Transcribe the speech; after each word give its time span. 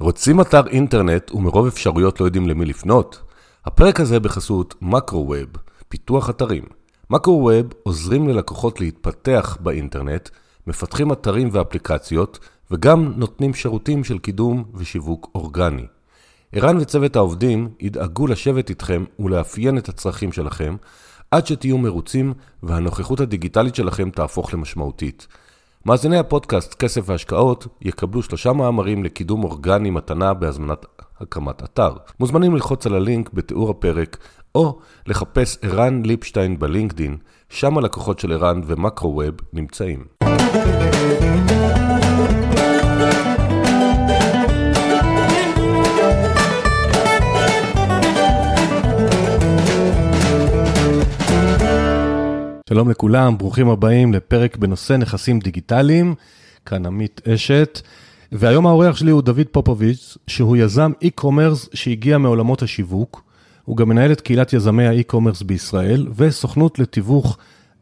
רוצים 0.00 0.40
אתר 0.40 0.66
אינטרנט 0.66 1.30
ומרוב 1.34 1.66
אפשרויות 1.66 2.20
לא 2.20 2.24
יודעים 2.24 2.48
למי 2.48 2.64
לפנות? 2.64 3.22
הפרק 3.64 4.00
הזה 4.00 4.20
בחסות 4.20 4.74
מקרו-ווב, 4.82 5.48
פיתוח 5.88 6.30
אתרים. 6.30 6.64
מקרו-ווב 7.10 7.66
עוזרים 7.82 8.28
ללקוחות 8.28 8.80
להתפתח 8.80 9.58
באינטרנט, 9.60 10.28
מפתחים 10.66 11.12
אתרים 11.12 11.48
ואפליקציות, 11.52 12.38
וגם 12.70 13.12
נותנים 13.16 13.54
שירותים 13.54 14.04
של 14.04 14.18
קידום 14.18 14.64
ושיווק 14.74 15.30
אורגני. 15.34 15.86
ערן 16.52 16.76
וצוות 16.76 17.16
העובדים 17.16 17.68
ידאגו 17.80 18.26
לשבת 18.26 18.70
איתכם 18.70 19.04
ולאפיין 19.18 19.78
את 19.78 19.88
הצרכים 19.88 20.32
שלכם, 20.32 20.76
עד 21.30 21.46
שתהיו 21.46 21.78
מרוצים 21.78 22.34
והנוכחות 22.62 23.20
הדיגיטלית 23.20 23.74
שלכם 23.74 24.10
תהפוך 24.10 24.54
למשמעותית. 24.54 25.26
מאזיני 25.86 26.18
הפודקאסט 26.18 26.74
כסף 26.74 27.02
והשקעות 27.06 27.66
יקבלו 27.82 28.22
שלושה 28.22 28.52
מאמרים 28.52 29.04
לקידום 29.04 29.44
אורגני 29.44 29.90
מתנה 29.90 30.34
בהזמנת 30.34 30.86
הקמת 31.20 31.62
אתר. 31.62 31.92
מוזמנים 32.20 32.54
ללחוץ 32.54 32.86
על 32.86 32.94
הלינק 32.94 33.30
בתיאור 33.32 33.70
הפרק, 33.70 34.16
או 34.54 34.78
לחפש 35.06 35.58
ערן 35.62 36.02
ליפשטיין 36.04 36.58
בלינקדין, 36.58 37.16
שם 37.48 37.78
הלקוחות 37.78 38.18
של 38.18 38.32
ערן 38.32 38.60
ומקרו-ווב 38.66 39.34
נמצאים. 39.52 40.04
שלום 52.68 52.90
לכולם, 52.90 53.38
ברוכים 53.38 53.68
הבאים 53.68 54.12
לפרק 54.12 54.56
בנושא 54.56 54.92
נכסים 54.92 55.38
דיגיטליים, 55.38 56.14
כאן 56.64 56.86
עמית 56.86 57.20
אשת. 57.28 57.80
והיום 58.32 58.66
האורח 58.66 58.96
שלי 58.96 59.10
הוא 59.10 59.22
דוד 59.22 59.46
פופוביץ', 59.50 60.18
שהוא 60.26 60.56
יזם 60.56 60.92
e-commerce 61.04 61.68
שהגיע 61.74 62.18
מעולמות 62.18 62.62
השיווק. 62.62 63.22
הוא 63.64 63.76
גם 63.76 63.88
מנהל 63.88 64.12
את 64.12 64.20
קהילת 64.20 64.52
יזמי 64.52 64.86
ה-e-commerce 64.86 65.44
בישראל, 65.44 66.06
וסוכנות 66.16 66.78
לתיווך 66.78 67.38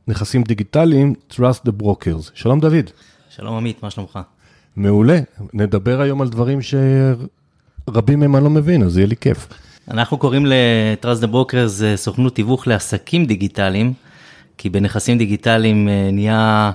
נכסים 0.08 0.42
דיגיטליים, 0.42 1.14
Trust 1.30 1.68
the 1.68 1.82
Brokers. 1.82 2.30
שלום 2.34 2.60
דוד. 2.60 2.90
שלום 3.30 3.56
עמית, 3.56 3.82
מה 3.82 3.90
שלומך? 3.90 4.18
מעולה, 4.76 5.18
נדבר 5.54 6.00
היום 6.00 6.22
על 6.22 6.28
דברים 6.28 6.58
שרבים 6.62 8.20
מהם 8.20 8.36
אני 8.36 8.44
לא 8.44 8.50
מבין, 8.50 8.82
אז 8.82 8.96
יהיה 8.96 9.06
לי 9.06 9.16
כיף. 9.16 9.48
אנחנו 9.90 10.18
קוראים 10.18 10.46
ל-Trust 10.46 11.24
the 11.24 11.26
Brokers 11.26 11.96
סוכנות 11.96 12.34
תיווך 12.34 12.66
לעסקים 12.66 13.24
דיגיטליים. 13.24 13.92
כי 14.58 14.70
בנכסים 14.70 15.18
דיגיטליים 15.18 15.88
אה, 15.88 16.08
נהיה 16.12 16.72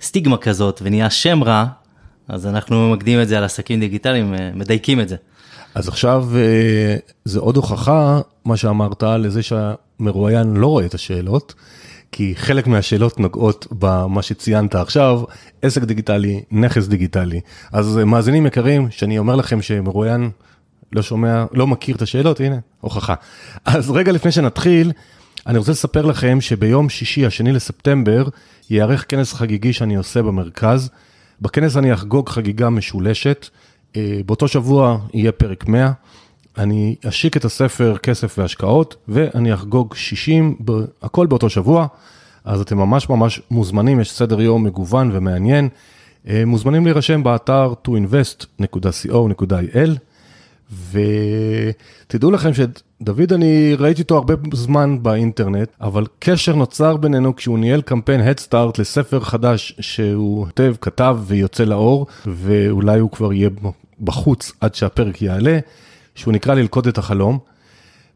סטיגמה 0.00 0.36
כזאת 0.36 0.80
ונהיה 0.84 1.10
שם 1.10 1.44
רע, 1.44 1.66
אז 2.28 2.46
אנחנו 2.46 2.90
מקדימים 2.90 3.22
את 3.22 3.28
זה 3.28 3.38
על 3.38 3.44
עסקים 3.44 3.80
דיגיטליים, 3.80 4.34
אה, 4.34 4.50
מדייקים 4.54 5.00
את 5.00 5.08
זה. 5.08 5.16
אז 5.74 5.88
עכשיו 5.88 6.26
אה, 6.36 6.96
זה 7.24 7.40
עוד 7.40 7.56
הוכחה, 7.56 8.20
מה 8.44 8.56
שאמרת, 8.56 9.02
לזה 9.02 9.40
שהמרואיין 9.42 10.56
לא 10.56 10.66
רואה 10.66 10.86
את 10.86 10.94
השאלות, 10.94 11.54
כי 12.12 12.34
חלק 12.36 12.66
מהשאלות 12.66 13.20
נוגעות 13.20 13.66
במה 13.72 14.22
שציינת 14.22 14.74
עכשיו, 14.74 15.22
עסק 15.62 15.82
דיגיטלי, 15.82 16.42
נכס 16.50 16.86
דיגיטלי. 16.86 17.40
אז 17.72 17.96
מאזינים 17.96 18.46
יקרים, 18.46 18.90
שאני 18.90 19.18
אומר 19.18 19.36
לכם 19.36 19.62
שמרואיין 19.62 20.30
לא 20.92 21.02
שומע, 21.02 21.44
לא 21.52 21.66
מכיר 21.66 21.96
את 21.96 22.02
השאלות, 22.02 22.40
הנה, 22.40 22.56
הוכחה. 22.80 23.14
אז 23.64 23.90
רגע 23.90 24.12
לפני 24.12 24.32
שנתחיל, 24.32 24.92
אני 25.48 25.58
רוצה 25.58 25.72
לספר 25.72 26.06
לכם 26.06 26.40
שביום 26.40 26.88
שישי, 26.88 27.26
השני 27.26 27.52
לספטמבר, 27.52 28.28
ייערך 28.70 29.04
כנס 29.08 29.32
חגיגי 29.32 29.72
שאני 29.72 29.96
עושה 29.96 30.22
במרכז. 30.22 30.90
בכנס 31.40 31.76
אני 31.76 31.94
אחגוג 31.94 32.28
חגיגה 32.28 32.70
משולשת. 32.70 33.48
אה, 33.96 34.20
באותו 34.26 34.48
שבוע 34.48 34.98
יהיה 35.14 35.32
פרק 35.32 35.68
100. 35.68 35.92
אני 36.58 36.94
אשיק 37.08 37.36
את 37.36 37.44
הספר 37.44 37.96
כסף 38.02 38.38
והשקעות, 38.38 38.96
ואני 39.08 39.54
אחגוג 39.54 39.94
60, 39.94 40.56
הכל 41.02 41.26
באותו 41.26 41.50
שבוע. 41.50 41.86
אז 42.44 42.60
אתם 42.60 42.78
ממש 42.78 43.08
ממש 43.08 43.40
מוזמנים, 43.50 44.00
יש 44.00 44.12
סדר 44.12 44.40
יום 44.40 44.64
מגוון 44.64 45.10
ומעניין. 45.12 45.68
אה, 46.28 46.42
מוזמנים 46.46 46.84
להירשם 46.84 47.22
באתר 47.22 47.72
toinvest.co.il. 47.86 49.90
ותדעו 50.92 52.30
לכם 52.30 52.50
שדוד, 52.54 53.32
אני 53.32 53.74
ראיתי 53.78 54.02
אותו 54.02 54.16
הרבה 54.16 54.34
זמן 54.52 55.02
באינטרנט, 55.02 55.68
אבל 55.80 56.06
קשר 56.18 56.54
נוצר 56.54 56.96
בינינו 56.96 57.36
כשהוא 57.36 57.58
ניהל 57.58 57.82
קמפיין 57.82 58.20
הדסטארט 58.20 58.78
לספר 58.78 59.20
חדש 59.20 59.74
שהוא 59.80 60.46
כותב, 60.46 60.74
כתב 60.80 61.18
ויוצא 61.26 61.64
לאור, 61.64 62.06
ואולי 62.26 63.00
הוא 63.00 63.10
כבר 63.10 63.32
יהיה 63.32 63.50
בחוץ 64.00 64.52
עד 64.60 64.74
שהפרק 64.74 65.22
יעלה, 65.22 65.58
שהוא 66.14 66.32
נקרא 66.32 66.54
ללכוד 66.54 66.86
את 66.86 66.98
החלום. 66.98 67.38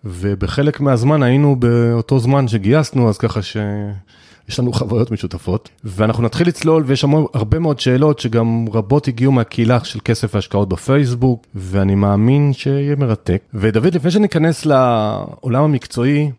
ובחלק 0.05 0.81
מהזמן 0.81 1.23
היינו 1.23 1.57
באותו 1.57 2.19
זמן 2.19 2.49
שגייסנו, 2.49 3.09
אז 3.09 3.19
ככה 3.19 3.43
ש... 3.43 3.57
יש 4.49 4.59
לנו 4.59 4.73
חוויות 4.73 5.11
משותפות, 5.11 5.69
ואנחנו 5.85 6.23
נתחיל 6.23 6.49
לצלול, 6.49 6.83
ויש 6.87 7.01
שם 7.01 7.13
הרבה 7.35 7.59
מאוד 7.59 7.81
שאלות 7.81 8.19
שגם 8.19 8.67
רבות 8.73 9.09
הגיעו 9.09 9.33
מהקהילה 9.33 9.85
של 9.85 9.99
כסף 10.05 10.35
והשקעות 10.35 10.69
בפייסבוק, 10.69 11.47
ואני 11.55 11.95
מאמין 11.95 12.53
שיהיה 12.53 12.97
מרתק. 12.97 13.43
ודוד, 13.55 13.95
לפני 13.95 14.11
שניכנס 14.11 14.67
לעולם 14.67 15.65
המקצועי, 15.65 16.31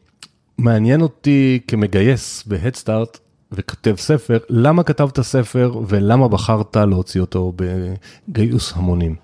מעניין 0.57 1.01
אותי 1.01 1.59
כמגייס 1.67 2.43
בהדסטארט 2.47 3.19
וכותב 3.51 3.95
ספר, 3.97 4.37
למה 4.49 4.83
כתבת 4.83 5.21
ספר 5.21 5.71
ולמה 5.87 6.27
בחרת 6.27 6.77
להוציא 6.77 7.21
אותו 7.21 7.53
בגיוס 8.27 8.73
המונים? 8.75 9.15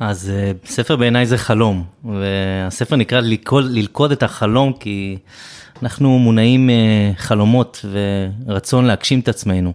אז 0.00 0.30
אה, 0.34 0.52
ספר 0.64 0.96
בעיניי 0.96 1.26
זה 1.26 1.38
חלום, 1.38 1.84
והספר 2.04 2.96
נקרא 2.96 3.20
ללכוד, 3.20 3.64
ללכוד 3.70 4.12
את 4.12 4.22
החלום 4.22 4.72
כי 4.72 5.18
אנחנו 5.82 6.18
מונעים 6.18 6.70
אה, 6.70 7.10
חלומות 7.16 7.84
ורצון 8.46 8.84
להגשים 8.84 9.20
את 9.20 9.28
עצמנו. 9.28 9.72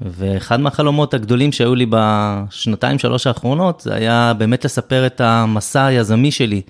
ואחד 0.00 0.60
מהחלומות 0.60 1.14
הגדולים 1.14 1.52
שהיו 1.52 1.74
לי 1.74 1.86
בשנתיים 1.90 2.98
שלוש 2.98 3.26
האחרונות, 3.26 3.80
זה 3.80 3.94
היה 3.94 4.32
באמת 4.38 4.64
לספר 4.64 5.06
את 5.06 5.20
המסע 5.20 5.84
היזמי 5.84 6.30
שלי, 6.30 6.62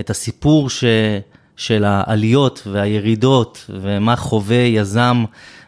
את 0.00 0.10
הסיפור 0.10 0.70
ש, 0.70 0.84
של 1.56 1.84
העליות 1.84 2.62
והירידות 2.72 3.70
ומה 3.80 4.16
חווה 4.16 4.56
יזם 4.56 5.24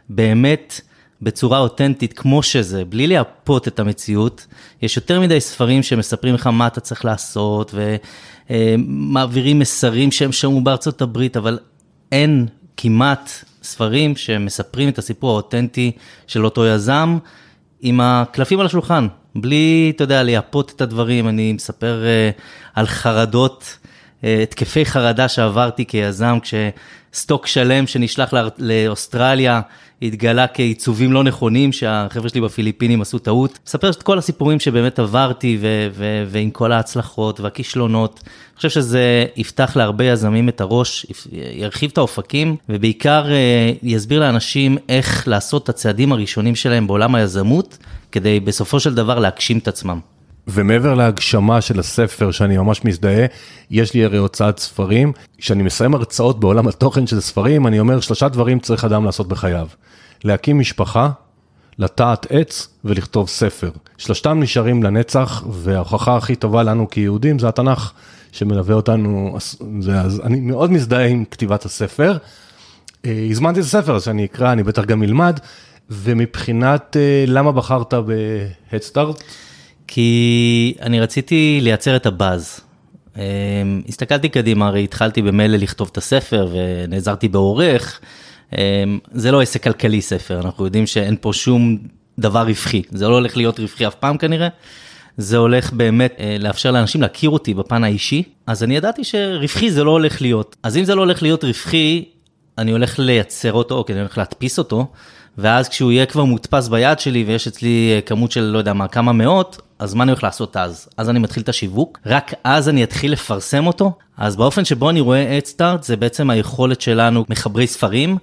באמת 0.08 0.80
בצורה 1.22 1.58
אותנטית 1.58 2.12
כמו 2.12 2.42
שזה, 2.42 2.84
בלי 2.84 3.06
לייפות 3.06 3.68
את 3.68 3.80
המציאות. 3.80 4.46
יש 4.82 4.96
יותר 4.96 5.20
מדי 5.20 5.40
ספרים 5.40 5.82
שמספרים 5.82 6.34
לך 6.34 6.46
מה 6.46 6.66
אתה 6.66 6.80
צריך 6.80 7.04
לעשות 7.04 7.74
ומעבירים 8.50 9.58
מסרים 9.58 10.12
שהם 10.12 10.32
שמעו 10.32 10.60
בארצות 10.60 11.02
הברית, 11.02 11.36
אבל 11.36 11.58
אין 12.12 12.46
כמעט 12.76 13.30
ספרים 13.62 14.16
שמספרים 14.16 14.88
את 14.88 14.98
הסיפור 14.98 15.30
האותנטי 15.30 15.92
של 16.26 16.44
אותו 16.44 16.66
יזם 16.66 17.18
עם 17.80 18.00
הקלפים 18.00 18.60
על 18.60 18.66
השולחן, 18.66 19.08
בלי, 19.34 19.92
אתה 19.96 20.04
יודע, 20.04 20.22
לייפות 20.22 20.72
את 20.76 20.80
הדברים. 20.80 21.28
אני 21.28 21.52
מספר 21.52 22.02
uh, 22.02 22.40
על 22.74 22.86
חרדות, 22.86 23.78
uh, 24.20 24.26
התקפי 24.42 24.84
חרדה 24.84 25.28
שעברתי 25.28 25.86
כיזם, 25.86 26.38
כשסטוק 27.16 27.46
שלם 27.46 27.86
שנשלח 27.86 28.34
לאוסטרליה 28.58 29.60
התגלה 30.02 30.46
כעיצובים 30.46 31.12
לא 31.12 31.24
נכונים, 31.24 31.72
שהחבר'ה 31.72 32.28
שלי 32.28 32.40
בפיליפינים 32.40 33.02
עשו 33.02 33.18
טעות. 33.18 33.58
מספר 33.66 33.90
את 33.90 34.02
כל 34.02 34.18
הסיפורים 34.18 34.60
שבאמת 34.60 34.98
עברתי, 34.98 35.58
ו- 35.60 35.88
ו- 35.92 36.24
ועם 36.26 36.50
כל 36.50 36.72
ההצלחות 36.72 37.40
והכישלונות. 37.40 38.20
אני 38.24 38.56
חושב 38.56 38.68
שזה 38.68 39.24
יפתח 39.36 39.72
להרבה 39.76 40.04
יזמים 40.04 40.48
את 40.48 40.60
הראש, 40.60 41.06
ירחיב 41.32 41.90
את 41.92 41.98
האופקים, 41.98 42.56
ובעיקר 42.68 43.30
אה, 43.30 43.72
יסביר 43.82 44.20
לאנשים 44.20 44.78
איך 44.88 45.28
לעשות 45.28 45.64
את 45.64 45.68
הצעדים 45.68 46.12
הראשונים 46.12 46.54
שלהם 46.54 46.86
בעולם 46.86 47.14
היזמות, 47.14 47.78
כדי 48.12 48.40
בסופו 48.40 48.80
של 48.80 48.94
דבר 48.94 49.18
להגשים 49.18 49.58
את 49.58 49.68
עצמם. 49.68 50.00
ומעבר 50.46 50.94
להגשמה 50.94 51.60
של 51.60 51.80
הספר, 51.80 52.30
שאני 52.30 52.58
ממש 52.58 52.84
מזדהה, 52.84 53.26
יש 53.70 53.94
לי 53.94 54.04
הרי 54.04 54.18
הוצאת 54.18 54.58
ספרים. 54.58 55.12
כשאני 55.38 55.62
מסיים 55.62 55.94
הרצאות 55.94 56.40
בעולם 56.40 56.68
התוכן 56.68 57.06
של 57.06 57.20
ספרים, 57.20 57.66
אני 57.66 57.80
אומר 57.80 58.00
שלושה 58.00 58.28
דברים 58.28 58.58
צריך 58.58 58.84
אדם 58.84 59.04
לעשות 59.04 59.28
בחייו. 59.28 59.66
להקים 60.24 60.58
משפחה, 60.58 61.10
לטעת 61.78 62.26
עץ 62.30 62.68
ולכתוב 62.84 63.28
ספר. 63.28 63.70
שלושתם 63.98 64.40
נשארים 64.40 64.82
לנצח, 64.82 65.44
וההוכחה 65.50 66.16
הכי 66.16 66.36
טובה 66.36 66.62
לנו 66.62 66.90
כיהודים 66.90 67.38
זה 67.38 67.48
התנ"ך, 67.48 67.92
שמלווה 68.32 68.74
אותנו, 68.74 69.36
זה, 69.80 70.00
אז 70.00 70.20
אני 70.24 70.40
מאוד 70.40 70.70
מזדהה 70.70 71.06
עם 71.06 71.24
כתיבת 71.30 71.64
הספר. 71.64 72.16
אה, 73.04 73.26
הזמנתי 73.30 73.60
את 73.60 73.64
הספר, 73.64 73.98
שאני 73.98 74.24
אקרא, 74.24 74.52
אני 74.52 74.62
בטח 74.62 74.84
גם 74.84 75.02
אלמד, 75.02 75.40
ומבחינת 75.90 76.96
אה, 76.96 77.24
למה 77.26 77.52
בחרת 77.52 77.94
בהדסטארט? 77.94 79.22
כי 79.88 80.74
אני 80.80 81.00
רציתי 81.00 81.58
לייצר 81.62 81.96
את 81.96 82.06
הבאז. 82.06 82.60
אמ, 83.16 83.82
הסתכלתי 83.88 84.28
קדימה, 84.28 84.66
הרי 84.66 84.84
התחלתי 84.84 85.22
במילא 85.22 85.56
לכתוב 85.56 85.88
את 85.92 85.96
הספר 85.96 86.48
ונעזרתי 86.52 87.28
בעורך. 87.28 88.00
אמ, 88.52 88.98
זה 89.12 89.32
לא 89.32 89.42
עסק 89.42 89.62
כלכלי 89.62 90.00
ספר, 90.00 90.40
אנחנו 90.40 90.64
יודעים 90.64 90.86
שאין 90.86 91.16
פה 91.20 91.32
שום 91.32 91.78
דבר 92.18 92.42
רווחי, 92.42 92.82
זה 92.90 93.08
לא 93.08 93.14
הולך 93.14 93.36
להיות 93.36 93.60
רווחי 93.60 93.86
אף 93.86 93.94
פעם 93.94 94.18
כנראה. 94.18 94.48
זה 95.16 95.36
הולך 95.36 95.72
באמת 95.72 96.14
אה, 96.18 96.36
לאפשר 96.40 96.70
לאנשים 96.70 97.02
להכיר 97.02 97.30
אותי 97.30 97.54
בפן 97.54 97.84
האישי, 97.84 98.22
אז 98.46 98.62
אני 98.62 98.76
ידעתי 98.76 99.04
שרווחי 99.04 99.70
זה 99.70 99.84
לא 99.84 99.90
הולך 99.90 100.22
להיות. 100.22 100.56
אז 100.62 100.76
אם 100.76 100.84
זה 100.84 100.94
לא 100.94 101.00
הולך 101.00 101.22
להיות 101.22 101.44
רווחי, 101.44 102.04
אני 102.58 102.70
הולך 102.70 102.98
לייצר 102.98 103.52
אותו, 103.52 103.74
או 103.74 103.84
אני 103.88 104.00
הולך 104.00 104.18
להדפיס 104.18 104.58
אותו, 104.58 104.86
ואז 105.38 105.68
כשהוא 105.68 105.92
יהיה 105.92 106.06
כבר 106.06 106.24
מודפס 106.24 106.68
ביד 106.68 106.98
שלי 106.98 107.24
ויש 107.26 107.46
אצלי 107.46 107.92
אה, 107.94 108.00
כמות 108.00 108.32
של 108.32 108.40
לא 108.40 108.58
יודע 108.58 108.72
מה, 108.72 108.88
כמה 108.88 109.12
מאות, 109.12 109.60
אז 109.78 109.94
מה 109.94 110.02
אני 110.02 110.10
הולך 110.12 110.24
לעשות 110.24 110.56
אז? 110.56 110.88
אז 110.96 111.10
אני 111.10 111.18
מתחיל 111.18 111.42
את 111.42 111.48
השיווק, 111.48 111.98
רק 112.06 112.32
אז 112.44 112.68
אני 112.68 112.84
אתחיל 112.84 113.12
לפרסם 113.12 113.66
אותו. 113.66 113.92
אז 114.16 114.36
באופן 114.36 114.64
שבו 114.64 114.90
אני 114.90 115.00
רואה 115.00 115.38
אדסטארט 115.38 115.82
זה 115.82 115.96
בעצם 115.96 116.30
היכולת 116.30 116.80
שלנו, 116.80 117.24
מחברי 117.28 117.66
ספרים, 117.66 118.18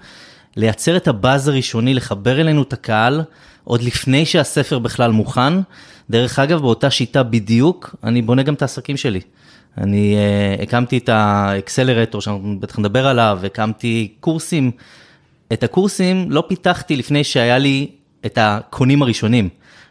לייצר 0.56 0.98
את 0.98 1.07
הבאז 1.07 1.48
הראשוני, 1.48 1.94
לחבר 1.94 2.42
אלינו 2.42 2.63
את 2.63 2.74
הקהל, 2.74 3.21
עוד 3.63 3.81
לפני 3.81 4.25
שהספר 4.25 4.80
בכלל 4.80 5.12
מוכן. 5.12 5.54
דרך 6.10 6.39
אגב, 6.39 6.62
באותה 6.62 6.89
שיטה 6.89 7.24
בדיוק, 7.24 7.95
אני 8.04 8.21
בונה 8.21 8.44
גם 8.44 8.54
את 8.54 8.62
העסקים 8.62 8.98
שלי. 8.98 9.19
אני 9.77 10.15
uh, 10.60 10.63
הקמתי 10.63 10.98
את 10.98 11.10
האקסלרטור, 11.10 12.21
שאנחנו 12.21 12.60
בטח 12.60 12.80
נדבר 12.80 13.07
עליו, 13.07 13.39
הקמתי 13.45 14.13
קורסים. 14.19 14.71
את 15.54 15.63
הקורסים 15.63 16.31
לא 16.31 16.44
פיתחתי 16.48 16.95
לפני 16.95 17.24
שהיה 17.24 17.57
לי 17.57 17.90
את 18.25 18.38
הקונים 18.42 19.01
הראשונים. 19.01 19.50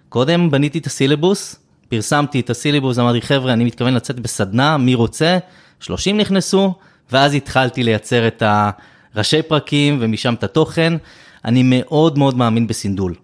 קודם 0.08 0.50
בניתי 0.50 0.78
את 0.78 0.86
הסילבוס, 0.86 1.56
פרסמתי 1.88 2.40
את 2.40 2.50
הסילבוס, 2.50 2.98
אמרתי, 2.98 3.22
חבר'ה, 3.22 3.52
אני 3.52 3.64
מתכוון 3.64 3.94
לצאת 3.94 4.20
בסדנה, 4.20 4.76
מי 4.76 4.94
רוצה? 4.94 5.38
30 5.80 6.16
נכנסו, 6.16 6.74
ואז 7.12 7.34
התחלתי 7.34 7.82
לייצר 7.82 8.26
את 8.26 8.42
הראשי 9.14 9.42
פרקים 9.42 9.98
ומשם 10.00 10.34
את 10.34 10.44
התוכן. 10.44 10.92
אני 11.44 11.62
מאוד 11.64 12.18
מאוד 12.18 12.36
מאמין 12.36 12.66
בסינדול. 12.66 13.14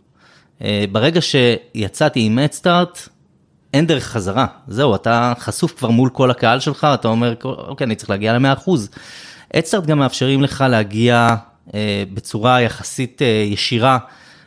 אה, 0.63 0.85
ברגע 0.93 1.21
שיצאתי 1.21 2.21
עם 2.21 2.39
אדסטארט, 2.39 3.09
אין 3.75 3.87
דרך 3.87 4.05
חזרה, 4.05 4.47
זהו, 4.69 4.95
אתה 4.95 5.33
חשוף 5.39 5.73
כבר 5.79 5.91
מול 5.91 6.11
כל 6.11 6.31
הקהל 6.31 6.61
שלך, 6.61 6.87
אתה 6.95 7.09
אומר, 7.09 7.35
אוקיי, 7.45 7.85
אני 7.85 7.95
צריך 7.95 8.11
להגיע 8.11 8.39
ל-100%. 8.39 8.71
אדסטארט 9.55 9.87
גם 9.87 9.99
מאפשרים 9.99 10.43
לך 10.43 10.65
להגיע 10.71 11.35
בצורה 12.15 12.61
יחסית 12.61 13.23
אה, 13.23 13.26
ישירה 13.26 13.99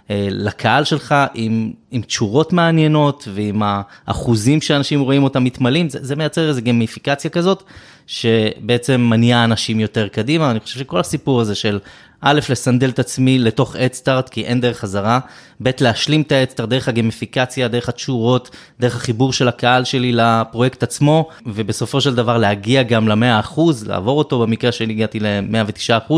אה, 0.09 0.27
לקהל 0.31 0.83
שלך 0.83 1.15
עם, 1.33 1.71
עם 1.91 2.01
תשורות 2.01 2.53
מעניינות 2.53 3.27
ועם 3.33 3.61
האחוזים 3.65 4.61
שאנשים 4.61 5.01
רואים 5.01 5.23
אותם 5.23 5.43
מתמלאים, 5.43 5.89
זה, 5.89 5.99
זה 6.01 6.15
מייצר 6.15 6.49
איזו 6.49 6.61
גמיפיקציה 6.61 7.29
כזאת, 7.29 7.63
שבעצם 8.07 9.01
מניעה 9.01 9.43
אנשים 9.43 9.79
יותר 9.79 10.07
קדימה. 10.07 10.51
אני 10.51 10.59
חושב 10.59 10.79
שכל 10.79 10.99
הסיפור 10.99 11.41
הזה 11.41 11.55
של 11.55 11.79
א', 12.21 12.39
לסנדל 12.49 12.89
את 12.89 12.99
עצמי 12.99 13.39
לתוך 13.39 13.75
אדסטארט, 13.75 14.29
כי 14.29 14.43
אין 14.43 14.61
דרך 14.61 14.77
חזרה, 14.79 15.19
ב', 15.63 15.69
להשלים 15.81 16.21
את 16.21 16.31
האדסטארט 16.31 16.69
דרך 16.69 16.87
הגמיפיקציה, 16.87 17.67
דרך 17.67 17.89
התשורות, 17.89 18.49
דרך 18.79 18.95
החיבור 18.95 19.33
של 19.33 19.47
הקהל 19.47 19.83
שלי 19.83 20.11
לפרויקט 20.11 20.83
עצמו, 20.83 21.27
ובסופו 21.45 22.01
של 22.01 22.15
דבר 22.15 22.37
להגיע 22.37 22.83
גם 22.83 23.07
ל-100%, 23.07 23.61
לעבור 23.85 24.17
אותו, 24.17 24.39
במקרה 24.39 24.71
שלי 24.71 24.93
הגעתי 24.93 25.19
ל-109%, 25.19 26.13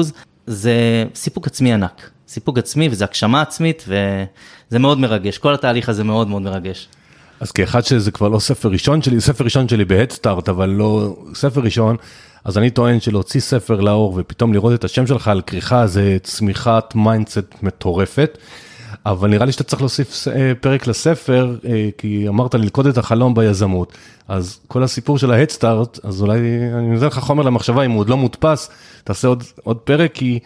זה 0.47 1.05
סיפוק 1.15 1.47
עצמי 1.47 1.73
ענק. 1.73 2.09
סיפוק 2.27 2.57
עצמי 2.57 2.89
וזה 2.91 3.05
הגשמה 3.05 3.41
עצמית 3.41 3.85
וזה 3.87 4.79
מאוד 4.79 4.99
מרגש, 4.99 5.37
כל 5.37 5.53
התהליך 5.53 5.89
הזה 5.89 6.03
מאוד 6.03 6.27
מאוד 6.27 6.41
מרגש. 6.41 6.87
אז 7.39 7.51
כאחד 7.51 7.81
שזה 7.85 8.11
כבר 8.11 8.27
לא 8.29 8.39
ספר 8.39 8.69
ראשון 8.69 9.01
שלי, 9.01 9.21
ספר 9.21 9.43
ראשון 9.43 9.67
שלי 9.69 9.85
בהדסטארט, 9.85 10.49
אבל 10.49 10.69
לא 10.69 11.15
ספר 11.35 11.61
ראשון, 11.61 11.95
אז 12.43 12.57
אני 12.57 12.69
טוען 12.69 12.99
שלהוציא 12.99 13.41
ספר 13.41 13.81
לאור 13.81 14.13
ופתאום 14.17 14.53
לראות 14.53 14.73
את 14.73 14.83
השם 14.83 15.07
שלך 15.07 15.27
על 15.27 15.41
כריכה 15.41 15.87
זה 15.87 16.17
צמיחת 16.23 16.95
mindset 16.95 17.55
מטורפת. 17.61 18.37
אבל 19.05 19.29
נראה 19.29 19.45
לי 19.45 19.51
שאתה 19.51 19.63
צריך 19.63 19.81
להוסיף 19.81 20.27
אה, 20.27 20.51
פרק 20.61 20.87
לספר, 20.87 21.55
אה, 21.65 21.89
כי 21.97 22.27
אמרת 22.27 22.55
ללכוד 22.55 22.87
את 22.87 22.97
החלום 22.97 23.35
ביזמות. 23.35 23.93
אז 24.27 24.59
כל 24.67 24.83
הסיפור 24.83 25.17
של 25.17 25.31
ההדסטארט, 25.31 25.99
אז 26.03 26.21
אולי 26.21 26.39
אני 26.73 26.87
נותן 26.87 27.05
לך 27.05 27.19
חומר 27.19 27.43
למחשבה, 27.43 27.83
אם 27.83 27.91
הוא 27.91 27.99
עוד 27.99 28.09
לא 28.09 28.17
מודפס, 28.17 28.69
תעשה 29.03 29.27
עוד, 29.27 29.43
עוד 29.63 29.77
פרק, 29.77 30.11
כי, 30.13 30.39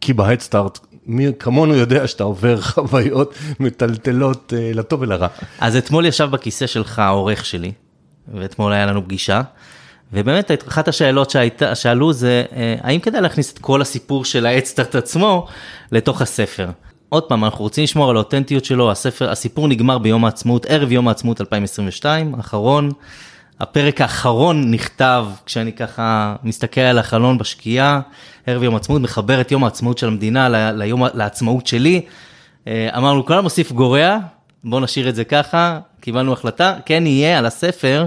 כי 0.00 0.12
בהדסטארט 0.12 0.78
מי 1.06 1.26
כמונו 1.38 1.74
יודע 1.74 2.06
שאתה 2.06 2.24
עובר 2.24 2.60
חוויות 2.70 3.34
מטלטלות 3.60 4.52
uh, 4.52 4.76
לטוב 4.76 5.00
ולרע. 5.00 5.26
אז 5.60 5.76
אתמול 5.76 6.06
ישב 6.06 6.28
בכיסא 6.30 6.66
שלך 6.66 6.98
העורך 6.98 7.44
שלי, 7.44 7.72
ואתמול 8.34 8.72
היה 8.72 8.86
לנו 8.86 9.04
פגישה, 9.04 9.42
ובאמת 10.12 10.50
אחת 10.68 10.88
השאלות 10.88 11.30
שהיית, 11.30 11.62
שאלו 11.74 12.12
זה, 12.12 12.44
uh, 12.50 12.54
האם 12.80 13.00
כדאי 13.00 13.20
להכניס 13.20 13.52
את 13.52 13.58
כל 13.58 13.82
הסיפור 13.82 14.24
של 14.24 14.46
האדסטארט 14.46 14.94
עצמו 14.94 15.46
לתוך 15.92 16.22
הספר? 16.22 16.70
עוד 17.08 17.22
פעם, 17.22 17.44
אנחנו 17.44 17.64
רוצים 17.64 17.84
לשמור 17.84 18.10
על 18.10 18.16
האותנטיות 18.16 18.64
שלו, 18.64 18.90
הספר, 18.90 19.30
הסיפור 19.30 19.68
נגמר 19.68 19.98
ביום 19.98 20.24
העצמאות, 20.24 20.66
ערב 20.66 20.92
יום 20.92 21.08
העצמאות 21.08 21.40
2022, 21.40 22.34
האחרון. 22.34 22.90
הפרק 23.60 24.00
האחרון 24.00 24.70
נכתב 24.70 25.26
כשאני 25.46 25.72
ככה 25.72 26.36
מסתכל 26.42 26.80
על 26.80 26.98
החלון 26.98 27.38
בשקיעה, 27.38 28.00
ערב 28.46 28.62
יום 28.62 28.74
העצמאות, 28.74 29.02
מחבר 29.02 29.40
את 29.40 29.52
יום 29.52 29.64
העצמאות 29.64 29.98
של 29.98 30.06
המדינה 30.06 30.72
ליום, 30.72 31.02
לעצמאות 31.14 31.66
שלי. 31.66 32.00
אה, 32.68 32.88
אמרנו, 32.96 33.26
כל 33.26 33.34
המוסיף 33.34 33.72
גורע, 33.72 34.18
בוא 34.64 34.80
נשאיר 34.80 35.08
את 35.08 35.14
זה 35.14 35.24
ככה, 35.24 35.78
קיבלנו 36.00 36.32
החלטה, 36.32 36.74
כן 36.86 37.06
יהיה 37.06 37.38
על 37.38 37.46
הספר, 37.46 38.06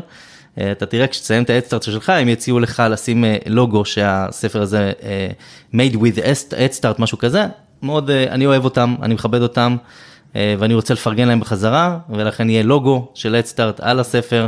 אה, 0.58 0.72
אתה 0.72 0.86
תראה 0.86 1.08
כשתסיים 1.08 1.44
את 1.44 1.50
האדסטארט 1.50 1.84
שלך, 1.84 2.10
הם 2.10 2.30
יציעו 2.30 2.60
לך 2.60 2.84
לשים 2.90 3.26
אה, 3.26 3.38
לוגו 3.46 3.86
שהספר 3.86 4.62
הזה 4.62 4.92
made 5.76 5.96
with 5.96 6.26
אדסטארט, 6.56 7.00
משהו 7.00 7.18
כזה, 7.18 7.46
מאוד, 7.82 8.10
אני 8.10 8.46
אוהב 8.46 8.66
אותם, 8.66 8.96
אני 9.02 9.14
מכבד 9.14 9.42
אותם, 9.42 9.78
ואני 10.36 10.74
רוצה 10.74 10.94
לפרגן 10.94 11.28
להם 11.28 11.40
בחזרה, 11.40 11.98
ולכן 12.10 12.50
יהיה 12.50 12.64
לוגו 12.64 13.12
של 13.14 13.36
אדסטארט 13.36 13.80
על 13.80 14.00
הספר. 14.00 14.48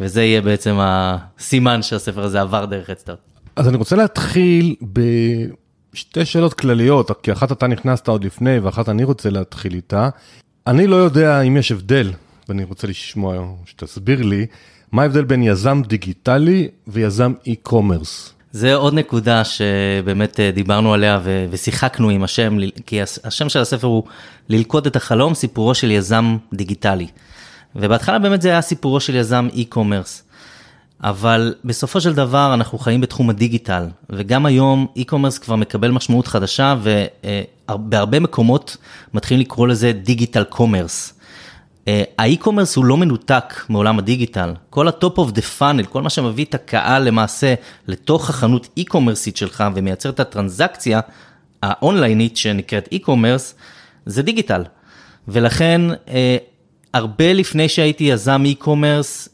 וזה 0.00 0.22
יהיה 0.22 0.40
בעצם 0.40 0.76
הסימן 0.80 1.82
שהספר 1.82 2.24
הזה 2.24 2.40
עבר 2.40 2.64
דרך 2.64 2.90
אדסטארט. 2.90 3.18
אז 3.56 3.68
אני 3.68 3.76
רוצה 3.76 3.96
להתחיל 3.96 4.74
בשתי 4.82 6.24
שאלות 6.24 6.54
כלליות, 6.54 7.10
כי 7.22 7.32
אחת 7.32 7.52
אתה 7.52 7.66
נכנסת 7.66 8.08
עוד 8.08 8.24
לפני 8.24 8.58
ואחת 8.58 8.88
אני 8.88 9.04
רוצה 9.04 9.30
להתחיל 9.30 9.74
איתה. 9.74 10.08
אני 10.66 10.86
לא 10.86 10.96
יודע 10.96 11.40
אם 11.40 11.56
יש 11.56 11.72
הבדל, 11.72 12.12
ואני 12.48 12.64
רוצה 12.64 12.86
לשמוע, 12.86 13.46
שתסביר 13.66 14.22
לי, 14.22 14.46
מה 14.92 15.02
ההבדל 15.02 15.24
בין 15.24 15.42
יזם 15.42 15.82
דיגיטלי 15.86 16.68
ויזם 16.86 17.32
e-commerce? 17.46 18.32
זה 18.52 18.74
עוד 18.74 18.94
נקודה 18.94 19.42
שבאמת 19.44 20.40
אה, 20.40 20.50
דיברנו 20.50 20.94
עליה 20.94 21.20
ו- 21.22 21.46
ושיחקנו 21.50 22.10
עם 22.10 22.22
השם, 22.22 22.56
כי 22.86 23.02
השם 23.02 23.48
של 23.48 23.60
הספר 23.60 23.86
הוא 23.86 24.02
ללכוד 24.48 24.86
את 24.86 24.96
החלום, 24.96 25.34
סיפורו 25.34 25.74
של 25.74 25.90
יזם 25.90 26.36
דיגיטלי. 26.52 27.06
ובהתחלה 27.76 28.18
באמת 28.18 28.42
זה 28.42 28.48
היה 28.48 28.62
סיפורו 28.62 29.00
של 29.00 29.14
יזם 29.14 29.48
e-commerce. 29.52 30.22
אבל 31.04 31.54
בסופו 31.64 32.00
של 32.00 32.14
דבר 32.14 32.54
אנחנו 32.54 32.78
חיים 32.78 33.00
בתחום 33.00 33.30
הדיגיטל, 33.30 33.86
וגם 34.10 34.46
היום 34.46 34.86
e-commerce 34.98 35.40
כבר 35.40 35.56
מקבל 35.56 35.90
משמעות 35.90 36.26
חדשה, 36.26 36.74
ובהרבה 36.82 38.20
מקומות 38.20 38.76
מתחילים 39.14 39.40
לקרוא 39.40 39.68
לזה 39.68 39.92
digital 39.92 40.44
commerce. 40.44 41.14
ה 42.18 42.23
e-commerce 42.23 42.76
הוא 42.76 42.84
לא 42.84 42.96
מנותק 42.96 43.54
מעולם 43.68 43.98
הדיגיטל, 43.98 44.54
כל 44.70 44.88
ה-top 44.88 45.16
of 45.16 45.36
the 45.36 45.60
funnel, 45.60 45.86
כל 45.88 46.02
מה 46.02 46.10
שמביא 46.10 46.44
את 46.44 46.54
הקהל 46.54 47.02
למעשה 47.02 47.54
לתוך 47.88 48.30
החנות 48.30 48.68
e-commerce 48.80 49.27
ית 49.27 49.36
שלך 49.36 49.64
ומייצר 49.74 50.10
את 50.10 50.20
הטרנזקציה 50.20 51.00
האונליינית 51.62 52.36
שנקראת 52.36 52.88
e-commerce, 52.94 53.54
זה 54.06 54.22
דיגיטל. 54.22 54.62
ולכן 55.28 55.80
אה, 56.08 56.36
הרבה 56.94 57.32
לפני 57.32 57.68
שהייתי 57.68 58.04
יזם 58.04 58.42
e-commerce, 58.46 59.28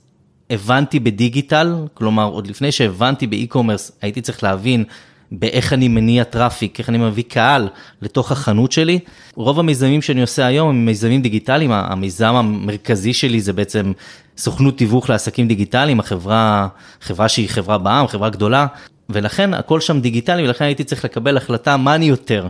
הבנתי 0.50 1.00
בדיגיטל, 1.00 1.74
כלומר 1.94 2.24
עוד 2.24 2.46
לפני 2.46 2.72
שהבנתי 2.72 3.26
ב 3.26 3.32
e-commerce, 3.32 3.92
הייתי 4.02 4.20
צריך 4.20 4.42
להבין 4.42 4.84
באיך 5.32 5.72
אני 5.72 5.88
מניע 5.88 6.24
traffic, 6.24 6.78
איך 6.78 6.88
אני 6.88 6.98
מביא 6.98 7.24
קהל 7.28 7.68
לתוך 8.02 8.32
החנות 8.32 8.72
שלי. 8.72 8.98
רוב 9.34 9.58
המיזמים 9.58 10.02
שאני 10.02 10.20
עושה 10.20 10.46
היום 10.46 10.68
הם 10.68 10.86
מיזמים 10.86 11.22
דיגיטליים, 11.22 11.72
המיזם 11.72 12.34
המרכזי 12.34 13.12
שלי 13.12 13.40
זה 13.40 13.52
בעצם 13.52 13.92
סוכנות 14.36 14.78
תיווך 14.78 15.10
לעסקים 15.10 15.48
דיגיטליים, 15.48 16.00
החברה, 16.00 16.68
חברה 17.00 17.28
שהיא 17.28 17.48
חברה 17.48 17.78
בע"מ, 17.78 18.06
חברה 18.06 18.30
גדולה, 18.30 18.66
ולכן 19.10 19.54
הכל 19.54 19.80
שם 19.80 20.00
דיגיטלי, 20.00 20.42
ולכן 20.42 20.64
הייתי 20.64 20.84
צריך 20.84 21.04
לקבל 21.04 21.36
החלטה 21.36 21.76
מה 21.76 21.94
אני 21.94 22.06
יותר, 22.06 22.46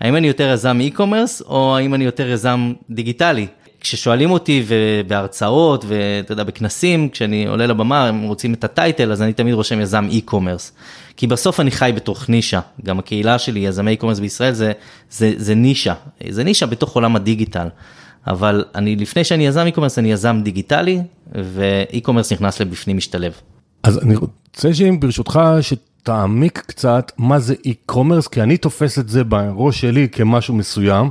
האם 0.00 0.16
אני 0.16 0.26
יותר 0.26 0.50
יזם 0.52 0.78
e-commerce 0.90 1.44
או 1.46 1.76
האם 1.76 1.94
אני 1.94 2.04
יותר 2.04 2.30
יזם 2.30 2.72
דיגיטלי. 2.90 3.46
כששואלים 3.82 4.30
אותי 4.30 4.64
בהרצאות 5.06 5.84
ואתה 5.88 6.32
יודע 6.32 6.44
בכנסים 6.44 7.08
כשאני 7.08 7.46
עולה 7.46 7.66
לבמה 7.66 8.08
הם 8.08 8.22
רוצים 8.22 8.54
את 8.54 8.64
ה 8.64 8.72
title 8.72 9.12
אז 9.12 9.22
אני 9.22 9.32
תמיד 9.32 9.54
רושם 9.54 9.80
יזם 9.80 10.08
e-commerce. 10.10 10.72
כי 11.16 11.26
בסוף 11.26 11.60
אני 11.60 11.70
חי 11.70 11.92
בתוך 11.96 12.28
נישה 12.28 12.60
גם 12.84 12.98
הקהילה 12.98 13.38
שלי 13.38 13.60
יזמי 13.60 13.96
e-commerce 14.00 14.20
בישראל 14.20 14.52
זה, 14.52 14.72
זה, 15.10 15.32
זה 15.36 15.54
נישה 15.54 15.94
זה 16.28 16.44
נישה 16.44 16.66
בתוך 16.66 16.94
עולם 16.94 17.16
הדיגיטל. 17.16 17.68
אבל 18.26 18.64
אני 18.74 18.96
לפני 18.96 19.24
שאני 19.24 19.46
יזם 19.46 19.66
e-commerce 19.74 19.98
אני 19.98 20.12
יזם 20.12 20.40
דיגיטלי 20.42 21.00
ו-e-commerce 21.34 22.34
נכנס 22.34 22.60
לבפנים 22.60 22.96
משתלב. 22.96 23.32
אז 23.82 23.98
אני 23.98 24.16
רוצה 24.16 24.74
שאם 24.74 25.00
ברשותך 25.00 25.40
שתעמיק 25.60 26.62
קצת 26.66 27.12
מה 27.18 27.38
זה 27.38 27.54
e-commerce 27.66 28.28
כי 28.30 28.42
אני 28.42 28.56
תופס 28.56 28.98
את 28.98 29.08
זה 29.08 29.24
בראש 29.24 29.80
שלי 29.80 30.08
כמשהו 30.08 30.54
מסוים. 30.54 31.10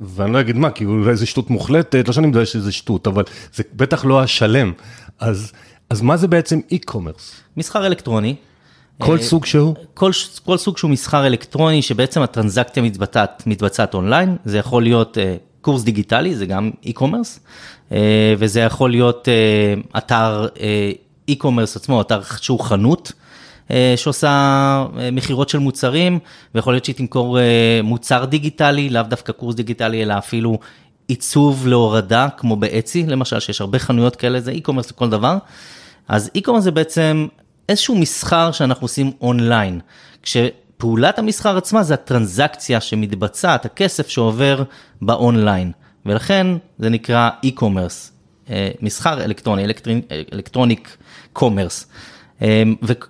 ואני 0.00 0.32
לא 0.32 0.40
אגיד 0.40 0.56
מה, 0.56 0.70
כי 0.70 0.84
אולי 0.84 1.16
זה 1.16 1.26
שטות 1.26 1.50
מוחלטת, 1.50 2.08
לא 2.08 2.12
שאני 2.12 2.26
יודע 2.26 2.46
שזה 2.46 2.72
שטות, 2.72 3.06
אבל 3.06 3.22
זה 3.54 3.62
בטח 3.76 4.04
לא 4.04 4.22
השלם. 4.22 4.72
אז, 5.18 5.52
אז 5.90 6.00
מה 6.00 6.16
זה 6.16 6.28
בעצם 6.28 6.60
e-commerce? 6.72 7.56
מסחר 7.56 7.86
אלקטרוני. 7.86 8.34
כל 8.98 9.16
אה, 9.16 9.22
סוג 9.22 9.46
שהוא? 9.46 9.74
כל, 9.94 10.10
כל 10.44 10.56
סוג 10.56 10.78
שהוא 10.78 10.90
מסחר 10.90 11.26
אלקטרוני, 11.26 11.82
שבעצם 11.82 12.22
הטרנזקציה 12.22 12.82
מתבצעת, 12.82 13.42
מתבצעת 13.46 13.94
אונליין, 13.94 14.36
זה 14.44 14.58
יכול 14.58 14.82
להיות 14.82 15.16
uh, 15.16 15.20
קורס 15.60 15.82
דיגיטלי, 15.82 16.34
זה 16.34 16.46
גם 16.46 16.70
e-commerce, 16.84 17.38
uh, 17.90 17.92
וזה 18.38 18.60
יכול 18.60 18.90
להיות 18.90 19.28
uh, 19.28 19.98
אתר 19.98 20.46
uh, 20.54 21.30
e-commerce 21.30 21.76
עצמו, 21.76 22.00
אתר 22.00 22.20
שהוא 22.40 22.60
חנות, 22.60 23.08
uh, 23.08 23.27
שעושה 23.96 24.84
uh, 24.86 24.98
מכירות 25.12 25.48
של 25.48 25.58
מוצרים, 25.58 26.18
ויכול 26.54 26.72
להיות 26.72 26.84
שהיא 26.84 26.96
תמכור 26.96 27.38
uh, 27.38 27.40
מוצר 27.82 28.24
דיגיטלי, 28.24 28.90
לאו 28.90 29.02
דווקא 29.02 29.32
קורס 29.32 29.54
דיגיטלי, 29.54 30.02
אלא 30.02 30.18
אפילו 30.18 30.58
עיצוב 31.08 31.66
להורדה, 31.66 32.28
כמו 32.36 32.56
ב 32.56 32.64
Etsy, 32.64 33.06
למשל, 33.06 33.40
שיש 33.40 33.60
הרבה 33.60 33.78
חנויות 33.78 34.16
כאלה, 34.16 34.40
זה 34.40 34.52
e-commerce 34.52 34.90
לכל 34.90 35.10
דבר. 35.10 35.38
אז 36.08 36.30
e-commerce 36.38 36.60
זה 36.60 36.70
בעצם 36.70 37.26
איזשהו 37.68 37.98
מסחר 37.98 38.52
שאנחנו 38.52 38.84
עושים 38.84 39.12
אונליין, 39.20 39.80
כשפעולת 40.22 41.18
המסחר 41.18 41.56
עצמה 41.56 41.82
זה 41.82 41.94
הטרנזקציה 41.94 42.80
שמתבצעת, 42.80 43.64
הכסף 43.66 44.08
שעובר 44.08 44.62
באונליין, 45.02 45.72
ולכן 46.06 46.46
זה 46.78 46.88
נקרא 46.88 47.30
e-commerce, 47.46 48.10
אה, 48.50 48.70
מסחר 48.80 49.24
אלקטרוני, 49.24 49.64
electronic 50.32 50.96
commerce. 51.32 51.86
אה, 52.42 52.62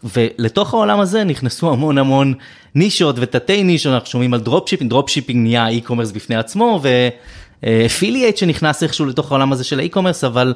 ולתוך 0.05 0.75
העולם 0.75 1.01
הזה 1.01 1.25
נכנסו 1.25 1.73
המון 1.73 1.99
המון 1.99 2.35
נישות 2.75 3.17
ותתי 3.19 3.63
נישות, 3.63 3.95
אנחנו 3.95 4.09
שומעים 4.09 4.35
על 4.35 4.41
dropshipping, 4.41 4.91
dropshipping 4.91 5.43
נהיה 5.43 5.69
e-commerce 5.79 6.15
בפני 6.15 6.37
עצמו, 6.37 6.81
ו 7.63 7.70
affiliate 7.70 8.37
שנכנס 8.37 8.83
איכשהו 8.83 9.07
לתוך 9.07 9.33
העולם 9.33 9.53
הזה 9.53 9.65
של 9.65 9.79
ה 9.79 9.83
e-commerce, 9.83 10.25
אבל 10.25 10.55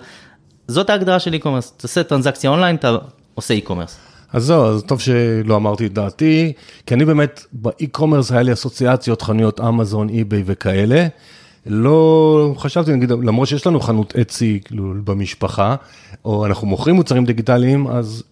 זאת 0.68 0.90
ההגדרה 0.90 1.18
של 1.18 1.34
e-commerce, 1.34 1.72
אתה 1.76 1.82
עושה 1.82 2.02
טרנזקציה 2.02 2.50
אונליין, 2.50 2.76
אתה 2.76 2.96
עושה 3.34 3.54
e-commerce. 3.54 4.12
אז 4.32 4.44
זהו, 4.44 4.64
אז 4.64 4.82
טוב 4.86 5.00
שלא 5.00 5.56
אמרתי 5.56 5.86
את 5.86 5.92
דעתי, 5.92 6.52
כי 6.86 6.94
אני 6.94 7.04
באמת, 7.04 7.44
ב 7.52 7.60
e-commerce 7.60 8.32
היה 8.32 8.42
לי 8.42 8.52
אסוציאציות, 8.52 9.22
חנויות 9.22 9.60
אמזון, 9.60 10.08
eBay 10.08 10.42
וכאלה. 10.46 11.06
לא 11.66 12.54
חשבתי, 12.58 12.92
נגיד, 12.92 13.10
למרות 13.10 13.48
שיש 13.48 13.66
לנו 13.66 13.80
חנות 13.80 14.16
Etsy 14.16 14.60
כאילו 14.64 14.94
במשפחה, 15.04 15.74
או 16.24 16.46
אנחנו 16.46 16.66
מוכרים 16.66 16.96
מוצרים 16.96 17.24
דיגיטליים, 17.24 17.86
אז 17.86 18.22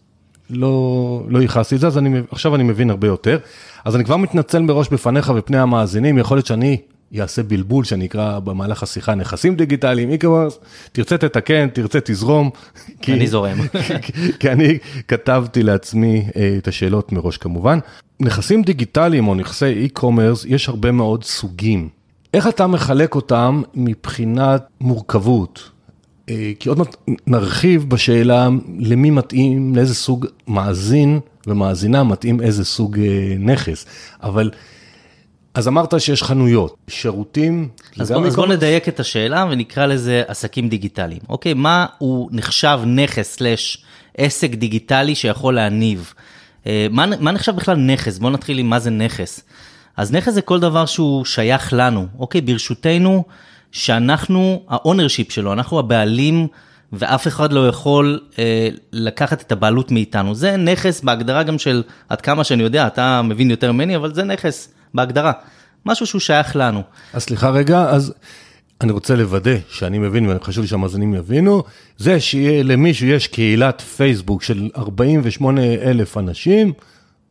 לא, 0.50 1.22
לא 1.28 1.38
ייחסתי 1.42 1.74
את 1.74 1.80
זה, 1.80 1.86
אז 1.86 1.98
אני, 1.98 2.20
עכשיו 2.30 2.54
אני 2.54 2.62
מבין 2.62 2.90
הרבה 2.90 3.06
יותר. 3.06 3.38
אז 3.84 3.96
אני 3.96 4.04
כבר 4.04 4.16
מתנצל 4.16 4.62
מראש 4.62 4.88
בפניך 4.88 5.32
ופני 5.36 5.58
המאזינים, 5.58 6.18
יכול 6.18 6.36
להיות 6.36 6.46
שאני 6.46 6.76
יעשה 7.12 7.42
בלבול 7.42 7.84
שאני 7.84 8.06
אקרא 8.06 8.38
במהלך 8.38 8.82
השיחה 8.82 9.14
נכסים 9.14 9.56
דיגיטליים, 9.56 10.10
e-commerce, 10.10 10.58
תרצה 10.92 11.18
תתקן, 11.18 11.68
תרצה 11.68 11.98
תזרום. 12.04 12.50
כי, 13.02 13.12
אני 13.12 13.26
זורם. 13.26 13.58
כי, 14.02 14.32
כי 14.40 14.52
אני 14.52 14.78
כתבתי 15.08 15.62
לעצמי 15.62 16.28
אה, 16.36 16.54
את 16.58 16.68
השאלות 16.68 17.12
מראש 17.12 17.36
כמובן. 17.36 17.78
נכסים 18.20 18.62
דיגיטליים 18.62 19.28
או 19.28 19.34
נכסי 19.34 19.66
e-commerce, 19.66 20.44
יש 20.44 20.68
הרבה 20.68 20.92
מאוד 20.92 21.24
סוגים. 21.24 21.88
איך 22.34 22.48
אתה 22.48 22.66
מחלק 22.66 23.14
אותם 23.14 23.62
מבחינת 23.74 24.66
מורכבות? 24.80 25.70
אה, 26.28 26.52
כי 26.58 26.68
עוד 26.68 26.78
מעט 26.78 26.96
נרחיב 27.26 27.90
בשאלה 27.90 28.48
למי 28.78 29.10
מתאים, 29.10 29.76
לאיזה 29.76 29.94
סוג 29.94 30.26
מאזין 30.48 31.20
ומאזינה 31.46 32.02
מתאים 32.04 32.40
איזה 32.40 32.64
סוג 32.64 32.98
אה, 32.98 33.34
נכס. 33.38 33.86
אבל 34.22 34.50
אז 35.54 35.68
אמרת 35.68 36.00
שיש 36.00 36.22
חנויות, 36.22 36.76
שירותים, 36.88 37.68
אז 37.98 38.12
בוא, 38.12 38.26
אז 38.26 38.36
בוא 38.36 38.46
נדייק 38.46 38.88
את 38.88 39.00
השאלה 39.00 39.46
ונקרא 39.50 39.86
לזה 39.86 40.22
עסקים 40.26 40.68
דיגיטליים. 40.68 41.20
אוקיי, 41.28 41.54
מה 41.54 41.86
הוא 41.98 42.28
נחשב 42.32 42.80
נכס 42.86 43.36
slash 43.36 43.84
עסק 44.16 44.50
דיגיטלי 44.50 45.14
שיכול 45.14 45.54
להניב? 45.54 46.14
אה, 46.66 46.86
מה, 46.90 47.06
מה 47.20 47.32
נחשב 47.32 47.56
בכלל 47.56 47.76
נכס? 47.76 48.18
בוא 48.18 48.30
נתחיל 48.30 48.58
עם 48.58 48.70
מה 48.70 48.78
זה 48.78 48.90
נכס. 48.90 49.40
אז 49.96 50.12
נכס 50.12 50.32
זה 50.32 50.42
כל 50.42 50.60
דבר 50.60 50.86
שהוא 50.86 51.24
שייך 51.24 51.72
לנו, 51.72 52.06
אוקיי? 52.18 52.40
ברשותנו, 52.40 53.24
שאנחנו 53.72 54.62
ה 54.68 54.75
ownership 54.75 55.32
שלו, 55.32 55.52
אנחנו 55.52 55.78
הבעלים 55.78 56.46
ואף 56.92 57.26
אחד 57.26 57.52
לא 57.52 57.68
יכול 57.68 58.20
אה, 58.38 58.68
לקחת 58.92 59.42
את 59.42 59.52
הבעלות 59.52 59.90
מאיתנו. 59.90 60.34
זה 60.34 60.56
נכס 60.56 61.00
בהגדרה 61.00 61.42
גם 61.42 61.58
של, 61.58 61.82
עד 62.08 62.20
כמה 62.20 62.44
שאני 62.44 62.62
יודע, 62.62 62.86
אתה 62.86 63.22
מבין 63.22 63.50
יותר 63.50 63.72
ממני, 63.72 63.96
אבל 63.96 64.14
זה 64.14 64.24
נכס. 64.24 64.68
בהגדרה, 64.94 65.32
משהו 65.86 66.06
שהוא 66.06 66.20
שייך 66.20 66.56
לנו. 66.56 66.82
אז 67.12 67.22
סליחה 67.22 67.50
רגע, 67.50 67.90
אז 67.90 68.12
אני 68.80 68.92
רוצה 68.92 69.16
לוודא 69.16 69.56
שאני 69.68 69.98
מבין, 69.98 70.36
וחשוב 70.36 70.62
לי 70.62 70.68
שהמאזינים 70.68 71.14
יבינו, 71.14 71.62
זה 71.98 72.20
שלמישהו 72.20 73.06
יש 73.06 73.26
קהילת 73.26 73.80
פייסבוק 73.80 74.42
של 74.42 74.68
48 74.76 75.60
אלף 75.62 76.16
אנשים, 76.16 76.72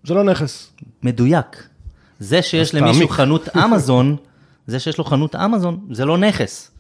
זה 0.04 0.14
לא 0.14 0.24
נכס. 0.24 0.72
מדויק. 1.04 1.64
זה 2.20 2.42
שיש 2.42 2.76
למישהו 2.76 2.94
תעמיק. 2.94 3.12
חנות 3.12 3.50
אמזון, 3.66 4.16
זה 4.70 4.80
שיש 4.80 4.98
לו 4.98 5.04
חנות 5.04 5.36
אמזון, 5.36 5.80
זה 5.92 6.06
לא 6.06 6.18
נכס. 6.18 6.72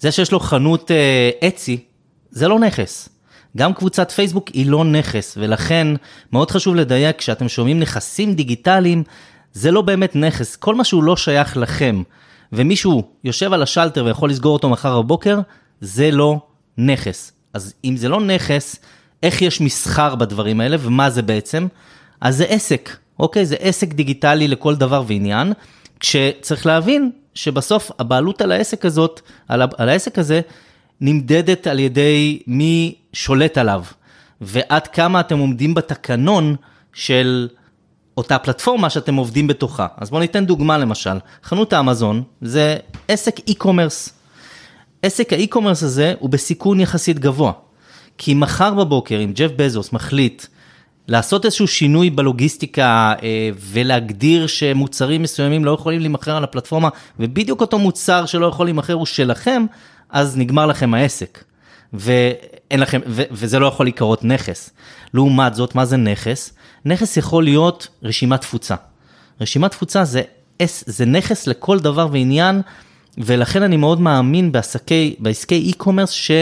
זה 0.00 0.12
שיש 0.12 0.32
לו 0.32 0.40
חנות 0.40 0.90
אה, 0.90 1.48
אצי, 1.48 1.84
זה 2.30 2.48
לא 2.48 2.58
נכס. 2.58 3.08
גם 3.56 3.74
קבוצת 3.74 4.10
פייסבוק 4.10 4.48
היא 4.48 4.66
לא 4.66 4.84
נכס, 4.84 5.38
ולכן 5.40 5.88
מאוד 6.32 6.50
חשוב 6.50 6.74
לדייק, 6.74 7.18
כשאתם 7.18 7.48
שומעים 7.48 7.80
נכסים 7.80 8.34
דיגיטליים, 8.34 9.02
זה 9.52 9.70
לא 9.70 9.82
באמת 9.82 10.16
נכס, 10.16 10.56
כל 10.56 10.74
מה 10.74 10.84
שהוא 10.84 11.02
לא 11.02 11.16
שייך 11.16 11.56
לכם, 11.56 12.02
ומישהו 12.52 13.02
יושב 13.24 13.52
על 13.52 13.62
השלטר 13.62 14.04
ויכול 14.04 14.30
לסגור 14.30 14.52
אותו 14.52 14.68
מחר 14.68 15.02
בבוקר, 15.02 15.40
זה 15.80 16.10
לא 16.10 16.40
נכס. 16.78 17.32
אז 17.54 17.74
אם 17.84 17.96
זה 17.96 18.08
לא 18.08 18.20
נכס, 18.20 18.76
איך 19.22 19.42
יש 19.42 19.60
מסחר 19.60 20.14
בדברים 20.14 20.60
האלה, 20.60 20.76
ומה 20.80 21.10
זה 21.10 21.22
בעצם? 21.22 21.66
אז 22.20 22.36
זה 22.36 22.44
עסק, 22.44 22.96
אוקיי? 23.18 23.46
זה 23.46 23.56
עסק 23.60 23.92
דיגיטלי 23.94 24.48
לכל 24.48 24.76
דבר 24.76 25.02
ועניין, 25.06 25.52
כשצריך 26.00 26.66
להבין 26.66 27.10
שבסוף 27.34 27.90
הבעלות 27.98 28.40
על 28.40 28.52
העסק 28.52 28.84
הזאת, 28.84 29.20
על, 29.48 29.62
על 29.76 29.88
העסק 29.88 30.18
הזה, 30.18 30.40
נמדדת 31.00 31.66
על 31.66 31.78
ידי 31.78 32.42
מי 32.46 32.94
שולט 33.12 33.58
עליו, 33.58 33.84
ועד 34.40 34.86
כמה 34.86 35.20
אתם 35.20 35.38
עומדים 35.38 35.74
בתקנון 35.74 36.56
של 36.92 37.48
אותה 38.16 38.38
פלטפורמה 38.38 38.90
שאתם 38.90 39.14
עובדים 39.14 39.46
בתוכה. 39.46 39.86
אז 39.96 40.10
בואו 40.10 40.20
ניתן 40.20 40.46
דוגמה 40.46 40.78
למשל, 40.78 41.18
חנות 41.44 41.72
האמזון 41.72 42.22
זה 42.40 42.76
עסק 43.08 43.38
e-commerce. 43.38 44.10
עסק 45.02 45.32
האי-קומרס 45.32 45.82
הזה 45.82 46.14
הוא 46.18 46.30
בסיכון 46.30 46.80
יחסית 46.80 47.18
גבוה. 47.18 47.52
כי 48.18 48.34
מחר 48.34 48.74
בבוקר, 48.74 49.20
אם 49.24 49.32
ג'ף 49.34 49.50
בזוס 49.56 49.92
מחליט 49.92 50.46
לעשות 51.08 51.44
איזשהו 51.44 51.68
שינוי 51.68 52.10
בלוגיסטיקה 52.10 53.14
אה, 53.22 53.50
ולהגדיר 53.58 54.46
שמוצרים 54.46 55.22
מסוימים 55.22 55.64
לא 55.64 55.70
יכולים 55.70 56.00
להימכר 56.00 56.36
על 56.36 56.44
הפלטפורמה, 56.44 56.88
ובדיוק 57.20 57.60
אותו 57.60 57.78
מוצר 57.78 58.26
שלא 58.26 58.46
יכול 58.46 58.66
להימכר 58.66 58.92
הוא 58.92 59.06
שלכם, 59.06 59.66
אז 60.10 60.36
נגמר 60.36 60.66
לכם 60.66 60.94
העסק. 60.94 61.44
ואין 61.92 62.80
לכם, 62.80 63.00
ו, 63.06 63.22
וזה 63.30 63.58
לא 63.58 63.66
יכול 63.66 63.86
להיקרות 63.86 64.24
נכס. 64.24 64.70
לעומת 65.14 65.54
זאת, 65.54 65.74
מה 65.74 65.84
זה 65.84 65.96
נכס? 65.96 66.52
נכס 66.84 67.16
יכול 67.16 67.44
להיות 67.44 67.88
רשימת 68.02 68.40
תפוצה. 68.40 68.74
רשימת 69.40 69.70
תפוצה 69.70 70.04
זה, 70.04 70.22
זה 70.86 71.04
נכס 71.04 71.46
לכל 71.46 71.78
דבר 71.78 72.08
ועניין, 72.12 72.62
ולכן 73.18 73.62
אני 73.62 73.76
מאוד 73.76 74.00
מאמין 74.00 74.52
בעסקי, 74.52 75.16
בעסקי 75.18 75.72
e-commerce 75.72 76.38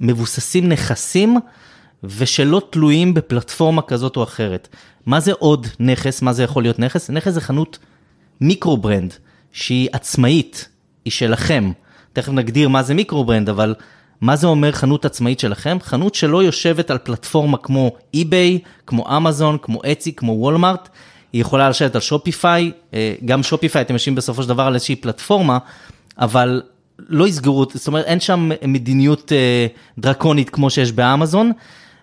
שמבוססים 0.00 0.68
נכסים 0.68 1.36
ושלא 2.04 2.62
תלויים 2.70 3.14
בפלטפורמה 3.14 3.82
כזאת 3.82 4.16
או 4.16 4.22
אחרת. 4.22 4.68
מה 5.06 5.20
זה 5.20 5.32
עוד 5.38 5.66
נכס? 5.80 6.22
מה 6.22 6.32
זה 6.32 6.42
יכול 6.42 6.62
להיות 6.62 6.78
נכס? 6.78 7.10
נכס 7.10 7.32
זה 7.32 7.40
חנות 7.40 7.78
micro 8.40 8.76
brand, 8.76 9.14
שהיא 9.52 9.88
עצמאית, 9.92 10.68
היא 11.04 11.12
שלכם. 11.12 11.72
תכף 12.12 12.32
נגדיר 12.32 12.68
מה 12.68 12.82
זה 12.82 12.94
micro 12.94 13.24
brand, 13.24 13.48
אבל 13.48 13.74
מה 14.20 14.36
זה 14.36 14.46
אומר 14.46 14.72
חנות 14.72 15.04
עצמאית 15.04 15.40
שלכם? 15.40 15.78
חנות 15.82 16.14
שלא 16.14 16.42
יושבת 16.42 16.90
על 16.90 16.98
פלטפורמה 16.98 17.58
כמו 17.58 17.92
eBay, 18.16 18.58
כמו 18.86 19.16
אמזון, 19.16 19.58
כמו 19.62 19.80
Etsy, 19.92 20.12
כמו 20.12 20.32
Walmart, 20.32 20.88
היא 21.32 21.40
יכולה 21.40 21.68
לשבת 21.68 21.94
על 21.94 22.00
Shopify, 22.00 22.72
אה, 22.94 23.14
גם 23.24 23.42
Shopify 23.42 23.82
אתם 23.82 23.94
יושבים 23.94 24.14
בסופו 24.14 24.42
של 24.42 24.48
דבר 24.48 24.62
על 24.62 24.74
איזושהי 24.74 24.96
פלטפורמה, 24.96 25.58
אבל 26.18 26.62
לא 26.98 27.28
יסגרו, 27.28 27.66
זאת 27.74 27.86
אומרת 27.86 28.04
אין 28.04 28.20
שם 28.20 28.50
מדיניות 28.66 29.32
אה, 29.32 29.66
דרקונית 29.98 30.50
כמו 30.50 30.70
שיש 30.70 30.92
באמזון, 30.92 31.52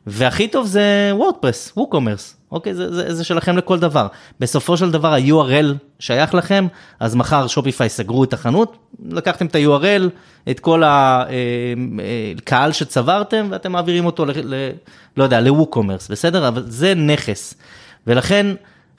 והכי 0.10 0.48
טוב 0.48 0.68
זה 0.68 1.12
WordPress, 1.14 1.74
WooCommerce, 1.78 2.38
אוקיי? 2.52 2.74
זה, 2.74 2.94
זה, 2.94 3.14
זה 3.14 3.24
שלכם 3.24 3.58
לכל 3.58 3.80
דבר. 3.80 4.08
בסופו 4.40 4.78
של 4.78 4.92
דבר 4.92 5.14
ה-URL 5.14 5.74
שייך 6.00 6.34
לכם, 6.34 6.68
אז 7.00 7.16
מחר 7.16 7.48
Shopify 7.48 7.90
סגרו 7.90 8.24
את 8.24 8.34
החנות, 8.34 8.78
לקחתם 9.10 9.46
את 9.46 9.56
ה-URL, 9.56 10.10
את 10.50 10.60
כל 10.60 10.84
הקהל 10.86 12.62
אה, 12.62 12.68
אה, 12.68 12.74
שצברתם, 12.74 13.48
ואתם 13.50 13.72
מעבירים 13.72 14.06
אותו, 14.06 14.26
ל, 14.26 14.32
ל, 14.44 14.70
לא 15.18 15.24
יודע, 15.24 15.42
ל 15.42 15.47
WooCommerce, 15.47 16.08
בסדר? 16.08 16.48
אבל 16.48 16.64
זה 16.68 16.94
נכס. 16.96 17.54
ולכן 18.08 18.48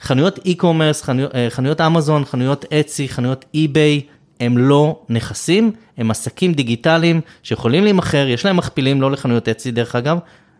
חנויות 0.01 0.39
e-commerce, 0.39 1.03
חנויות, 1.03 1.35
אה, 1.35 1.47
חנויות 1.49 1.81
אמזון, 1.81 2.25
חנויות 2.25 2.65
Etsy, 2.73 3.09
חנויות 3.09 3.45
eBay, 3.55 4.01
הם 4.39 4.57
לא 4.57 4.99
נכסים, 5.09 5.71
הם 5.97 6.11
עסקים 6.11 6.53
דיגיטליים 6.53 7.21
שיכולים 7.43 7.83
להימכר, 7.83 8.27
יש 8.27 8.45
להם 8.45 8.57
מכפילים, 8.57 9.01
לא 9.01 9.11
לחנויות 9.11 9.49
אצי 9.49 9.71
דרך 9.71 9.95
אגב, 9.95 10.17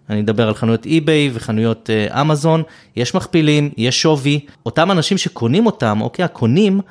אני 0.10 0.22
מדבר 0.22 0.48
על 0.48 0.54
חנויות 0.54 0.86
אי-ביי 0.86 1.30
וחנויות 1.34 1.89
אה, 1.89 2.22
אמזון, 2.22 2.63
יש 2.96 3.16
מכפילים, 3.16 3.70
יש 3.78 4.01
שווי, 4.01 4.39
אותם 4.66 4.92
אנשים 4.92 5.18
שקונים 5.18 5.66
אותם, 5.66 6.01
אוקיי, 6.01 6.25
הקונים, 6.25 6.82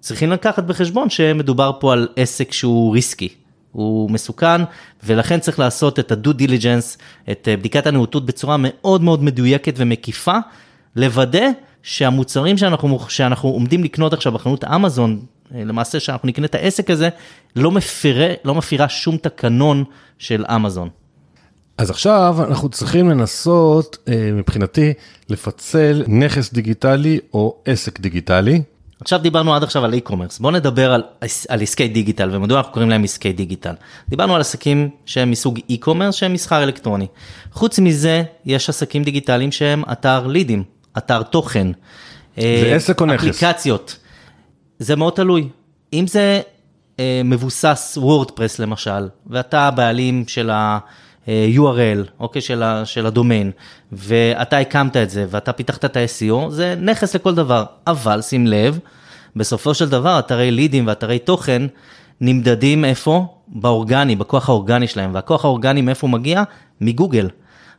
צריכים 0.00 0.30
לקחת 0.30 0.64
בחשבון 0.64 1.10
שמדובר 1.10 1.72
פה 1.80 1.92
על 1.92 2.08
עסק 2.16 2.52
שהוא 2.52 2.94
ריסקי, 2.94 3.28
הוא 3.72 4.10
מסוכן, 4.10 4.60
ולכן 5.04 5.40
צריך 5.40 5.58
לעשות 5.58 5.98
את 5.98 6.12
ה-due 6.12 6.42
diligence, 6.42 6.98
את 7.30 7.48
אה, 7.48 7.56
בדיקת 7.56 7.86
הנאותות 7.86 8.26
בצורה 8.26 8.56
מאוד 8.58 9.02
מאוד 9.02 9.22
מדויקת 9.22 9.74
ומקיפה, 9.76 10.36
לוודא 10.96 11.46
שהמוצרים 11.82 12.58
שאנחנו, 12.58 12.98
שאנחנו 13.08 13.48
עומדים 13.48 13.84
לקנות 13.84 14.12
עכשיו 14.12 14.32
בחנות 14.32 14.64
אמזון, 14.64 15.20
אה, 15.54 15.64
למעשה 15.64 16.00
שאנחנו 16.00 16.28
נקנה 16.28 16.46
את 16.46 16.54
העסק 16.54 16.90
הזה, 16.90 17.08
לא 17.56 17.70
מפירה, 17.70 18.28
לא 18.44 18.54
מפירה 18.54 18.88
שום 18.88 19.16
תקנון 19.16 19.84
של 20.18 20.44
אמזון. 20.54 20.88
אז 21.80 21.90
עכשיו 21.90 22.36
אנחנו 22.48 22.68
צריכים 22.68 23.10
לנסות, 23.10 23.98
אה, 24.08 24.30
מבחינתי, 24.32 24.92
לפצל 25.28 26.04
נכס 26.08 26.52
דיגיטלי 26.52 27.18
או 27.34 27.56
עסק 27.64 28.00
דיגיטלי. 28.00 28.62
עכשיו 29.00 29.18
דיברנו 29.18 29.54
עד 29.54 29.62
עכשיו 29.62 29.84
על 29.84 29.94
e-commerce, 29.94 30.36
בואו 30.40 30.52
נדבר 30.52 30.92
על, 30.92 31.02
על 31.48 31.62
עסקי 31.62 31.88
דיגיטל 31.88 32.28
ומדוע 32.32 32.58
אנחנו 32.58 32.72
קוראים 32.72 32.90
להם 32.90 33.04
עסקי 33.04 33.32
דיגיטל. 33.32 33.74
דיברנו 34.08 34.34
על 34.34 34.40
עסקים 34.40 34.90
שהם 35.06 35.30
מסוג 35.30 35.58
e-commerce 35.70 36.12
שהם 36.12 36.32
מסחר 36.32 36.62
אלקטרוני. 36.62 37.06
חוץ 37.52 37.78
מזה, 37.78 38.22
יש 38.46 38.68
עסקים 38.68 39.04
דיגיטליים 39.04 39.52
שהם 39.52 39.82
אתר 39.92 40.26
לידים, 40.26 40.64
אתר 40.98 41.22
תוכן. 41.22 41.66
זה 42.36 42.42
אה, 42.42 42.74
עסק 42.74 43.00
או 43.00 43.06
נכס? 43.06 43.20
אפליקציות. 43.20 43.96
זה 44.78 44.96
מאוד 44.96 45.12
תלוי. 45.12 45.48
אם 45.92 46.06
זה 46.06 46.40
אה, 47.00 47.20
מבוסס 47.24 47.98
וורדפרס 48.00 48.58
למשל, 48.58 49.08
ואתה 49.26 49.60
הבעלים 49.60 50.24
של 50.28 50.50
ה... 50.50 50.78
URL, 51.56 52.10
אוקיי, 52.20 52.42
של, 52.42 52.62
ה, 52.62 52.84
של 52.84 53.06
הדומיין, 53.06 53.50
ואתה 53.92 54.58
הקמת 54.58 54.96
את 54.96 55.10
זה, 55.10 55.26
ואתה 55.30 55.52
פיתחת 55.52 55.84
את 55.84 55.96
ה-SEO, 55.96 56.50
זה 56.50 56.74
נכס 56.80 57.14
לכל 57.14 57.34
דבר. 57.34 57.64
אבל 57.86 58.22
שים 58.22 58.46
לב, 58.46 58.78
בסופו 59.36 59.74
של 59.74 59.88
דבר, 59.88 60.18
אתרי 60.18 60.50
לידים 60.50 60.86
ואתרי 60.86 61.18
תוכן 61.18 61.62
נמדדים 62.20 62.84
איפה? 62.84 63.26
באורגני, 63.48 64.16
בכוח 64.16 64.48
האורגני 64.48 64.86
שלהם. 64.86 65.14
והכוח 65.14 65.44
האורגני 65.44 65.82
מאיפה 65.82 66.06
הוא 66.06 66.12
מגיע? 66.12 66.42
מגוגל. 66.80 67.28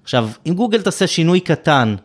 עכשיו, 0.04 0.30
אם 0.48 0.54
גוגל 0.54 0.82
תעשה 0.82 1.08
שינוי 1.08 1.40
קטן 1.40 1.96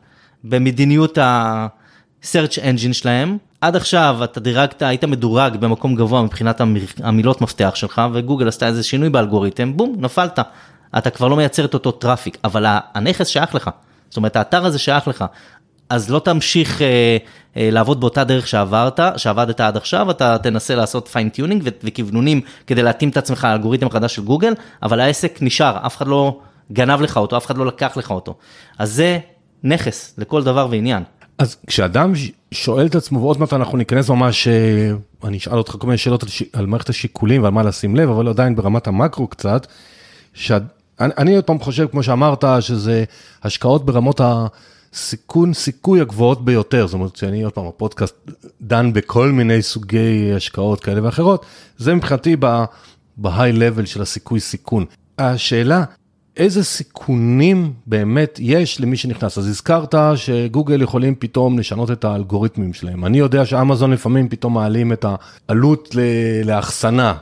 במדיניות 0.44 1.18
ה-search 1.18 2.58
engine 2.58 2.92
שלהם, 2.92 3.38
עד 3.60 3.76
עכשיו 3.76 4.18
אתה 4.24 4.40
דירגת, 4.40 4.82
היית 4.82 5.04
מדורג 5.04 5.56
במקום 5.56 5.94
גבוה 5.94 6.22
מבחינת 6.22 6.60
המילות 7.02 7.40
מפתח 7.40 7.72
שלך, 7.74 8.02
וגוגל 8.12 8.48
עשתה 8.48 8.66
איזה 8.66 8.82
שינוי 8.82 9.10
באלגוריתם, 9.10 9.76
בום, 9.76 9.96
נפלת. 9.98 10.38
אתה 10.98 11.10
כבר 11.10 11.28
לא 11.28 11.36
מייצר 11.36 11.64
את 11.64 11.74
אותו 11.74 11.92
traffic, 11.92 12.38
אבל 12.44 12.64
הנכס 12.68 13.26
שייך 13.26 13.54
לך. 13.54 13.70
זאת 14.08 14.16
אומרת, 14.16 14.36
האתר 14.36 14.64
הזה 14.64 14.78
שייך 14.78 15.08
לך. 15.08 15.24
אז 15.90 16.10
לא 16.10 16.18
תמשיך 16.18 16.82
אה, 16.82 17.16
אה, 17.56 17.68
לעבוד 17.72 18.00
באותה 18.00 18.24
דרך 18.24 18.46
שעברת, 18.46 19.00
שעבדת 19.16 19.60
עד 19.60 19.76
עכשיו, 19.76 20.10
אתה 20.10 20.38
תנסה 20.42 20.74
לעשות 20.74 21.08
fine-tuning 21.08 21.70
וכוונונים 21.84 22.40
כדי 22.66 22.82
להתאים 22.82 23.08
את 23.08 23.16
עצמך 23.16 23.44
לאלגוריתם 23.50 23.86
החדש 23.86 24.14
של 24.14 24.22
גוגל, 24.22 24.54
אבל 24.82 25.00
העסק 25.00 25.38
נשאר, 25.40 25.86
אף 25.86 25.96
אחד 25.96 26.06
לא 26.06 26.40
גנב 26.72 27.00
לך 27.00 27.16
אותו, 27.16 27.36
אף 27.36 27.46
אחד 27.46 27.58
לא 27.58 27.66
לקח 27.66 27.96
לך 27.96 28.10
אותו. 28.10 28.34
אז 28.78 28.92
זה 28.92 29.18
נכס 29.64 30.14
לכל 30.18 30.44
דבר 30.44 30.68
ועניין. 30.70 31.02
אז 31.38 31.56
כשאדם 31.66 32.12
שואל 32.52 32.86
את 32.86 32.94
עצמו, 32.94 33.20
ועוד 33.20 33.40
מעט 33.40 33.52
אנחנו 33.52 33.78
ניכנס 33.78 34.10
ממש, 34.10 34.48
אה, 34.48 34.90
אני 35.24 35.36
אשאל 35.36 35.58
אותך 35.58 35.76
כל 35.78 35.86
מיני 35.86 35.98
שאלות 35.98 36.22
על, 36.22 36.28
ש... 36.28 36.42
על 36.52 36.66
מערכת 36.66 36.88
השיקולים 36.88 37.42
ועל 37.42 37.52
מה 37.52 37.62
לשים 37.62 37.96
לב, 37.96 38.10
אבל 38.10 38.28
עדיין 38.28 38.56
ברמת 38.56 38.86
המקרו 38.86 39.26
קצת. 39.26 39.66
אני, 41.00 41.36
עוד 41.36 41.44
פעם 41.44 41.58
חושב, 41.58 41.86
כמו 41.90 42.02
שאמרת, 42.02 42.44
שזה 42.60 43.04
השקעות 43.42 43.86
ברמות 43.86 44.20
הסיכון, 44.24 45.54
סיכוי 45.54 46.00
הגבוהות 46.00 46.44
ביותר. 46.44 46.86
זאת 46.86 46.94
אומרת, 46.94 47.16
שאני 47.16 47.42
עוד 47.42 47.52
פעם, 47.52 47.66
הפודקאסט 47.66 48.14
דן 48.62 48.92
בכל 48.92 49.28
מיני 49.28 49.62
סוגי 49.62 50.32
השקעות 50.36 50.80
כאלה 50.80 51.04
ואחרות, 51.04 51.46
זה 51.78 51.94
מבחינתי 51.94 52.36
בהיי 53.16 53.52
לבל 53.52 53.84
של 53.84 54.02
הסיכוי 54.02 54.40
סיכון. 54.40 54.84
השאלה, 55.18 55.84
איזה 56.36 56.64
סיכונים 56.64 57.72
באמת 57.86 58.38
יש 58.42 58.80
למי 58.80 58.96
שנכנס? 58.96 59.38
אז 59.38 59.46
הזכרת 59.46 59.94
שגוגל 60.14 60.82
יכולים 60.82 61.14
פתאום 61.18 61.58
לשנות 61.58 61.90
את 61.90 62.04
האלגוריתמים 62.04 62.72
שלהם. 62.72 63.04
אני 63.04 63.18
יודע 63.18 63.46
שאמזון 63.46 63.92
לפעמים 63.92 64.28
פתאום 64.28 64.54
מעלים 64.54 64.92
את 64.92 65.04
העלות 65.48 65.94
לאחסנה 66.44 67.14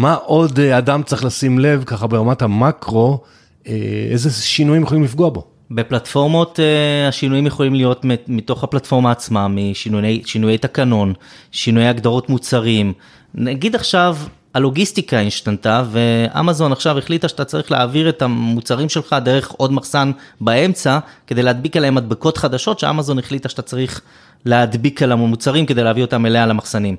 מה 0.00 0.14
עוד 0.14 0.58
אה, 0.58 0.78
אדם 0.78 1.02
צריך 1.02 1.24
לשים 1.24 1.58
לב 1.58 1.84
ככה 1.86 2.06
ברמת 2.06 2.42
המקרו, 2.42 3.20
אה, 3.66 3.74
איזה 4.10 4.30
שינויים 4.30 4.82
יכולים 4.82 5.04
לפגוע 5.04 5.28
בו? 5.28 5.44
בפלטפורמות 5.70 6.60
אה, 6.60 7.08
השינויים 7.08 7.46
יכולים 7.46 7.74
להיות 7.74 8.04
מתוך 8.28 8.64
הפלטפורמה 8.64 9.10
עצמה, 9.10 9.48
משינויי 9.48 10.58
תקנון, 10.60 11.12
שינויי 11.52 11.88
הגדרות 11.88 12.28
מוצרים. 12.28 12.92
נגיד 13.34 13.74
עכשיו 13.74 14.16
הלוגיסטיקה 14.54 15.20
השתנתה 15.20 15.84
ואמזון 15.90 16.72
עכשיו 16.72 16.98
החליטה 16.98 17.28
שאתה 17.28 17.44
צריך 17.44 17.72
להעביר 17.72 18.08
את 18.08 18.22
המוצרים 18.22 18.88
שלך 18.88 19.16
דרך 19.24 19.50
עוד 19.50 19.72
מחסן 19.72 20.12
באמצע 20.40 20.98
כדי 21.26 21.42
להדביק 21.42 21.76
עליהם 21.76 21.94
מדבקות 21.94 22.36
חדשות 22.38 22.78
שאמזון 22.78 23.18
החליטה 23.18 23.48
שאתה 23.48 23.62
צריך 23.62 24.00
להדביק 24.44 25.02
על 25.02 25.12
המוצרים 25.12 25.66
כדי 25.66 25.84
להביא 25.84 26.02
אותם 26.02 26.26
אליה 26.26 26.46
למחסנים. 26.46 26.96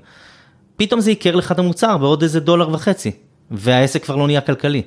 פתאום 0.82 1.02
זה 1.02 1.12
ייקר 1.12 1.36
לך 1.36 1.52
את 1.52 1.60
המוצר 1.60 1.98
בעוד 1.98 2.24
איזה 2.24 2.40
דולר 2.40 2.70
וחצי, 2.74 3.12
והעסק 3.52 4.04
כבר 4.04 4.16
לא 4.16 4.28
נהיה 4.28 4.42
כלכלי. 4.42 4.82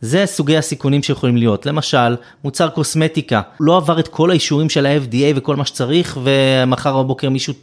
זה 0.00 0.26
סוגי 0.26 0.56
הסיכונים 0.56 1.02
שיכולים 1.02 1.36
להיות. 1.36 1.66
למשל, 1.66 2.16
מוצר 2.44 2.68
קוסמטיקה, 2.68 3.40
לא 3.60 3.76
עבר 3.76 4.00
את 4.00 4.08
כל 4.08 4.30
האישורים 4.30 4.70
של 4.70 4.86
ה-FDA 4.86 5.36
וכל 5.36 5.56
מה 5.56 5.64
שצריך, 5.64 6.18
ומחר 6.22 7.02
בבוקר 7.02 7.30
מישהו 7.30 7.54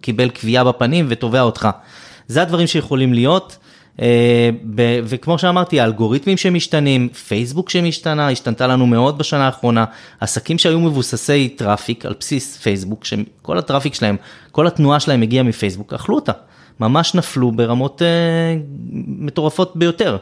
קיבל 0.00 0.28
קביעה 0.28 0.64
בפנים 0.64 1.06
ותובע 1.08 1.40
אותך. 1.40 1.68
זה 2.28 2.42
הדברים 2.42 2.66
שיכולים 2.66 3.14
להיות. 3.14 3.56
אה, 4.02 4.50
וכמו 5.04 5.38
שאמרתי, 5.38 5.80
האלגוריתמים 5.80 6.36
שמשתנים, 6.36 7.08
פייסבוק 7.08 7.70
שמשתנה, 7.70 8.30
השתנתה 8.30 8.66
לנו 8.66 8.86
מאוד 8.86 9.18
בשנה 9.18 9.46
האחרונה, 9.46 9.84
עסקים 10.20 10.58
שהיו 10.58 10.80
מבוססי 10.80 11.48
traffic 11.48 12.06
על 12.06 12.14
בסיס 12.20 12.56
פייסבוק, 12.56 13.04
שכל 13.04 13.58
ה 13.58 13.62
traffic 13.62 13.94
שלהם, 13.94 14.16
כל 14.52 14.66
התנועה 14.66 15.00
שלהם 15.00 15.22
הגיעה 15.22 15.44
מפייסבוק, 15.44 15.92
אכלו 15.92 16.14
אותה. 16.14 16.32
ממש 16.80 17.14
נפלו 17.14 17.52
ברמות 17.52 18.02
אה, 18.02 18.56
מטורפות 19.06 19.76
ביותר. 19.76 20.16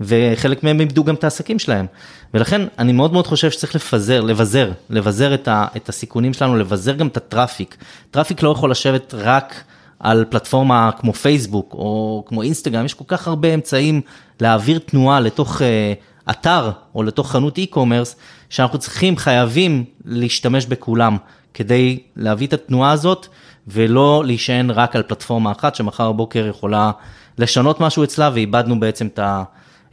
וחלק 0.00 0.64
מהם 0.64 0.80
איבדו 0.80 1.04
גם 1.04 1.14
את 1.14 1.24
העסקים 1.24 1.58
שלהם. 1.58 1.86
ולכן 2.34 2.62
אני 2.78 2.92
מאוד 2.92 3.12
מאוד 3.12 3.26
חושב 3.26 3.50
שצריך 3.50 3.74
לפזר, 3.74 4.20
לבזר, 4.20 4.72
לבזר 4.90 5.34
את, 5.34 5.48
ה, 5.48 5.66
את 5.76 5.88
הסיכונים 5.88 6.32
שלנו, 6.32 6.56
לבזר 6.56 6.94
גם 6.94 7.06
את 7.06 7.16
ה 7.16 7.23
traffic. 7.23 7.76
traffic 8.10 8.42
לא 8.42 8.50
יכול 8.50 8.70
לשבת 8.70 9.14
רק 9.14 9.64
על 10.00 10.24
פלטפורמה 10.30 10.90
כמו 10.98 11.12
פייסבוק 11.12 11.74
או 11.74 12.24
כמו 12.26 12.42
אינסטגרם, 12.42 12.84
יש 12.84 12.94
כל 12.94 13.04
כך 13.06 13.28
הרבה 13.28 13.54
אמצעים 13.54 14.00
להעביר 14.40 14.78
תנועה 14.78 15.20
לתוך 15.20 15.62
אה, 15.62 15.92
אתר 16.30 16.70
או 16.94 17.02
לתוך 17.02 17.32
חנות 17.32 17.58
e-commerce, 17.58 18.16
שאנחנו 18.50 18.78
צריכים, 18.78 19.16
חייבים 19.16 19.84
להשתמש 20.04 20.66
בכולם 20.66 21.16
כדי 21.54 21.98
להביא 22.16 22.46
את 22.46 22.52
התנועה 22.52 22.90
הזאת. 22.90 23.28
ולא 23.68 24.22
להישען 24.26 24.70
רק 24.70 24.96
על 24.96 25.02
פלטפורמה 25.02 25.52
אחת 25.52 25.74
שמחר 25.74 26.12
בבוקר 26.12 26.46
יכולה 26.46 26.90
לשנות 27.38 27.80
משהו 27.80 28.04
אצלה 28.04 28.30
ואיבדנו 28.34 28.80
בעצם 28.80 29.06
את, 29.06 29.18
ה, 29.18 29.42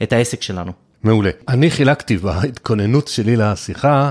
את 0.04 0.14
העסק 0.14 0.42
שלנו. 0.42 0.72
מעולה. 1.04 1.30
אני 1.48 1.72
חילקתי 1.72 2.18
בהתכוננות 2.18 3.08
שלי 3.08 3.36
לשיחה 3.36 4.10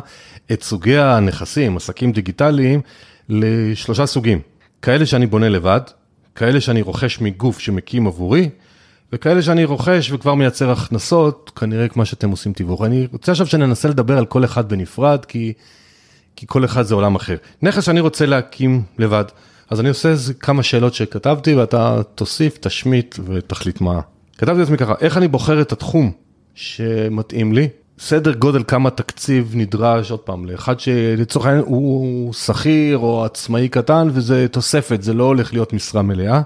את 0.53 0.63
סוגי 0.63 0.99
הנכסים, 0.99 1.77
עסקים 1.77 2.13
דיגיטליים, 2.13 2.81
לשלושה 3.29 4.07
סוגים. 4.07 4.41
כאלה 4.83 5.07
שאני 5.07 5.27
בונה 5.27 5.49
לבד, 5.49 5.81
כאלה 6.35 6.61
שאני 6.61 6.83
רוכש 6.83 7.21
מגוף 7.21 7.59
שמקים 7.59 8.07
עבורי, 8.07 8.49
וכאלה 9.13 9.43
שאני 9.43 9.65
רוכש 9.65 10.13
וכבר 10.13 10.35
מייצר 10.35 10.71
הכנסות, 10.71 11.53
כנראה 11.57 11.89
כמו 11.89 12.07
שאתם 12.07 12.31
עושים 12.31 12.53
תיווך. 12.53 12.85
אני 12.85 13.07
רוצה 13.13 13.33
עכשיו 13.33 13.47
שננסה 13.47 13.89
לדבר 13.89 14.19
על 14.19 14.27
כל 14.27 14.45
אחד 14.45 14.69
בנפרד, 14.69 15.25
כי, 15.25 15.53
כי 16.39 16.47
כל 16.47 16.65
אחד 16.65 16.83
זה 16.83 16.95
עולם 16.95 17.15
אחר. 17.15 17.37
נכס 17.63 17.85
שאני 17.85 18.01
רוצה 18.01 18.27
להקים 18.27 18.83
לבד. 18.99 19.25
אז 19.71 19.81
אני 19.81 19.89
עושה 19.89 20.09
איזה 20.09 20.35
כמה 20.35 20.63
שאלות 20.63 20.95
שכתבתי 20.95 21.55
ואתה 21.55 22.01
תוסיף, 22.15 22.59
תשמיט 22.61 23.19
ותחליט 23.25 23.81
מה. 23.81 24.01
כתבתי 24.39 24.59
לעצמי 24.59 24.79
ככה, 24.79 24.95
איך 25.01 25.17
אני 25.17 25.29
בוחר 25.29 25.61
את 25.61 25.73
התחום 25.73 26.13
שמתאים 26.55 27.53
לי? 27.53 27.69
סדר 27.99 28.33
גודל 28.33 28.63
כמה 28.69 28.91
תקציב 28.91 29.53
נדרש, 29.55 30.11
עוד 30.11 30.21
פעם, 30.21 30.47
לאחד 30.47 30.81
שלצורך 30.81 31.47
העניין 31.47 31.65
הוא 31.67 32.33
שכיר 32.33 32.99
או 32.99 33.25
עצמאי 33.25 33.69
קטן 33.69 34.09
וזה 34.13 34.47
תוספת, 34.51 35.03
זה 35.03 35.15
לא 35.15 35.25
הולך 35.25 35.53
להיות 35.53 35.73
משרה 35.73 36.03
מלאה. 36.03 36.43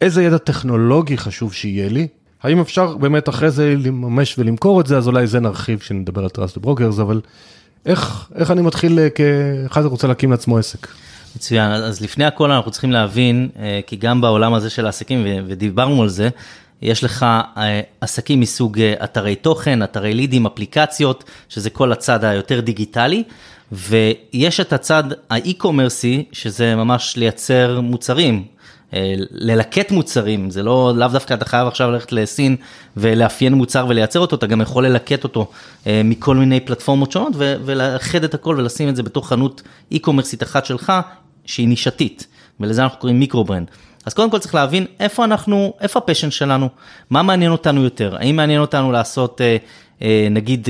איזה 0.00 0.22
ידע 0.22 0.38
טכנולוגי 0.38 1.18
חשוב 1.18 1.52
שיהיה 1.52 1.88
לי? 1.88 2.08
האם 2.42 2.60
אפשר 2.60 2.96
באמת 2.96 3.28
אחרי 3.28 3.50
זה 3.50 3.74
לממש 3.78 4.38
ולמכור 4.38 4.80
את 4.80 4.86
זה, 4.86 4.96
אז 4.96 5.08
אולי 5.08 5.26
זה 5.26 5.40
נרחיב 5.40 5.78
כשנדבר 5.78 6.22
על 6.22 6.28
trust 6.28 6.56
ו 6.56 6.61
brokers, 6.61 6.98
אבל 6.98 7.20
איך, 7.86 8.28
איך 8.34 8.50
אני 8.50 8.62
מתחיל 8.62 8.98
כאחד 9.14 9.82
שרוצה 9.82 10.06
להקים 10.06 10.30
לעצמו 10.30 10.58
עסק? 10.58 10.88
מצוין, 11.36 11.70
אז 11.70 12.00
לפני 12.00 12.24
הכל 12.24 12.50
אנחנו 12.50 12.70
צריכים 12.70 12.92
להבין, 12.92 13.48
אה, 13.58 13.80
כי 13.86 13.96
גם 13.96 14.20
בעולם 14.20 14.54
הזה 14.54 14.70
של 14.70 14.86
העסקים, 14.86 15.26
ודיברנו 15.46 16.02
על 16.02 16.08
זה, 16.08 16.28
יש 16.82 17.04
לך 17.04 17.26
אה, 17.56 17.80
עסקים 18.00 18.40
מסוג 18.40 18.80
אה, 18.80 18.94
אתרי 19.04 19.36
תוכן, 19.36 19.82
אתרי 19.82 20.14
לידים, 20.14 20.46
אפליקציות, 20.46 21.24
שזה 21.48 21.70
כל 21.70 21.92
הצד 21.92 22.24
היותר 22.24 22.60
דיגיטלי, 22.60 23.22
ויש 23.72 24.60
את 24.60 24.72
הצד 24.72 25.04
האי-קומרסי, 25.30 26.24
שזה 26.32 26.76
ממש 26.76 27.16
לייצר 27.16 27.80
מוצרים. 27.80 28.44
אה, 28.94 29.14
ללקט 29.30 29.90
מוצרים, 29.90 30.50
זה 30.50 30.62
לא, 30.62 30.92
לאו 30.96 31.08
דווקא 31.08 31.34
אתה 31.34 31.44
חייב 31.44 31.68
עכשיו 31.68 31.90
ללכת 31.90 32.12
לסין 32.12 32.56
ולאפיין 32.96 33.54
מוצר 33.54 33.86
ולייצר 33.88 34.20
אותו, 34.20 34.36
אתה 34.36 34.46
גם 34.46 34.60
יכול 34.60 34.86
ללקט 34.86 35.24
אותו 35.24 35.50
מכל 35.86 36.36
מיני 36.36 36.60
פלטפורמות 36.60 37.12
שונות 37.12 37.32
ולאחד 37.36 38.24
את 38.24 38.34
הכל 38.34 38.56
ולשים 38.58 38.88
את 38.88 38.96
זה 38.96 39.02
בתוך 39.02 39.28
חנות 39.28 39.62
אי-קומרסית 39.92 40.42
אחת 40.42 40.66
שלך, 40.66 40.92
שהיא 41.46 41.68
נישתית, 41.68 42.26
ולזה 42.60 42.82
אנחנו 42.82 42.98
קוראים 42.98 43.20
micro 43.20 43.44
brand. 43.44 43.70
אז 44.06 44.14
קודם 44.14 44.30
כל 44.30 44.38
צריך 44.38 44.54
להבין 44.54 44.86
איפה 45.00 45.24
אנחנו, 45.24 45.74
איפה 45.80 45.98
ה 45.98 46.02
passion 46.02 46.30
שלנו, 46.30 46.68
מה 47.10 47.22
מעניין 47.22 47.52
אותנו 47.52 47.84
יותר, 47.84 48.16
האם 48.16 48.36
מעניין 48.36 48.60
אותנו 48.60 48.92
לעשות 48.92 49.40
אה, 49.40 49.56
אה, 50.02 50.28
נגיד 50.30 50.68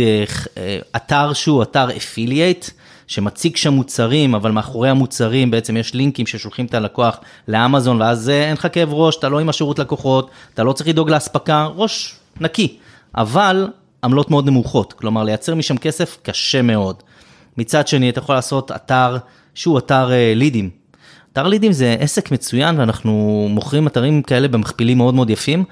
אה, 0.56 0.78
אתר 0.96 1.32
שהוא 1.32 1.62
אתר 1.62 1.96
affiliate, 1.96 2.70
שמציג 3.10 3.56
שם 3.56 3.72
מוצרים, 3.72 4.34
אבל 4.34 4.50
מאחורי 4.50 4.88
המוצרים 4.88 5.50
בעצם 5.50 5.76
יש 5.76 5.94
לינקים 5.94 6.26
ששולחים 6.26 6.66
את 6.66 6.74
הלקוח 6.74 7.20
לאמזון, 7.48 8.00
ואז 8.00 8.28
אין 8.28 8.52
לך 8.52 8.68
כאב 8.72 8.92
ראש, 8.92 9.16
אתה 9.16 9.28
לא 9.28 9.38
עם 9.38 9.48
השירות 9.48 9.78
לקוחות, 9.78 10.30
אתה 10.54 10.62
לא 10.62 10.72
צריך 10.72 10.88
לדאוג 10.88 11.10
לאספקה, 11.10 11.68
ראש 11.76 12.16
נקי, 12.40 12.78
אבל 13.16 13.68
עמלות 14.04 14.30
מאוד 14.30 14.46
נמוכות, 14.46 14.92
כלומר 14.92 15.24
לייצר 15.24 15.54
משם 15.54 15.76
כסף 15.76 16.18
קשה 16.22 16.62
מאוד. 16.62 17.02
מצד 17.56 17.88
שני, 17.88 18.10
אתה 18.10 18.18
יכול 18.18 18.34
לעשות 18.34 18.72
אתר 18.72 19.16
שהוא 19.54 19.78
אתר 19.78 20.10
לידים, 20.34 20.70
אתר 21.32 21.46
לידים 21.46 21.72
זה 21.72 21.96
עסק 21.98 22.32
מצוין 22.32 22.78
ואנחנו 22.78 23.46
מוכרים 23.50 23.86
אתרים 23.86 24.22
כאלה 24.22 24.48
במכפילים 24.48 24.98
מאוד 24.98 25.14
מאוד 25.14 25.30
יפים. 25.30 25.64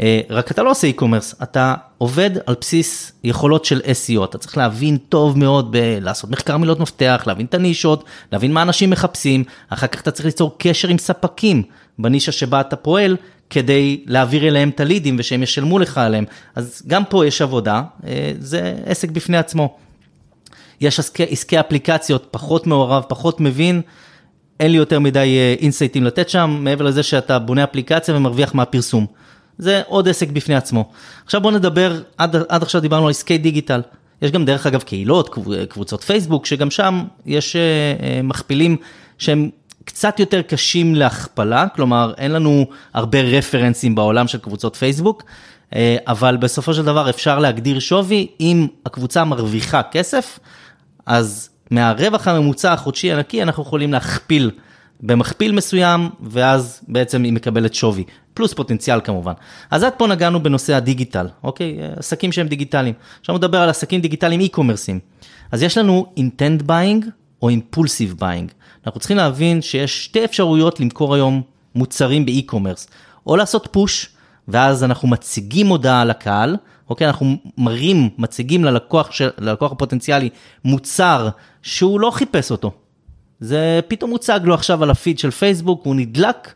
אה, 0.00 0.20
רק 0.30 0.50
אתה 0.50 0.62
לא 0.62 0.70
עושה 0.70 0.90
e-commerce, 0.90 1.42
אתה 1.42 1.74
עובד 2.02 2.30
על 2.46 2.54
בסיס 2.60 3.12
יכולות 3.24 3.64
של 3.64 3.80
SEO, 3.80 4.24
אתה 4.24 4.38
צריך 4.38 4.56
להבין 4.56 4.96
טוב 4.96 5.38
מאוד 5.38 5.72
בלעשות 5.72 6.30
מחקר 6.30 6.56
מילות 6.56 6.80
מפתח, 6.80 7.24
להבין 7.26 7.46
את 7.46 7.54
הנישות, 7.54 8.04
להבין 8.32 8.52
מה 8.52 8.62
אנשים 8.62 8.90
מחפשים, 8.90 9.44
אחר 9.68 9.86
כך 9.86 10.00
אתה 10.00 10.10
צריך 10.10 10.26
ליצור 10.26 10.54
קשר 10.58 10.88
עם 10.88 10.98
ספקים 10.98 11.62
בנישה 11.98 12.32
שבה 12.32 12.60
אתה 12.60 12.76
פועל, 12.76 13.16
כדי 13.50 14.04
להעביר 14.06 14.48
אליהם 14.48 14.68
את 14.68 14.80
הלידים 14.80 15.16
ושהם 15.18 15.42
ישלמו 15.42 15.78
לך 15.78 15.98
עליהם. 15.98 16.24
אז 16.54 16.82
גם 16.86 17.04
פה 17.04 17.26
יש 17.26 17.42
עבודה, 17.42 17.82
אה, 18.06 18.32
זה 18.38 18.74
עסק 18.86 19.10
בפני 19.10 19.36
עצמו. 19.36 19.76
יש 20.80 20.98
עסקי, 20.98 21.24
עסקי 21.28 21.60
אפליקציות, 21.60 22.28
פחות 22.30 22.66
מעורב, 22.66 23.02
פחות 23.08 23.40
מבין, 23.40 23.80
אין 24.60 24.70
לי 24.70 24.76
יותר 24.76 25.00
מדי 25.00 25.56
אינסייטים 25.60 26.02
אה, 26.02 26.06
לתת 26.06 26.28
שם, 26.28 26.58
מעבר 26.60 26.84
לזה 26.84 27.02
שאתה 27.02 27.38
בונה 27.38 27.64
אפליקציה 27.64 28.16
ומרוויח 28.16 28.54
מהפרסום. 28.54 29.21
זה 29.62 29.82
עוד 29.86 30.08
עסק 30.08 30.28
בפני 30.28 30.54
עצמו. 30.54 30.90
עכשיו 31.24 31.40
בוא 31.40 31.52
נדבר, 31.52 32.02
עד, 32.18 32.36
עד 32.48 32.62
עכשיו 32.62 32.80
דיברנו 32.80 33.04
על 33.06 33.10
עסקי 33.10 33.38
דיגיטל. 33.38 33.80
יש 34.22 34.30
גם 34.30 34.44
דרך 34.44 34.66
אגב 34.66 34.82
קהילות, 34.82 35.36
קבוצות 35.68 36.02
פייסבוק, 36.02 36.46
שגם 36.46 36.70
שם 36.70 37.04
יש 37.26 37.56
uh, 37.56 38.22
מכפילים 38.22 38.76
שהם 39.18 39.50
קצת 39.84 40.20
יותר 40.20 40.42
קשים 40.42 40.94
להכפלה, 40.94 41.68
כלומר 41.68 42.12
אין 42.18 42.32
לנו 42.32 42.66
הרבה 42.94 43.20
רפרנסים 43.20 43.94
בעולם 43.94 44.28
של 44.28 44.38
קבוצות 44.38 44.76
פייסבוק, 44.76 45.22
uh, 45.22 45.74
אבל 46.06 46.36
בסופו 46.36 46.74
של 46.74 46.84
דבר 46.84 47.10
אפשר 47.10 47.38
להגדיר 47.38 47.78
שווי, 47.78 48.26
אם 48.40 48.66
הקבוצה 48.86 49.24
מרוויחה 49.24 49.82
כסף, 49.82 50.38
אז 51.06 51.50
מהרווח 51.70 52.28
הממוצע 52.28 52.72
החודשי 52.72 53.12
הנקי 53.12 53.42
אנחנו 53.42 53.62
יכולים 53.62 53.92
להכפיל 53.92 54.50
במכפיל 55.00 55.52
מסוים, 55.52 56.10
ואז 56.20 56.80
בעצם 56.88 57.22
היא 57.22 57.32
מקבלת 57.32 57.74
שווי, 57.74 58.04
פלוס 58.34 58.54
פוטנציאל 58.54 59.00
כמובן. 59.00 59.32
אז 59.70 59.82
עד 59.82 59.92
פה 59.96 60.06
נגענו 60.06 60.42
בנושא 60.42 60.74
הדיגיטל, 60.74 61.28
אוקיי? 61.44 61.78
עסקים 61.96 62.32
שהם 62.32 62.48
דיגיטליים. 62.48 62.94
עכשיו 63.20 63.36
נדבר 63.36 63.58
על 63.58 63.68
עסקים 63.68 64.00
דיגיטליים 64.00 64.40
אי-קומרסים. 64.40 64.98
אז 65.52 65.62
יש 65.62 65.78
לנו 65.78 66.06
intent 66.16 66.62
buying 66.68 67.06
או 67.42 67.50
impulsive 67.50 68.20
buying. 68.20 68.52
אנחנו 68.86 69.00
צריכים 69.00 69.16
להבין 69.16 69.62
שיש 69.62 70.04
שתי 70.04 70.24
אפשרויות 70.24 70.80
למכור 70.80 71.14
היום 71.14 71.42
מוצרים 71.74 72.26
ב 72.26 72.31
e-commerce. 72.31 72.88
או 73.26 73.36
לעשות 73.36 73.68
push, 73.70 74.08
ואז 74.48 74.84
אנחנו 74.84 75.08
מציגים 75.08 75.66
מודעה 75.66 76.04
לקהל, 76.04 76.56
אוקיי? 76.90 77.06
אנחנו 77.06 77.36
מראים, 77.58 78.10
מציגים 78.18 78.64
ללקוח, 78.64 79.12
של, 79.12 79.30
ללקוח 79.38 79.72
הפוטנציאלי 79.72 80.28
מוצר 80.64 81.28
שהוא 81.62 82.00
לא 82.00 82.10
חיפש 82.10 82.50
אותו. 82.50 82.72
זה 83.40 83.80
פתאום 83.88 84.10
מוצג 84.10 84.40
לו 84.44 84.54
עכשיו 84.54 84.82
על 84.82 84.90
הפיד 84.90 85.18
של 85.18 85.30
פייסבוק, 85.30 85.84
הוא 85.84 85.94
נדלק 85.94 86.54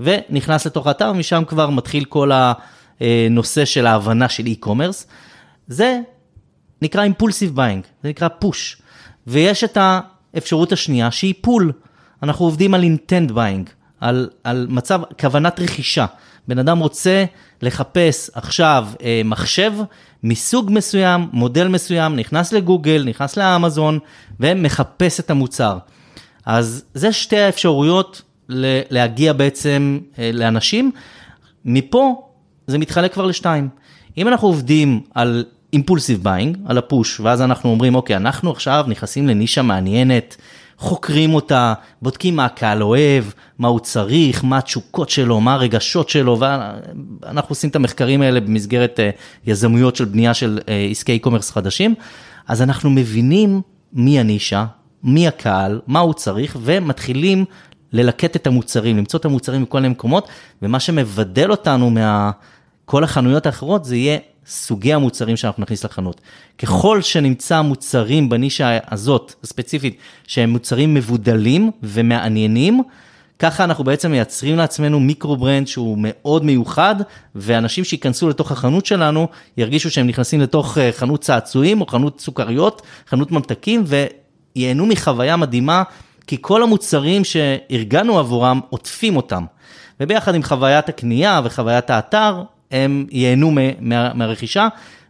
ונכנס 0.00 0.66
לתוך 0.66 0.86
האתר, 0.86 1.10
ומשם 1.14 1.42
כבר 1.46 1.70
מתחיל 1.70 2.04
כל 2.04 2.30
הנושא 3.00 3.64
של 3.64 3.86
ההבנה 3.86 4.28
של 4.28 4.44
e-commerce. 4.46 5.04
זה 5.68 6.00
נקרא 6.82 7.02
impulsive 7.02 7.56
buying, 7.56 7.84
זה 8.02 8.08
נקרא 8.08 8.28
push. 8.28 8.82
ויש 9.26 9.64
את 9.64 9.78
האפשרות 9.80 10.72
השנייה 10.72 11.10
שהיא 11.10 11.34
pull. 11.40 11.72
אנחנו 12.22 12.44
עובדים 12.44 12.74
על 12.74 12.82
intent 12.82 13.30
buying, 13.30 13.70
על, 14.00 14.30
על 14.44 14.66
מצב, 14.70 15.00
כוונת 15.20 15.60
רכישה. 15.60 16.06
בן 16.48 16.58
אדם 16.58 16.78
רוצה 16.78 17.24
לחפש 17.62 18.30
עכשיו 18.34 18.88
אה, 19.02 19.22
מחשב 19.24 19.72
מסוג 20.22 20.70
מסוים, 20.72 21.28
מודל 21.32 21.68
מסוים, 21.68 22.16
נכנס 22.16 22.52
לגוגל, 22.52 23.04
נכנס 23.06 23.36
לאמזון 23.36 23.98
ומחפש 24.40 25.20
את 25.20 25.30
המוצר. 25.30 25.78
אז 26.46 26.84
זה 26.94 27.12
שתי 27.12 27.38
האפשרויות 27.38 28.22
להגיע 28.90 29.32
בעצם 29.32 29.98
אה, 30.18 30.30
לאנשים. 30.34 30.90
מפה 31.64 32.28
זה 32.66 32.78
מתחלק 32.78 33.12
כבר 33.12 33.26
לשתיים. 33.26 33.68
אם 34.18 34.28
אנחנו 34.28 34.48
עובדים 34.48 35.00
על 35.14 35.44
impulsive 35.72 36.24
buying, 36.24 36.58
על 36.66 36.78
ה 36.78 36.85
push, 36.85 37.20
ואז 37.20 37.42
אנחנו 37.42 37.70
אומרים, 37.70 37.94
אוקיי, 37.94 38.16
אנחנו 38.16 38.50
עכשיו 38.50 38.84
נכנסים 38.88 39.28
לנישה 39.28 39.62
מעניינת, 39.62 40.36
חוקרים 40.78 41.34
אותה, 41.34 41.74
בודקים 42.02 42.36
מה 42.36 42.44
הקהל 42.44 42.82
אוהב, 42.82 43.24
מה 43.58 43.68
הוא 43.68 43.80
צריך, 43.80 44.44
מה 44.44 44.58
התשוקות 44.58 45.10
שלו, 45.10 45.40
מה 45.40 45.54
הרגשות 45.54 46.08
שלו, 46.08 46.38
ואנחנו 46.40 47.52
עושים 47.52 47.70
את 47.70 47.76
המחקרים 47.76 48.22
האלה 48.22 48.40
במסגרת 48.40 49.00
אה, 49.00 49.10
יזמויות 49.46 49.96
של 49.96 50.04
בנייה 50.04 50.34
של 50.34 50.58
אה, 50.68 50.88
עסקי 50.90 51.18
e-commerce 51.22 51.52
חדשים, 51.52 51.94
אז 52.48 52.62
אנחנו 52.62 52.90
מבינים 52.90 53.60
מי 53.92 54.20
הנישה, 54.20 54.64
מי 55.02 55.28
הקהל, 55.28 55.80
מה 55.86 55.98
הוא 55.98 56.14
צריך, 56.14 56.56
ומתחילים 56.62 57.44
ללקט 57.92 58.36
את 58.36 58.46
המוצרים, 58.46 58.96
למצוא 58.96 59.18
את 59.20 59.24
המוצרים 59.24 59.62
מכל 59.62 59.78
מיני 59.78 59.88
מקומות, 59.88 60.28
ומה 60.62 60.80
שמבדל 60.80 61.50
אותנו 61.50 61.90
מכל 61.90 63.04
החנויות 63.04 63.46
האחרות 63.46 63.84
זה 63.84 63.96
יהיה 63.96 64.18
סוגי 64.46 64.92
המוצרים 64.92 65.36
שאנחנו 65.36 65.62
נכניס 65.62 65.84
לחנות. 65.84 66.20
ככל 66.58 67.02
שנמצא 67.02 67.62
מוצרים 67.62 68.28
בנישה 68.28 68.78
הזאת, 68.90 69.34
הספציפית, 69.44 69.96
שהם 70.26 70.50
מוצרים 70.50 70.94
מבודלים 70.94 71.70
ומעניינים, 71.82 72.82
ככה 73.38 73.64
אנחנו 73.64 73.84
בעצם 73.84 74.10
מייצרים 74.10 74.56
לעצמנו 74.56 75.00
מיקרו 75.00 75.36
ברנד 75.36 75.66
שהוא 75.66 75.98
מאוד 76.00 76.44
מיוחד, 76.44 76.94
ואנשים 77.34 77.84
שייכנסו 77.84 78.28
לתוך 78.28 78.52
החנות 78.52 78.86
שלנו 78.86 79.28
ירגישו 79.56 79.90
שהם 79.90 80.06
נכנסים 80.06 80.40
לתוך 80.40 80.78
אה, 80.78 80.90
חנות 80.92 81.20
צעצועים 81.20 81.80
או 81.80 81.86
חנות 81.86 82.20
סוכריות, 82.20 82.82
חנות 83.08 83.32
ממתקים, 83.32 83.84
וייהנו 83.86 84.86
מחוויה 84.86 85.36
מדהימה, 85.36 85.82
כי 86.28 86.36
כל 86.40 86.62
המוצרים 86.62 87.24
שארגנו 87.24 88.18
עבורם 88.18 88.60
עוטפים 88.70 89.16
אותם. 89.16 89.44
וביחד 90.00 90.34
עם 90.34 90.42
חוויית 90.42 90.88
הקנייה 90.88 91.40
וחוויית 91.44 91.90
האתר, 91.90 92.42
הם 92.70 93.06
ייהנו 93.10 93.50
מה, 93.80 94.14
מהרכישה, 94.14 94.68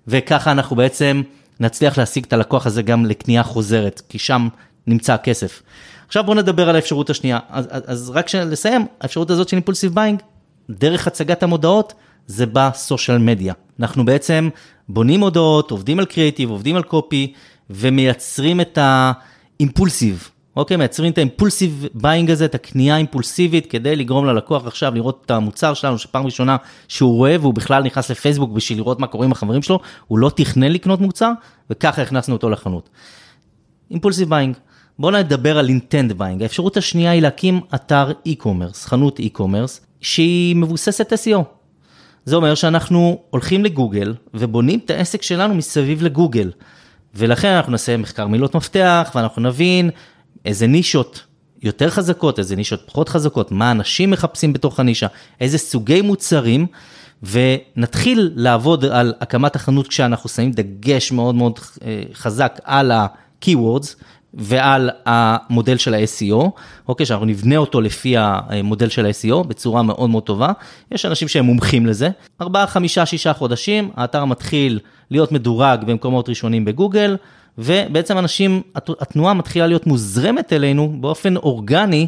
וככה 0.09 0.52
אנחנו 0.52 0.76
בעצם 0.76 1.22
נצליח 1.61 1.98
להשיג 1.98 2.24
את 2.24 2.33
הלקוח 2.33 2.66
הזה 2.66 2.83
גם 2.83 3.07
לקנייה 3.07 3.42
חוזרת, 3.42 4.02
כי 4.09 4.18
שם 4.18 4.48
נמצא 4.87 5.14
הכסף. 5.14 5.62
עכשיו 6.07 6.24
בואו 6.24 6.37
נדבר 6.37 6.68
על 6.68 6.76
האפשרות 6.76 7.11
השנייה. 7.11 7.38
אז, 7.50 7.68
אז 7.87 8.11
רק 8.11 8.35
לסיים, 8.35 8.87
האפשרות 9.00 9.31
הזאת 9.31 9.48
של 9.48 9.57
impulsive 9.57 9.94
buying, 9.94 10.23
דרך 10.70 11.07
הצגת 11.07 11.42
המודעות, 11.42 11.94
זה 12.26 12.46
ב 12.53 12.62
social 12.62 13.18
media. 13.18 13.55
אנחנו 13.81 14.04
בעצם 14.04 14.48
בונים 14.88 15.20
מודעות, 15.20 15.70
עובדים 15.70 15.98
על 15.98 16.04
קריאיטיב, 16.04 16.50
עובדים 16.50 16.76
על 16.76 16.83
copy, 16.83 17.33
ומייצרים 17.70 18.61
את 18.61 18.78
ה 18.81 18.94
impulsive. 18.94 20.29
אוקיי, 20.59 20.77
מייצרים 20.77 21.12
את 21.12 21.18
ה 21.18 21.25
impulsive 21.25 21.87
buying 21.94 22.31
הזה, 22.31 22.44
את 22.44 22.55
הקנייה 22.55 22.94
האימפולסיבית, 22.94 23.66
כדי 23.66 23.97
לגרום 23.97 24.27
ללקוח 24.27 24.66
עכשיו 24.66 24.94
לראות 24.94 25.23
את 25.27 25.31
המוצר 25.31 25.75
שלנו, 25.75 25.99
שפעם 25.99 26.25
ראשונה 26.25 26.57
שהוא 26.88 27.16
רואה, 27.16 27.37
והוא 27.40 27.55
בכלל 27.55 27.83
נכנס 27.83 28.11
לפייסבוק 28.11 28.51
בשביל 28.51 28.79
לראות 28.79 29.01
מה 29.01 29.07
קורה 29.07 29.27
עם 29.27 29.33
החברים 29.33 29.62
שלו, 29.62 29.81
הוא 30.07 30.18
לא 30.18 30.31
תכנן 30.37 30.73
לקנות 30.73 31.01
מוצר, 31.01 31.33
וככה 31.71 32.03
הכנסנו 32.03 32.35
אותו 32.35 32.51
לחנות. 32.51 32.88
impulsive 33.90 34.31
buying. 34.31 34.57
בואו 34.99 35.12
נדבר 35.12 35.59
על 35.59 35.68
intent 35.68 36.12
buying. 36.12 36.42
האפשרות 36.42 36.77
השנייה 36.77 37.11
היא 37.11 37.23
להקים 37.23 37.61
אתר 37.75 38.12
e-commerce, 38.29 38.77
חנות 38.77 39.21
e-commerce, 39.21 39.81
שהיא 40.01 40.57
מבוססת 40.57 41.12
SEO. 41.12 41.42
זה 42.25 42.37
אומר 42.37 42.55
שאנחנו 42.55 43.18
הולכים 43.31 43.64
לגוגל 43.64 44.14
ובונים 44.35 44.81
את 44.85 44.90
העסק 44.90 45.23
שלנו 45.23 45.55
מסביב 45.55 46.03
לגוגל. 46.03 46.51
ולכן 47.14 47.49
אנחנו 47.49 47.73
נעשה 47.73 47.97
מחקר 47.97 48.27
מילות 48.27 48.55
מפתח 48.55 49.12
ואנחנו 49.14 49.42
נבין 49.42 49.90
איזה 50.44 50.66
נישות 50.66 51.24
יותר 51.62 51.90
חזקות, 51.90 52.38
איזה 52.38 52.57
נישות 52.57 52.83
פחות 52.87 53.09
חזקות, 53.09 53.53
מה 53.53 53.70
אנשים 53.70 54.11
מחפשים 54.11 54.53
בתוך 54.53 54.81
הנישה, 54.81 55.07
איזה 55.40 55.59
סוגי 55.59 56.03
מוצרים, 56.03 56.66
ונתחיל 57.22 58.31
לעבוד 58.35 58.85
על 58.85 59.14
הקמת 59.20 59.57
החנות 59.57 59.88
כשאנחנו 59.88 60.29
שמים 60.29 60.51
דגש 60.51 61.12
מאוד 61.12 61.35
מאוד 61.35 61.59
אה, 61.85 62.03
חזק 62.14 62.61
על 62.64 62.90
ה-keywords. 62.90 63.94
ועל 64.35 64.90
המודל 65.07 65.77
של 65.77 65.94
ה-SEO, 65.94 66.51
אוקיי, 66.88 67.07
שאנחנו 67.07 67.27
נבנה 67.27 67.57
אותו 67.57 67.81
לפי 67.81 68.14
המודל 68.16 68.88
של 68.88 69.07
ה-SEO 69.07 69.42
בצורה 69.42 69.83
מאוד 69.83 70.11
מאוד 70.11 70.22
טובה. 70.22 70.53
יש 70.92 71.07
אנשים 71.07 71.29
שהם 71.29 71.44
מומחים 71.44 71.87
לזה. 71.87 72.09
ארבעה, 72.40 72.66
חמישה, 72.66 73.07
שישה 73.07 73.33
חודשים, 73.33 73.90
האתר 73.96 74.24
מתחיל 74.24 74.79
להיות 75.11 75.33
מדורג 75.33 75.85
במקומות 75.85 76.29
ראשונים 76.29 76.64
בגוגל, 76.64 77.16
ובעצם 77.59 78.18
אנשים, 78.18 78.62
התנועה 78.75 79.35
מתחילה 79.35 79.66
להיות 79.66 79.87
מוזרמת 79.87 80.53
אלינו 80.53 80.97
באופן 81.01 81.37
אורגני. 81.37 82.07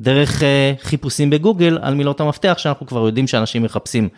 דרך 0.00 0.40
uh, 0.40 0.44
חיפושים 0.82 1.30
בגוגל 1.30 1.78
על 1.82 1.94
מילות 1.94 2.20
המפתח 2.20 2.54
שאנחנו 2.58 2.86
כבר 2.86 3.06
יודעים 3.06 3.26
שאנשים 3.26 3.62
מחפשים. 3.62 4.08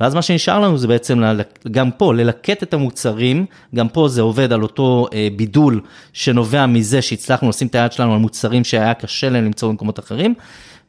ואז 0.00 0.14
מה 0.14 0.22
שנשאר 0.22 0.60
לנו 0.60 0.78
זה 0.78 0.88
בעצם 0.88 1.22
גם 1.70 1.90
פה 1.90 2.14
ללקט 2.14 2.62
את 2.62 2.74
המוצרים, 2.74 3.46
גם 3.74 3.88
פה 3.88 4.08
זה 4.08 4.22
עובד 4.22 4.52
על 4.52 4.62
אותו 4.62 5.06
uh, 5.10 5.14
בידול 5.36 5.80
שנובע 6.12 6.66
מזה 6.66 7.02
שהצלחנו 7.02 7.48
לשים 7.48 7.68
את 7.68 7.74
היד 7.74 7.92
שלנו 7.92 8.12
על 8.12 8.18
מוצרים 8.18 8.64
שהיה 8.64 8.94
קשה 8.94 9.28
להם 9.28 9.44
למצוא 9.44 9.68
במקומות 9.68 9.98
אחרים, 9.98 10.34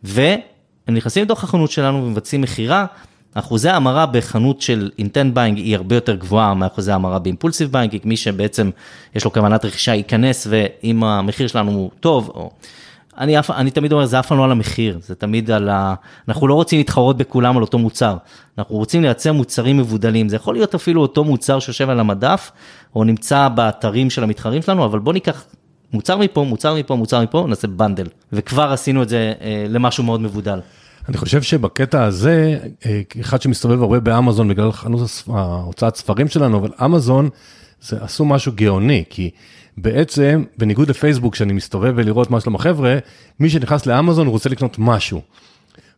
והם 0.03 0.39
נכנסים 0.87 1.23
לתוך 1.23 1.43
החנות 1.43 1.71
שלנו 1.71 2.05
ומבצעים 2.05 2.41
מכירה. 2.41 2.85
אחוזי 3.37 3.69
ההמרה 3.69 4.05
בחנות 4.05 4.61
של 4.61 4.89
intent 4.99 5.33
buying 5.33 5.57
היא 5.57 5.75
הרבה 5.75 5.95
יותר 5.95 6.15
גבוהה 6.15 6.53
מאחוזי 6.53 6.91
ההמרה 6.91 7.19
ב 7.19 7.24
impulsive 7.24 7.71
buying, 7.71 7.91
כי 7.91 7.99
מי 8.03 8.17
שבעצם 8.17 8.69
יש 9.15 9.25
לו 9.25 9.33
כוונת 9.33 9.65
רכישה 9.65 9.93
ייכנס 9.93 10.47
ואם 10.49 11.03
המחיר 11.03 11.47
שלנו 11.47 11.71
הוא 11.71 11.89
טוב, 11.99 12.31
או 12.35 12.51
אני, 13.17 13.35
אני 13.49 13.71
תמיד 13.71 13.91
אומר, 13.91 14.05
זה 14.05 14.19
אף 14.19 14.27
פעם 14.27 14.37
לא 14.37 14.43
על 14.43 14.51
המחיר, 14.51 14.99
זה 15.01 15.15
תמיד 15.15 15.51
על 15.51 15.69
ה... 15.69 15.93
אנחנו 16.27 16.47
לא 16.47 16.53
רוצים 16.53 16.79
להתחרות 16.79 17.17
בכולם 17.17 17.57
על 17.57 17.63
אותו 17.63 17.77
מוצר, 17.77 18.17
אנחנו 18.57 18.75
רוצים 18.75 19.01
לייצר 19.01 19.33
מוצרים 19.33 19.77
מבודלים, 19.77 20.29
זה 20.29 20.35
יכול 20.35 20.55
להיות 20.55 20.75
אפילו 20.75 21.01
אותו 21.01 21.23
מוצר 21.23 21.59
שיושב 21.59 21.89
על 21.89 21.99
המדף, 21.99 22.51
או 22.95 23.03
נמצא 23.03 23.47
באתרים 23.47 24.09
של 24.09 24.23
המתחרים 24.23 24.61
שלנו, 24.61 24.85
אבל 24.85 24.99
בוא 24.99 25.13
ניקח 25.13 25.45
מוצר 25.93 26.17
מפה, 26.17 26.43
מוצר 26.43 26.75
מפה, 26.75 26.95
מוצר 26.95 27.23
מפה, 27.23 27.45
נעשה 27.49 27.67
בנדל, 27.67 28.07
וכבר 28.33 28.71
עשינו 28.71 29.03
את 29.03 29.09
זה 29.09 29.33
אה, 29.41 29.65
למשהו 29.69 30.03
מאוד 30.03 30.21
מבודל. 30.21 30.59
אני 31.09 31.17
חושב 31.17 31.41
שבקטע 31.41 32.03
הזה, 32.03 32.59
אה, 32.85 33.01
אחד 33.21 33.41
שמסתובב 33.41 33.81
הרבה 33.81 33.99
באמזון 33.99 34.47
בגלל 34.47 34.71
חנות 34.71 35.01
הוצאת 35.65 35.95
ספרים 35.95 36.27
שלנו, 36.27 36.57
אבל 36.57 36.69
אמזון, 36.85 37.29
זה 37.81 37.97
עשו 38.03 38.25
משהו 38.25 38.51
גאוני, 38.55 39.03
כי 39.09 39.29
בעצם, 39.77 40.43
בניגוד 40.57 40.89
לפייסבוק, 40.89 41.33
כשאני 41.33 41.53
מסתובב 41.53 41.93
ולראות 41.95 42.31
מה 42.31 42.39
שלום 42.39 42.55
החבר'ה, 42.55 42.97
מי 43.39 43.49
שנכנס 43.49 43.85
לאמזון 43.85 44.27
רוצה 44.27 44.49
לקנות 44.49 44.75
משהו. 44.79 45.21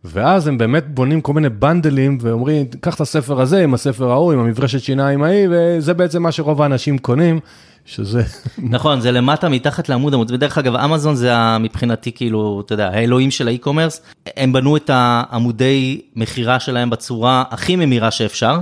ואז 0.04 0.48
הם 0.48 0.58
באמת 0.58 0.88
בונים 0.88 1.22
כל 1.22 1.34
מיני 1.34 1.50
בנדלים 1.50 2.18
ואומרים, 2.22 2.66
קח 2.82 2.96
את 2.96 3.02
הספר 3.02 3.42
הזה 3.42 3.64
עם 3.64 3.74
הספר 3.74 4.12
ההוא, 4.12 4.34
עם 4.34 4.40
המברשת 4.40 4.80
שיניים 4.80 5.24
ההיא, 5.24 5.48
וזה 5.52 5.94
בעצם 5.94 6.24
מה 6.24 6.32
שרוב 6.32 6.62
האנשים 6.62 6.98
קונים, 6.98 7.40
שזה... 7.86 8.24
נכון, 8.58 9.02
זה 9.02 9.12
למטה 9.12 9.50
מתחת 9.50 9.90
לעמוד 9.90 10.14
עמוד, 10.14 10.32
ודרך 10.32 10.58
אגב, 10.58 10.76
אמזון 10.76 11.16
זה 11.16 11.58
מבחינתי 11.60 12.12
כאילו, 12.12 12.62
אתה 12.66 12.74
יודע, 12.74 12.90
האלוהים 12.90 13.32
של 13.32 13.48
ה-e-commerce, 13.48 14.02
הם 14.38 14.54
בנו 14.54 14.78
את 14.78 14.90
העמודי 14.94 16.02
מכירה 16.16 16.60
שלהם 16.60 16.90
בצורה 16.90 17.44
הכי 17.50 17.76
ממירה 17.76 18.12
שאפשר, 18.12 18.60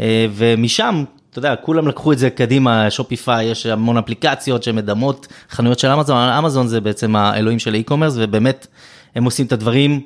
אה, 0.00 0.26
ומשם 0.34 1.04
אתה 1.30 1.38
יודע, 1.38 1.56
כולם 1.56 1.88
לקחו 1.88 2.12
את 2.12 2.18
זה 2.18 2.30
קדימה, 2.30 2.90
Shopify, 2.90 3.46
יש 3.46 3.66
המון 3.66 3.96
אפליקציות 3.96 4.62
שמדמות 4.62 5.26
חנויות 5.50 5.78
של 5.78 5.88
אמזון, 5.88 6.16
אמזון 6.16 6.66
זה 6.66 6.80
בעצם 6.80 7.16
האלוהים 7.16 7.58
של 7.58 7.74
ה-e-commerce, 7.74 8.14
ובאמת 8.16 8.66
הם 9.14 9.24
עושים 9.24 9.46
את 9.46 9.52
הדברים 9.52 10.00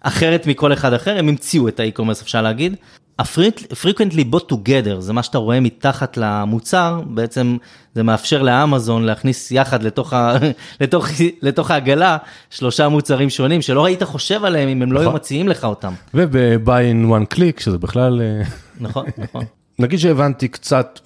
אחרת 0.00 0.46
מכל 0.46 0.72
אחד 0.72 0.92
אחר, 0.92 1.18
הם 1.18 1.28
המציאו 1.28 1.68
את 1.68 1.80
ה-e-commerce 1.80 2.22
אפשר 2.22 2.42
להגיד. 2.42 2.76
ה-frequently 3.18 4.34
bought 4.34 4.52
together 4.52 5.00
זה 5.00 5.12
מה 5.12 5.22
שאתה 5.22 5.38
רואה 5.38 5.60
מתחת 5.60 6.16
למוצר, 6.16 7.00
בעצם 7.06 7.56
זה 7.94 8.02
מאפשר 8.02 8.42
לאמזון 8.42 9.04
להכניס 9.04 9.50
יחד 9.52 9.82
לתוך, 9.82 10.12
ה, 10.12 10.36
לתוך, 10.80 11.06
לתוך 11.42 11.70
העגלה 11.70 12.16
שלושה 12.50 12.88
מוצרים 12.88 13.30
שונים 13.30 13.62
שלא 13.62 13.84
היית 13.84 14.02
חושב 14.02 14.44
עליהם 14.44 14.68
אם 14.68 14.82
הם 14.82 14.92
לא 14.92 14.98
היו 15.00 15.08
נכון. 15.08 15.20
מציעים 15.20 15.48
לך 15.48 15.64
אותם. 15.64 15.92
וב-buy 16.14 16.68
in 16.68 17.10
one 17.10 17.34
click 17.34 17.62
שזה 17.62 17.78
בכלל... 17.78 18.20
אה, 18.20 18.42
נכון, 18.80 19.06
נכון. 19.18 19.44
נגיד 19.78 19.98
שהבנתי 19.98 20.48
קצת 20.48 21.00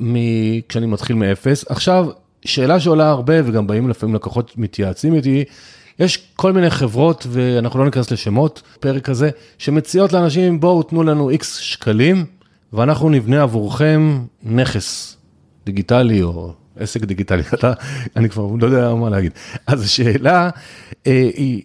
כשאני 0.69 0.87
מתחיל 0.87 1.17
מאפס, 1.17 1.65
עכשיו, 1.69 2.07
שאלה 2.45 2.81
שעולה 2.81 3.11
הרבה 3.11 3.35
וגם 3.45 3.67
באים 3.67 3.89
לפעמים 3.89 4.15
לקוחות 4.15 4.53
מתייעצים 4.59 5.15
איתי, 5.15 5.45
יש 5.99 6.29
כל 6.37 6.53
מיני 6.53 6.71
חברות, 6.71 7.27
ואנחנו 7.31 7.79
לא 7.79 7.85
ניכנס 7.85 8.11
לשמות, 8.11 8.63
פרק 8.81 9.09
הזה, 9.09 9.31
שמציעות 9.59 10.13
לאנשים, 10.13 10.61
בואו 10.61 10.83
תנו 10.83 11.03
לנו 11.03 11.31
איקס 11.31 11.57
שקלים, 11.57 12.25
ואנחנו 12.73 13.11
נבנה 13.11 13.43
עבורכם 13.43 14.25
נכס 14.43 15.17
דיגיטלי 15.67 16.23
או 16.23 16.53
עסק 16.77 17.05
דיגיטלי, 17.05 17.43
אתה, 17.55 17.73
אני 18.17 18.29
כבר 18.29 18.49
לא 18.61 18.67
יודע 18.67 18.95
מה 18.95 19.11
להגיד. 19.11 19.33
אז 19.67 19.83
השאלה 19.83 20.51
אה, 21.07 21.31
היא, 21.35 21.63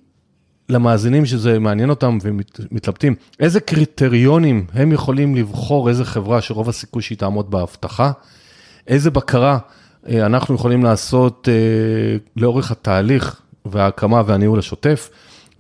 למאזינים 0.70 1.26
שזה 1.26 1.60
מעניין 1.60 1.90
אותם 1.90 2.18
ומתלבטים, 2.22 3.16
איזה 3.40 3.60
קריטריונים 3.60 4.66
הם 4.74 4.92
יכולים 4.92 5.36
לבחור 5.36 5.90
איזה 5.90 6.06
חברה 6.06 6.42
שרוב 6.42 6.70
הסיכוי 6.70 7.02
שהיא 7.02 7.18
תעמוד 7.18 7.52
בהבטחה, 7.52 8.12
איזה 8.88 9.12
בקרה 9.12 9.58
אה, 10.10 10.26
אנחנו 10.26 10.56
יכולים 10.56 10.84
לעשות 10.84 11.50
אה, 11.52 12.18
לאורך 12.36 12.72
התהליך 12.72 13.42
וההקמה 13.71 14.21
והניהול 14.25 14.60
השוטף, 14.60 15.10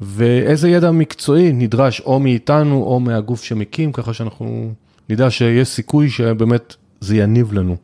ואיזה 0.01 0.69
ידע 0.69 0.91
מקצועי 0.91 1.51
נדרש 1.51 1.99
או 1.99 2.19
מאיתנו 2.19 2.83
או 2.83 2.99
מהגוף 2.99 3.43
שמקים, 3.43 3.91
ככה 3.91 4.13
שאנחנו 4.13 4.73
נדע 5.09 5.29
שיש 5.29 5.67
סיכוי 5.67 6.09
שבאמת 6.09 6.75
זה 6.99 7.17
יניב 7.17 7.53
לנו. 7.53 7.75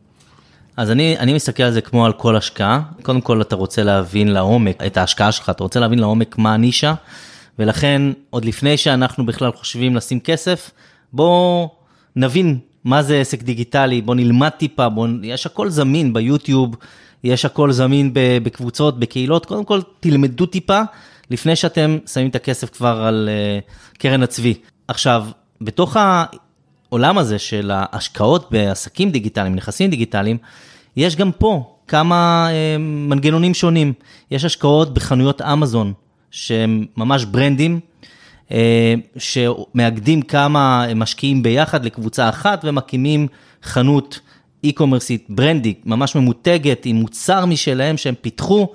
אז 0.76 0.90
אני, 0.90 1.18
אני 1.18 1.34
מסתכל 1.34 1.62
על 1.62 1.72
זה 1.72 1.80
כמו 1.80 2.06
על 2.06 2.12
כל 2.12 2.36
השקעה. 2.36 2.80
קודם 3.02 3.20
כל 3.20 3.40
אתה 3.40 3.56
רוצה 3.56 3.82
להבין 3.82 4.28
לעומק 4.28 4.82
את 4.86 4.96
ההשקעה 4.96 5.32
שלך, 5.32 5.50
אתה 5.50 5.62
רוצה 5.62 5.80
להבין 5.80 5.98
לעומק 5.98 6.38
מה 6.38 6.54
הנישה, 6.54 6.94
ולכן 7.58 8.02
עוד 8.30 8.44
לפני 8.44 8.76
שאנחנו 8.76 9.26
בכלל 9.26 9.52
חושבים 9.52 9.96
לשים 9.96 10.20
כסף, 10.20 10.70
בוא 11.12 11.68
נבין 12.16 12.58
מה 12.84 13.02
זה 13.02 13.20
עסק 13.20 13.42
דיגיטלי, 13.42 14.00
בוא 14.02 14.14
נלמד 14.14 14.48
טיפה, 14.48 14.88
בוא, 14.88 15.08
יש 15.22 15.46
הכל 15.46 15.70
זמין 15.70 16.12
ביוטיוב, 16.12 16.76
יש 17.24 17.44
הכל 17.44 17.72
זמין 17.72 18.10
בקבוצות, 18.14 18.98
בקהילות, 18.98 19.46
קודם 19.46 19.64
כל 19.64 19.80
תלמדו 20.00 20.46
טיפה 20.46 20.80
לפני 21.30 21.56
שאתם 21.56 21.98
שמים 22.12 22.28
את 22.28 22.36
הכסף 22.36 22.70
כבר 22.70 23.02
על 23.06 23.28
uh, 23.28 23.98
קרן 23.98 24.22
הצבי. 24.22 24.54
עכשיו, 24.88 25.26
בתוך 25.60 25.96
העולם 25.96 27.18
הזה 27.18 27.38
של 27.38 27.70
ההשקעות 27.74 28.48
בעסקים 28.50 29.10
דיגיטליים, 29.10 29.54
נכסים 29.54 29.90
דיגיטליים, 29.90 30.38
יש 30.96 31.16
גם 31.16 31.32
פה 31.32 31.76
כמה 31.88 32.48
uh, 32.48 32.78
מנגנונים 32.80 33.54
שונים. 33.54 33.92
יש 34.30 34.44
השקעות 34.44 34.94
בחנויות 34.94 35.42
אמזון, 35.42 35.92
שהם 36.30 36.86
ממש 36.96 37.24
ברנדים, 37.24 37.80
uh, 38.48 38.52
שמאגדים 39.18 40.22
כמה 40.22 40.86
משקיעים 40.94 41.42
ביחד 41.42 41.84
לקבוצה 41.84 42.28
אחת 42.28 42.60
ומקימים 42.64 43.26
חנות 43.62 44.20
e-commerceית, 44.64 45.24
ברנדית, 45.28 45.82
ממש 45.86 46.16
ממותגת, 46.16 46.86
עם 46.86 46.96
מוצר 46.96 47.46
משלהם 47.46 47.96
שהם 47.96 48.14
פיתחו. 48.20 48.68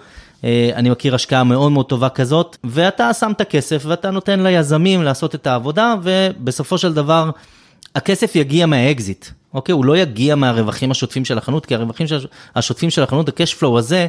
אני 0.43 0.89
מכיר 0.89 1.15
השקעה 1.15 1.43
מאוד 1.43 1.71
מאוד 1.71 1.86
טובה 1.86 2.10
כזאת, 2.10 2.58
ואתה 2.63 3.13
שם 3.13 3.32
את 3.32 3.41
הכסף 3.41 3.84
ואתה 3.86 4.12
נותן 4.12 4.39
ליזמים 4.39 5.04
לעשות 5.04 5.36
את 5.36 5.47
העבודה, 5.47 5.95
ובסופו 6.04 6.78
של 6.78 6.93
דבר 6.93 7.30
הכסף 7.95 8.36
יגיע 8.36 8.65
מהאקזיט, 8.65 9.25
אוקיי? 9.54 9.73
הוא 9.73 9.86
לא 9.86 9.97
יגיע 9.97 10.36
מהרווחים 10.36 10.91
השוטפים 10.91 11.25
של 11.25 11.38
החנות, 11.38 11.65
כי 11.65 11.75
הרווחים 11.75 12.08
השוטפים 12.56 12.89
של 12.89 13.04
החנות, 13.04 13.30
ה-cash 13.30 13.62
flow 13.62 13.78
הזה, 13.78 14.08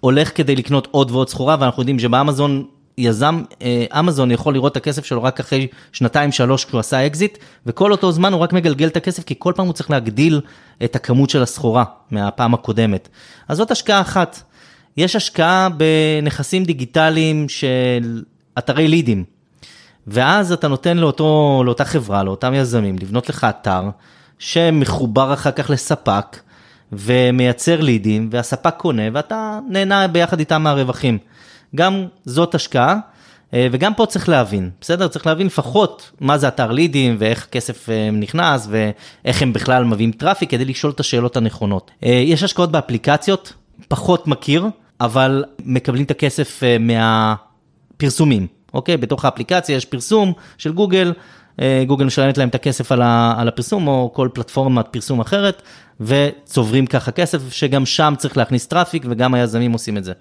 הולך 0.00 0.36
כדי 0.36 0.56
לקנות 0.56 0.88
עוד 0.90 1.10
ועוד 1.10 1.28
סחורה, 1.28 1.56
ואנחנו 1.60 1.82
יודעים 1.82 1.98
שבאמזון, 1.98 2.64
יזם 2.98 3.42
אה, 3.62 3.84
אמזון 3.98 4.30
יכול 4.30 4.54
לראות 4.54 4.72
את 4.72 4.76
הכסף 4.76 5.04
שלו 5.04 5.22
רק 5.22 5.40
אחרי 5.40 5.66
שנתיים 5.92 6.32
שלוש 6.32 6.64
כשהוא 6.64 6.80
עשה 6.80 7.06
אקזיט, 7.06 7.38
וכל 7.66 7.92
אותו 7.92 8.12
זמן 8.12 8.32
הוא 8.32 8.40
רק 8.40 8.52
מגלגל 8.52 8.86
את 8.86 8.96
הכסף, 8.96 9.24
כי 9.24 9.34
כל 9.38 9.52
פעם 9.56 9.66
הוא 9.66 9.74
צריך 9.74 9.90
להגדיל 9.90 10.40
את 10.84 10.96
הכמות 10.96 11.30
של 11.30 11.42
הסחורה 11.42 11.84
מהפעם 12.10 12.54
הקודמת. 12.54 13.08
אז 13.48 13.56
זאת 13.56 13.70
השקעה 13.70 14.00
אחת. 14.00 14.42
יש 14.96 15.16
השקעה 15.16 15.68
בנכסים 15.68 16.64
דיגיטליים 16.64 17.48
של 17.48 18.22
אתרי 18.58 18.88
לידים. 18.88 19.24
ואז 20.06 20.52
אתה 20.52 20.68
נותן 20.68 20.96
לאותו, 20.96 21.62
לאותה 21.64 21.84
חברה, 21.84 22.22
לאותם 22.22 22.54
יזמים, 22.54 22.98
לבנות 22.98 23.28
לך 23.28 23.46
אתר 23.48 23.82
שמחובר 24.38 25.32
אחר 25.32 25.50
כך 25.50 25.70
לספק 25.70 26.36
ומייצר 26.92 27.80
לידים, 27.80 28.28
והספק 28.32 28.74
קונה 28.76 29.02
ואתה 29.12 29.58
נהנה 29.68 30.08
ביחד 30.08 30.38
איתם 30.38 30.62
מהרווחים. 30.62 31.18
גם 31.74 32.06
זאת 32.24 32.54
השקעה, 32.54 32.96
אה, 33.54 33.68
וגם 33.72 33.94
פה 33.94 34.06
צריך 34.06 34.28
להבין, 34.28 34.70
בסדר? 34.80 35.08
צריך 35.08 35.26
להבין 35.26 35.46
לפחות 35.46 36.10
מה 36.20 36.38
זה 36.38 36.48
אתר 36.48 36.72
לידים 36.72 37.16
ואיך 37.18 37.46
כסף 37.52 37.90
אה, 37.90 38.10
נכנס 38.12 38.68
ואיך 38.70 39.42
הם 39.42 39.52
בכלל 39.52 39.84
מביאים 39.84 40.12
traffic 40.12 40.50
כדי 40.50 40.64
לשאול 40.64 40.92
את 40.92 41.00
השאלות 41.00 41.36
הנכונות. 41.36 41.90
אה, 42.04 42.08
יש 42.08 42.42
השקעות 42.42 42.72
באפליקציות, 42.72 43.52
פחות 43.88 44.26
מכיר, 44.26 44.66
אבל 45.00 45.44
מקבלים 45.64 46.04
את 46.04 46.10
הכסף 46.10 46.62
מה... 46.80 47.34
פרסומים, 47.96 48.46
אוקיי? 48.74 48.96
בתוך 48.96 49.24
האפליקציה 49.24 49.76
יש 49.76 49.84
פרסום 49.84 50.32
של 50.58 50.72
גוגל, 50.72 51.12
גוגל 51.86 52.04
משלמת 52.04 52.38
להם 52.38 52.48
את 52.48 52.54
הכסף 52.54 52.92
על 52.92 53.48
הפרסום, 53.48 53.88
או 53.88 54.10
כל 54.14 54.28
פלטפורמת 54.34 54.86
פרסום 54.90 55.20
אחרת, 55.20 55.62
וצוברים 56.00 56.86
ככה 56.86 57.10
כסף, 57.10 57.52
שגם 57.52 57.86
שם 57.86 58.14
צריך 58.18 58.36
להכניס 58.36 58.66
traffic, 58.66 59.04
וגם 59.08 59.34
היזמים 59.34 59.72
עושים 59.72 59.96
את 59.96 60.04
זה. 60.04 60.12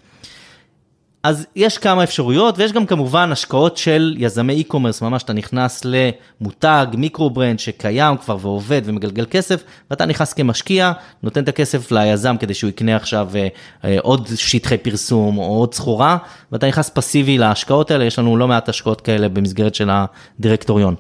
אז 1.28 1.46
יש 1.56 1.78
כמה 1.78 2.04
אפשרויות, 2.04 2.58
ויש 2.58 2.72
גם 2.72 2.86
כמובן 2.86 3.32
השקעות 3.32 3.78
של 3.78 4.16
יזמי 4.18 4.64
e-commerce, 4.64 5.02
ממש 5.02 5.24
אתה 5.24 5.34
נכנס 5.34 5.86
למותג, 5.86 6.86
מיקרו-ברנד 6.94 7.60
שקיים 7.60 8.18
כבר 8.18 8.38
ועובד 8.42 8.82
ומגלגל 8.86 9.26
כסף, 9.30 9.64
ואתה 9.90 10.06
נכנס 10.06 10.34
כמשקיע, 10.34 10.92
נותן 11.24 11.44
את 11.44 11.50
הכסף 11.50 11.92
ליזם 11.92 12.38
כדי 12.38 12.54
שהוא 12.54 12.70
יקנה 12.70 12.96
עכשיו 12.96 13.30
אה, 13.36 13.48
אה, 13.84 13.98
עוד 14.02 14.28
שטחי 14.36 14.78
פרסום 14.78 15.38
או 15.38 15.44
עוד 15.44 15.74
סחורה, 15.74 16.18
ואתה 16.52 16.68
נכנס 16.68 16.90
פסיבי 16.90 17.38
להשקעות 17.38 17.92
האלה, 17.92 18.06
יש 18.06 18.20
לנו 18.20 18.38
לא 18.38 18.48
מעט 18.48 18.70
השקעות 18.70 19.02
כאלה 19.02 19.30
במסגרת 19.30 19.76
של 19.76 19.90
הדירקטוריון. 19.92 20.96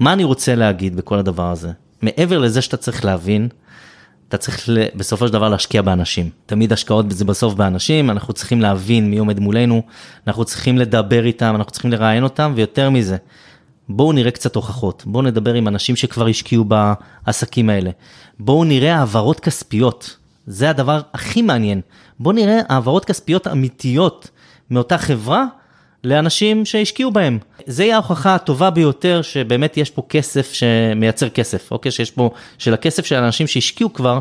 מה 0.00 0.12
אני 0.12 0.24
רוצה 0.24 0.54
להגיד 0.54 0.96
בכל 0.96 1.18
הדבר 1.18 1.50
הזה? 1.50 1.70
מעבר 2.02 2.38
לזה 2.38 2.62
שאתה 2.62 2.76
צריך 2.76 3.04
להבין, 3.04 3.48
אתה 4.28 4.36
צריך 4.36 4.68
בסופו 4.94 5.26
של 5.26 5.32
דבר 5.32 5.48
להשקיע 5.48 5.82
באנשים. 5.82 6.30
תמיד 6.46 6.72
השקעות 6.72 7.10
זה 7.10 7.24
בסוף 7.24 7.54
באנשים, 7.54 8.10
אנחנו 8.10 8.32
צריכים 8.32 8.60
להבין 8.60 9.10
מי 9.10 9.18
עומד 9.18 9.40
מולנו, 9.40 9.82
אנחנו 10.26 10.44
צריכים 10.44 10.78
לדבר 10.78 11.24
איתם, 11.24 11.54
אנחנו 11.56 11.72
צריכים 11.72 11.90
לראיין 11.90 12.24
אותם, 12.24 12.52
ויותר 12.56 12.90
מזה, 12.90 13.16
בואו 13.88 14.12
נראה 14.12 14.30
קצת 14.30 14.56
הוכחות, 14.56 15.02
בואו 15.06 15.22
נדבר 15.22 15.54
עם 15.54 15.68
אנשים 15.68 15.96
שכבר 15.96 16.26
השקיעו 16.26 16.64
בעסקים 16.64 17.70
האלה. 17.70 17.90
בואו 18.38 18.64
נראה 18.64 18.96
העברות 18.96 19.40
כספיות, 19.40 20.16
זה 20.46 20.70
הדבר 20.70 21.00
הכי 21.14 21.42
מעניין. 21.42 21.80
בואו 22.20 22.34
נראה 22.34 22.60
העברות 22.68 23.04
כספיות 23.04 23.46
אמיתיות 23.46 24.30
מאותה 24.70 24.98
חברה 24.98 25.44
לאנשים 26.04 26.64
שהשקיעו 26.64 27.10
בהם. 27.10 27.38
זה 27.66 27.84
יהיה 27.84 27.94
ההוכחה 27.94 28.34
הטובה 28.34 28.70
ביותר 28.70 29.22
שבאמת 29.22 29.76
יש 29.76 29.90
פה 29.90 30.02
כסף 30.08 30.52
שמייצר 30.52 31.28
כסף, 31.28 31.70
אוקיי? 31.70 31.92
שיש 31.92 32.10
פה, 32.10 32.30
של 32.58 32.74
הכסף 32.74 33.06
של 33.06 33.16
אנשים 33.16 33.46
שהשקיעו 33.46 33.92
כבר, 33.92 34.18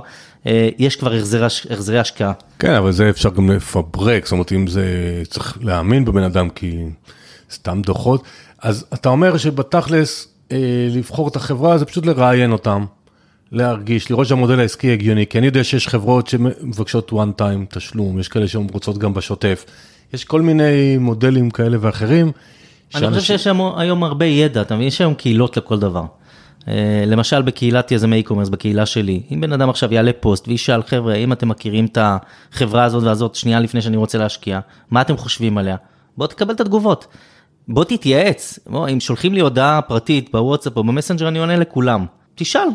אה, 0.48 0.70
יש 0.78 0.96
כבר 0.96 1.14
החזרי, 1.14 1.46
החזרי 1.70 2.00
השקעה. 2.00 2.32
כן, 2.60 2.74
אבל 2.74 2.92
זה 2.92 3.10
אפשר 3.10 3.30
גם 3.30 3.52
לפברק, 3.52 4.26
זאת 4.26 4.32
אומרת, 4.32 4.52
אם 4.52 4.68
זה 4.68 4.86
צריך 5.30 5.58
להאמין 5.62 6.06
בבן 6.06 6.24
אדם 6.24 6.50
כי 6.50 6.84
סתם 7.52 7.82
דוחות, 7.86 8.24
אז 8.62 8.86
אתה 8.94 9.10
אומר 9.10 9.38
שבתכלס, 9.38 10.28
אה, 10.52 10.58
לבחור 10.90 11.28
את 11.28 11.36
החברה 11.36 11.78
זה 11.78 11.86
פשוט 11.86 12.06
לראיין 12.06 12.52
אותם. 12.52 12.86
להרגיש, 13.52 14.12
לראות 14.12 14.28
שהמודל 14.28 14.60
העסקי 14.60 14.94
הגיוני, 14.94 15.28
כי 15.28 15.38
אני 15.38 15.46
יודע 15.46 15.64
שיש 15.64 15.88
חברות 15.88 16.28
שמבקשות 16.28 17.12
one 17.12 17.42
time 17.42 17.76
תשלום, 17.76 18.20
יש 18.20 18.28
כאלה 18.28 18.48
שרוצות 18.48 18.98
גם 18.98 19.14
בשוטף. 19.14 19.66
יש 20.14 20.24
כל 20.24 20.42
מיני 20.42 20.98
מודלים 20.98 21.50
כאלה 21.50 21.78
ואחרים. 21.82 22.32
אני 22.96 23.10
חושב 23.10 23.22
שיש 23.22 23.48
היום 23.78 24.04
הרבה 24.04 24.26
ידע, 24.26 24.62
אתה 24.62 24.76
מבין? 24.76 24.88
יש 24.88 25.02
היום 25.02 25.14
קהילות 25.14 25.58
לכל 25.58 25.80
דבר. 25.80 26.06
אה, 26.68 27.04
למשל 27.08 27.42
בקהילת 27.42 27.92
יזמי 27.92 28.24
e-commerce, 28.26 28.50
בקהילה 28.50 28.86
שלי, 28.86 29.22
אם 29.32 29.42
בן 29.42 29.54
אדם 29.54 29.70
עכשיו 29.70 29.94
יעלה 29.94 30.12
פוסט 30.20 30.48
וישאל, 30.48 30.84
חבר'ה, 30.84 31.16
אם 31.16 31.34
אתם 31.34 31.50
מכירים 31.50 31.86
את 31.86 31.98
החברה 32.02 32.84
הזאת 32.84 33.04
והזאת 33.04 33.36
שנייה 33.36 33.60
לפני 33.60 33.82
שאני 33.82 33.98
רוצה 33.98 34.18
להשקיע, 34.18 34.60
מה 34.92 35.02
אתם 35.02 35.18
חושבים 35.18 35.58
עליה? 35.58 35.76
בוא 36.18 36.28
תקבל 36.28 36.54
את 36.54 36.62
התגובות. 36.62 37.08
בוא 37.68 37.84
תתייעץ, 37.84 38.60
בוא, 38.68 38.90
אם 38.90 39.00
שולחים 39.00 39.34
לי 39.34 39.40
הודעה 39.40 39.82
פרטית 39.82 40.30
בוואטסאפ 40.32 40.78
או 40.78 40.84
במסנג'ר, 40.84 41.28
אני 41.28 41.40
עונה 41.40 41.56
לכולם. 41.56 42.06
תשאל. 42.36 42.68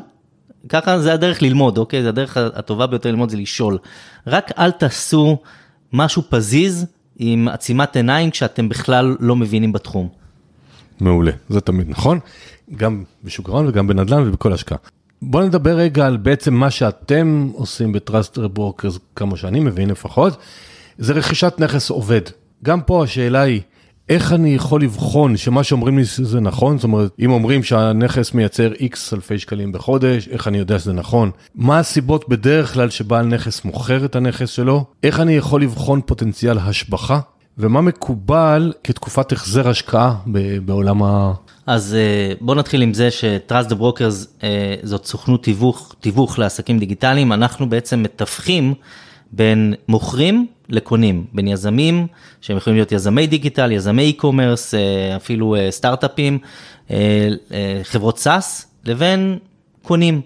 ככה 0.69 0.99
זה 0.99 1.13
הדרך 1.13 1.43
ללמוד, 1.43 1.79
אוקיי? 1.79 2.03
זה 2.03 2.09
הדרך 2.09 2.37
הטובה 2.37 2.87
ביותר 2.87 3.11
ללמוד 3.11 3.31
זה 3.31 3.37
לשאול. 3.37 3.79
רק 4.27 4.51
אל 4.59 4.71
תעשו 4.71 5.39
משהו 5.93 6.23
פזיז 6.29 6.87
עם 7.19 7.49
עצימת 7.49 7.97
עיניים 7.97 8.31
כשאתם 8.31 8.69
בכלל 8.69 9.17
לא 9.21 9.37
מבינים 9.37 9.73
בתחום. 9.73 10.09
מעולה, 11.01 11.33
זה 11.49 11.61
תמיד 11.61 11.91
נכון, 11.91 12.19
גם 12.77 13.05
בשוק 13.25 13.49
ההון 13.49 13.67
וגם 13.67 13.87
בנדל"ן 13.87 14.29
ובכל 14.29 14.53
השקעה. 14.53 14.79
בוא 15.23 15.43
נדבר 15.43 15.77
רגע 15.77 16.07
על 16.07 16.17
בעצם 16.17 16.55
מה 16.55 16.71
שאתם 16.71 17.49
עושים 17.53 17.93
ב-Truster 17.93 18.49
Brokers, 18.49 18.99
כמה 19.17 19.37
שאני 19.37 19.61
מבין 19.61 19.91
לפחות, 19.91 20.37
זה 20.99 21.13
רכישת 21.13 21.55
נכס 21.59 21.91
עובד. 21.91 22.21
גם 22.65 22.81
פה 22.81 23.05
השאלה 23.05 23.41
היא, 23.41 23.61
איך 24.09 24.33
אני 24.33 24.55
יכול 24.55 24.83
לבחון 24.83 25.37
שמה 25.37 25.65
שאומרים 25.65 25.99
לי 25.99 26.05
זה 26.05 26.41
נכון? 26.41 26.79
זאת 26.79 26.85
אומרת, 26.85 27.11
אם 27.21 27.31
אומרים 27.31 27.63
שהנכס 27.63 28.35
מייצר 28.35 28.73
איקס 28.73 29.15
אלפי 29.15 29.39
שקלים 29.39 29.73
בחודש, 29.73 30.29
איך 30.29 30.49
אני 30.49 30.59
יודע 30.59 30.79
שזה 30.79 30.93
נכון? 30.93 31.31
מה 31.55 31.79
הסיבות 31.79 32.29
בדרך 32.29 32.73
כלל 32.73 32.91
שבעל 32.91 33.27
נכס 33.27 33.65
מוכר 33.65 34.05
את 34.05 34.17
הנכס 34.17 34.51
שלו? 34.51 34.85
איך 35.03 35.21
אני 35.21 35.33
יכול 35.33 35.63
לבחון 35.63 36.01
פוטנציאל 36.07 36.59
השבחה? 36.59 37.21
ומה 37.59 37.81
מקובל 37.81 38.73
כתקופת 38.85 39.33
החזר 39.33 39.69
השקעה 39.69 40.15
בעולם 40.65 41.03
ה... 41.03 41.33
אז 41.67 41.95
אה, 41.95 42.35
בוא 42.41 42.55
נתחיל 42.55 42.83
עם 42.83 42.95
זה 42.95 43.11
ש-Trust 43.11 43.71
the 43.71 43.75
Brokers 43.75 44.45
זאת 44.83 45.07
סוכנות 45.07 45.43
תיווך, 45.43 45.95
תיווך 46.01 46.39
לעסקים 46.39 46.79
דיגיטליים, 46.79 47.33
אנחנו 47.33 47.69
בעצם 47.69 48.03
מתווכים 48.03 48.75
בין 49.33 49.75
מוכרים 49.89 50.47
לקונים, 50.69 51.25
בין 51.33 51.49
יזמים, 51.49 52.07
שהם 52.41 52.57
יכולים 52.57 52.77
להיות 52.77 52.93
יזמי 52.93 53.27
דיגיטל, 53.27 53.73
יזמי 53.73 54.15
e-commerce, 54.19 54.75
אה, 54.75 55.17
אפילו 55.17 55.55
אה, 55.55 55.71
סטארט-אפים, 55.71 56.39
אה, 56.91 57.29
חברות 57.83 58.19
SaaS, 58.19 58.65
לבין 58.85 59.39
קונים. 59.83 60.21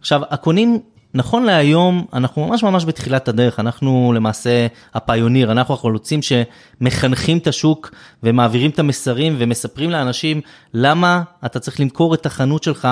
עכשיו, 0.00 0.22
הקונים, 0.30 0.80
נכון 1.14 1.42
להיום, 1.42 2.06
אנחנו 2.12 2.46
ממש 2.46 2.62
ממש 2.62 2.84
בתחילת 2.84 3.28
הדרך, 3.28 3.60
אנחנו 3.60 4.12
למעשה 4.16 4.66
ה-pioneer, 4.94 5.52
אנחנו 5.52 5.74
החלוצים 5.74 6.20
שמחנכים 6.22 7.38
את 7.38 7.46
השוק 7.46 7.90
ומעבירים 8.22 8.70
את 8.70 8.78
המסרים 8.78 9.36
ומספרים 9.38 9.90
לאנשים 9.90 10.40
למה 10.74 11.22
אתה 11.46 11.60
צריך 11.60 11.80
למכור 11.80 12.14
את 12.14 12.26
החנות 12.26 12.62
שלך 12.62 12.88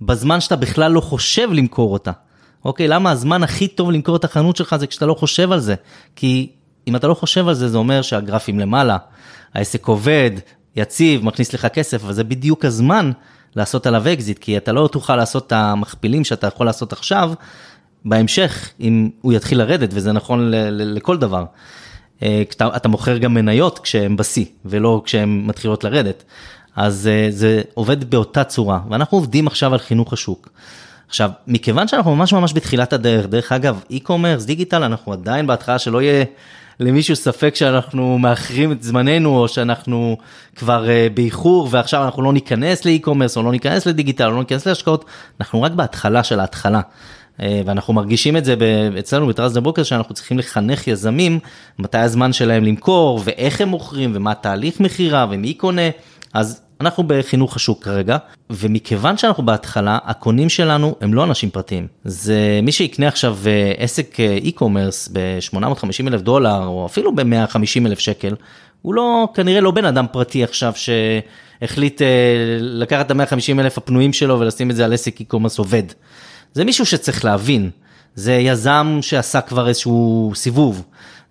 בזמן 0.00 0.40
שאתה 0.40 0.56
בכלל 0.56 0.92
לא 0.92 1.00
חושב 1.00 1.48
למכור 1.52 1.92
אותה. 1.92 2.12
אוקיי, 2.66 2.88
למה 2.88 3.10
הזמן 3.10 3.42
הכי 3.42 3.68
טוב 3.68 3.90
למכור 3.90 4.16
את 4.16 4.24
החנות 4.24 4.56
שלך 4.56 4.76
זה 4.76 4.86
כשאתה 4.86 5.06
לא 5.06 5.14
חושב 5.14 5.52
על 5.52 5.60
זה? 5.60 5.74
כי 6.16 6.50
אם 6.88 6.96
אתה 6.96 7.06
לא 7.06 7.14
חושב 7.14 7.48
על 7.48 7.54
זה, 7.54 7.68
זה 7.68 7.78
אומר 7.78 8.02
שהגרפים 8.02 8.58
למעלה, 8.58 8.96
העסק 9.54 9.86
עובד, 9.86 10.30
יציב, 10.76 11.24
מכניס 11.24 11.52
לך 11.52 11.66
כסף, 11.66 12.04
אבל 12.04 12.12
זה 12.12 12.24
בדיוק 12.24 12.64
הזמן 12.64 13.12
לעשות 13.56 13.86
עליו 13.86 14.02
אקזיט, 14.12 14.38
כי 14.38 14.56
אתה 14.56 14.72
לא 14.72 14.88
תוכל 14.92 15.16
לעשות 15.16 15.46
את 15.46 15.52
המכפילים 15.52 16.24
שאתה 16.24 16.46
יכול 16.46 16.66
לעשות 16.66 16.92
עכשיו, 16.92 17.32
בהמשך, 18.04 18.70
אם 18.80 19.10
הוא 19.20 19.32
יתחיל 19.32 19.58
לרדת, 19.58 19.90
וזה 19.92 20.12
נכון 20.12 20.50
לכל 20.70 21.16
דבר. 21.16 21.44
אה, 22.22 22.42
אתה 22.76 22.88
מוכר 22.88 23.18
גם 23.18 23.34
מניות 23.34 23.78
כשהן 23.78 24.16
בשיא, 24.16 24.44
ולא 24.64 25.02
כשהן 25.04 25.42
מתחילות 25.46 25.84
לרדת. 25.84 26.24
אז 26.76 27.06
אה, 27.12 27.26
זה 27.30 27.62
עובד 27.74 28.10
באותה 28.10 28.44
צורה, 28.44 28.80
ואנחנו 28.90 29.18
עובדים 29.18 29.46
עכשיו 29.46 29.72
על 29.72 29.78
חינוך 29.78 30.12
השוק. 30.12 30.48
עכשיו, 31.08 31.30
מכיוון 31.46 31.88
שאנחנו 31.88 32.16
ממש 32.16 32.32
ממש 32.32 32.52
בתחילת 32.54 32.92
הדרך, 32.92 33.26
דרך 33.26 33.52
אגב, 33.52 33.82
e-commerce, 33.92 34.46
דיגיטל, 34.46 34.82
אנחנו 34.82 35.12
עדיין 35.12 35.46
בהתחלה 35.46 35.78
שלא 35.78 36.02
יהיה 36.02 36.24
למישהו 36.80 37.16
ספק 37.16 37.54
שאנחנו 37.54 38.18
מאחרים 38.18 38.72
את 38.72 38.82
זמננו, 38.82 39.38
או 39.38 39.48
שאנחנו 39.48 40.16
כבר 40.56 40.84
uh, 40.84 41.14
באיחור, 41.14 41.68
ועכשיו 41.70 42.04
אנחנו 42.04 42.22
לא 42.22 42.32
ניכנס 42.32 42.84
לאי-קומרס, 42.84 43.36
או 43.36 43.42
לא 43.42 43.52
ניכנס 43.52 43.86
לדיגיטל, 43.86 44.24
או 44.24 44.30
לא 44.30 44.38
ניכנס 44.38 44.66
להשקעות, 44.66 45.04
אנחנו 45.40 45.62
רק 45.62 45.72
בהתחלה 45.72 46.24
של 46.24 46.40
ההתחלה. 46.40 46.80
Uh, 47.38 47.42
ואנחנו 47.66 47.94
מרגישים 47.94 48.36
את 48.36 48.44
זה 48.44 48.54
אצלנו 48.98 49.26
בטרזדה 49.26 49.60
בוקר, 49.60 49.82
שאנחנו 49.82 50.14
צריכים 50.14 50.38
לחנך 50.38 50.88
יזמים 50.88 51.38
מתי 51.78 51.98
הזמן 51.98 52.32
שלהם 52.32 52.64
למכור, 52.64 53.20
ואיך 53.24 53.60
הם 53.60 53.68
מוכרים, 53.68 54.12
ומה 54.14 54.34
תהליך 54.34 54.80
מכירה, 54.80 55.26
ומי 55.30 55.54
קונה. 55.54 55.90
אז 56.34 56.62
אנחנו 56.80 57.04
בחינוך 57.06 57.56
השוק 57.56 57.84
כרגע, 57.84 58.16
ומכיוון 58.50 59.16
שאנחנו 59.16 59.46
בהתחלה, 59.46 59.98
הקונים 60.04 60.48
שלנו 60.48 60.94
הם 61.00 61.14
לא 61.14 61.24
אנשים 61.24 61.50
פרטיים. 61.50 61.86
זה 62.04 62.60
מי 62.62 62.72
שיקנה 62.72 63.08
עכשיו 63.08 63.38
אה, 63.46 63.72
עסק 63.76 64.20
אה, 64.20 64.38
e-commerce 64.44 65.10
ב-850 65.12 66.08
אלף 66.08 66.20
דולר, 66.20 66.66
או 66.66 66.86
אפילו 66.86 67.14
ב-150 67.14 67.86
אלף 67.86 67.98
שקל, 67.98 68.34
הוא 68.82 68.94
לא, 68.94 69.28
כנראה 69.34 69.60
לא 69.60 69.70
בן 69.70 69.84
אדם 69.84 70.06
פרטי 70.12 70.44
עכשיו 70.44 70.72
שהחליט 70.76 72.02
אה, 72.02 72.06
לקחת 72.60 73.06
את 73.06 73.10
ה-150 73.10 73.60
אלף 73.60 73.78
הפנויים 73.78 74.12
שלו 74.12 74.40
ולשים 74.40 74.70
את 74.70 74.76
זה 74.76 74.84
על 74.84 74.92
עסק 74.92 75.20
e-commerce 75.20 75.58
עובד. 75.58 75.82
זה 76.52 76.64
מישהו 76.64 76.86
שצריך 76.86 77.24
להבין. 77.24 77.70
זה 78.14 78.34
יזם 78.34 78.98
שעשה 79.00 79.40
כבר 79.40 79.68
איזשהו 79.68 80.32
סיבוב. 80.34 80.82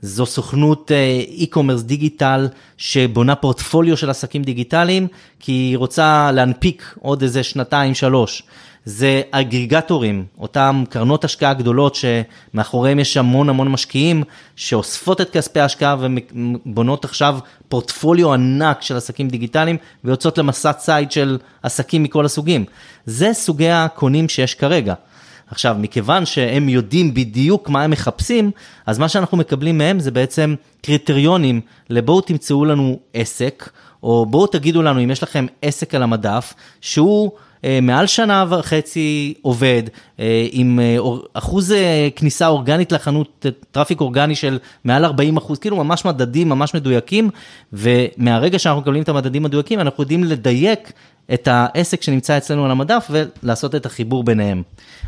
זו 0.02 0.26
סוכנות 0.26 0.91
אה, 0.91 1.24
e-commerce 1.38 1.84
דיגיטל 1.84 2.48
שבונה 2.78 3.36
פורטפוליו 3.36 3.98
של 3.98 4.10
עסקים 4.10 4.43
דיגיטליים, 4.43 5.08
כי 5.39 5.52
היא 5.52 5.78
רוצה 5.78 6.32
להנפיק 6.32 6.96
עוד 7.00 7.22
איזה 7.22 7.43
שנתיים, 7.43 7.93
שלוש. 7.93 8.43
זה 8.86 9.22
אגריגטורים, 9.32 10.26
אותם 10.39 10.84
קרנות 10.89 11.24
השקעה 11.24 11.54
גדולות 11.54 11.96
שמאחוריהם 11.96 13.00
יש 13.00 13.18
המון 13.18 13.50
המון 13.50 13.68
משקיעים 13.68 14.24
שאוספות 14.56 15.22
את 15.22 15.30
כספי 15.30 15.60
ההשקעה 15.60 15.96
ובונות 16.00 17.06
עכשיו 17.06 17.39
פורטפוליו 17.70 18.34
ענק 18.34 18.82
של 18.82 18.98
עסקים 18.98 19.28
דיגיטליים 19.28 19.78
ויוצאות 20.04 20.38
למסע 20.38 20.74
ציד 20.74 21.12
של 21.12 21.38
עסקים 21.64 22.04
מכל 22.04 22.26
הסוגים. 22.26 22.66
זה 23.06 23.34
סוגי 23.34 23.70
הקונים 23.70 24.30
שיש 24.30 24.56
כרגע. 24.56 24.93
עכשיו, 25.52 25.76
מכיוון 25.80 26.26
שהם 26.26 26.70
יודעים 26.70 27.14
בדיוק 27.14 27.70
מה 27.70 27.84
הם 27.84 27.91
מחפשים, 27.91 28.52
אז 28.86 29.00
מה 29.00 29.10
שאנחנו 29.10 29.38
מקבלים 29.38 29.78
מהם 29.78 30.00
זה 30.00 30.12
בעצם 30.12 30.56
קריטריונים 30.82 31.62
לבואו 31.89 32.22
תמצאו 32.22 32.66
לנו 32.66 33.00
עסק, 33.14 33.70
או 34.04 34.26
בואו 34.26 34.48
תגידו 34.48 34.82
לנו 34.82 35.04
אם 35.04 35.12
יש 35.12 35.24
לכם 35.24 35.46
עסק 35.62 35.96
על 35.96 36.04
המדף, 36.04 36.54
שהוא... 36.82 37.32
אה, 37.66 37.80
מעל 37.82 38.08
שנה 38.08 38.46
וחצי 38.50 39.34
עובד, 39.41 39.84
אה, 40.20 40.48
עם 40.52 40.80
אה, 40.80 40.98
אחוז 41.34 41.74
כניסה 42.16 42.48
אורגנית 42.48 42.91
לחנות, 42.91 43.46
traffic 43.72 44.01
אורגני 44.02 44.36
של 44.36 44.60
מעל 44.84 45.06
40 45.06 45.38
אחוז, 45.38 45.60
כאילו 45.60 45.78
ממש 45.78 46.06
מדדים 46.06 46.50
ממש 46.50 46.74
מדויקים, 46.74 47.30
ומהרגע 47.74 48.60
שאנחנו 48.60 48.82
מקבלים 48.82 49.04
את 49.04 49.10
המדדים 49.10 49.46
המדויקים, 49.46 49.80
אנחנו 49.80 50.04
יודעים 50.04 50.24
לדייק 50.24 50.93
את 51.34 51.47
העסק 51.51 52.01
שנמצא 52.01 52.38
אצלנו 52.38 52.65
על 52.65 52.71
המדף 52.71 53.09
ולעשות 53.09 53.76
את 53.76 53.86
החיבור 53.86 54.23
ביניהם. 54.23 54.63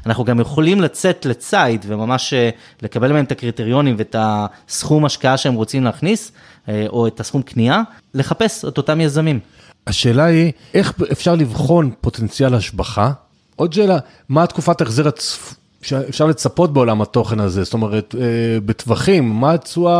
אנחנו 0.06 0.24
גם 0.24 0.40
יכולים 0.40 0.82
לצאת 0.82 1.26
לציד 1.26 1.86
וממש 1.88 2.34
לקבל 2.82 3.14
מהם 3.14 3.26
את 3.26 3.32
הקריטריונים 3.32 3.96
ואת 3.98 4.16
הסכום 4.20 5.06
השקעה 5.06 5.38
שהם 5.38 5.54
רוצים 5.54 5.84
להכניס, 5.84 6.32
או 6.70 7.08
את 7.08 7.20
הסכום 7.20 7.42
קנייה, 7.42 7.82
לחפש 8.14 8.66
את 8.66 8.78
אותם 8.78 9.02
יזמים. 9.02 9.40
השאלה 9.88 10.26
היא, 10.26 10.52
איך 10.74 10.94
אפשר 11.12 11.36
לבחון 11.36 11.92
פוטנציאל 12.02 12.54
השבחה? 12.54 13.12
עוד 13.56 13.74
שאלה, 13.74 13.98
מה 14.30 14.44
התקופת 14.44 14.82
החזר 14.82 15.08
הצפ... 15.08 15.54
שאפשר 15.82 16.26
לצפות 16.26 16.74
בעולם 16.74 17.02
התוכן 17.02 17.40
הזה? 17.40 17.64
זאת 17.64 17.74
אומרת, 17.74 18.16
אה, 18.20 18.60
בטווחים, 18.66 19.30
מה 19.30 19.54
התשואה 19.54 19.94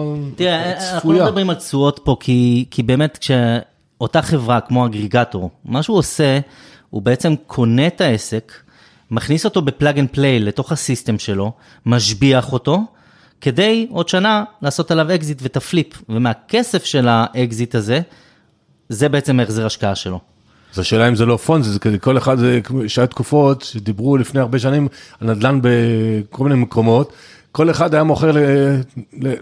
הצפויה? 0.00 0.32
תראה, 0.36 0.94
אנחנו 0.94 1.12
לא 1.12 1.24
מדברים 1.24 1.50
על 1.50 1.56
תשואות 1.56 2.00
פה, 2.04 2.16
כי, 2.20 2.64
כי 2.70 2.82
באמת 2.82 3.18
כשאותה 4.04 4.22
חברה 4.22 4.60
כמו 4.60 4.86
aggregator, 4.86 5.50
מה 5.64 5.82
שהוא 5.82 5.98
עושה, 5.98 6.38
הוא 6.90 7.02
בעצם 7.02 7.34
קונה 7.46 7.86
את 7.86 8.00
העסק, 8.00 8.52
מכניס 9.10 9.44
אותו 9.44 9.62
ב-plug 9.62 9.98
and 9.98 10.08
play 10.12 10.40
לתוך 10.40 10.72
ה-system 10.72 11.18
שלו, 11.18 11.52
משביח 11.86 12.52
אותו, 12.52 12.84
כדי 13.40 13.86
עוד 13.90 14.08
שנה 14.08 14.44
לעשות 14.62 14.90
עליו 14.90 15.14
אקזיט 15.14 15.42
ואת 15.42 15.56
ה-flip, 15.56 16.02
ומהכסף 16.08 16.84
של 16.84 17.08
האקזיט 17.08 17.74
הזה, 17.74 18.00
זה 18.88 19.08
בעצם 19.08 19.40
החזר 19.40 19.66
השקעה 19.66 19.94
שלו. 19.94 20.20
אז 20.72 20.78
השאלה 20.78 21.08
אם 21.08 21.14
זה 21.14 21.26
לא 21.26 21.36
פונזי, 21.36 21.70
זה 21.70 21.78
כדי 21.78 22.00
כל 22.00 22.18
אחד, 22.18 22.38
זה 22.38 22.60
שהיה 22.86 23.06
תקופות 23.06 23.62
שדיברו 23.62 24.16
לפני 24.16 24.40
הרבה 24.40 24.58
שנים 24.58 24.88
על 25.20 25.34
נדל"ן 25.34 25.58
בכל 25.62 26.44
מיני 26.44 26.60
מקומות, 26.60 27.12
כל 27.56 27.70
אחד 27.70 27.94
היה 27.94 28.04
מוכר 28.04 28.30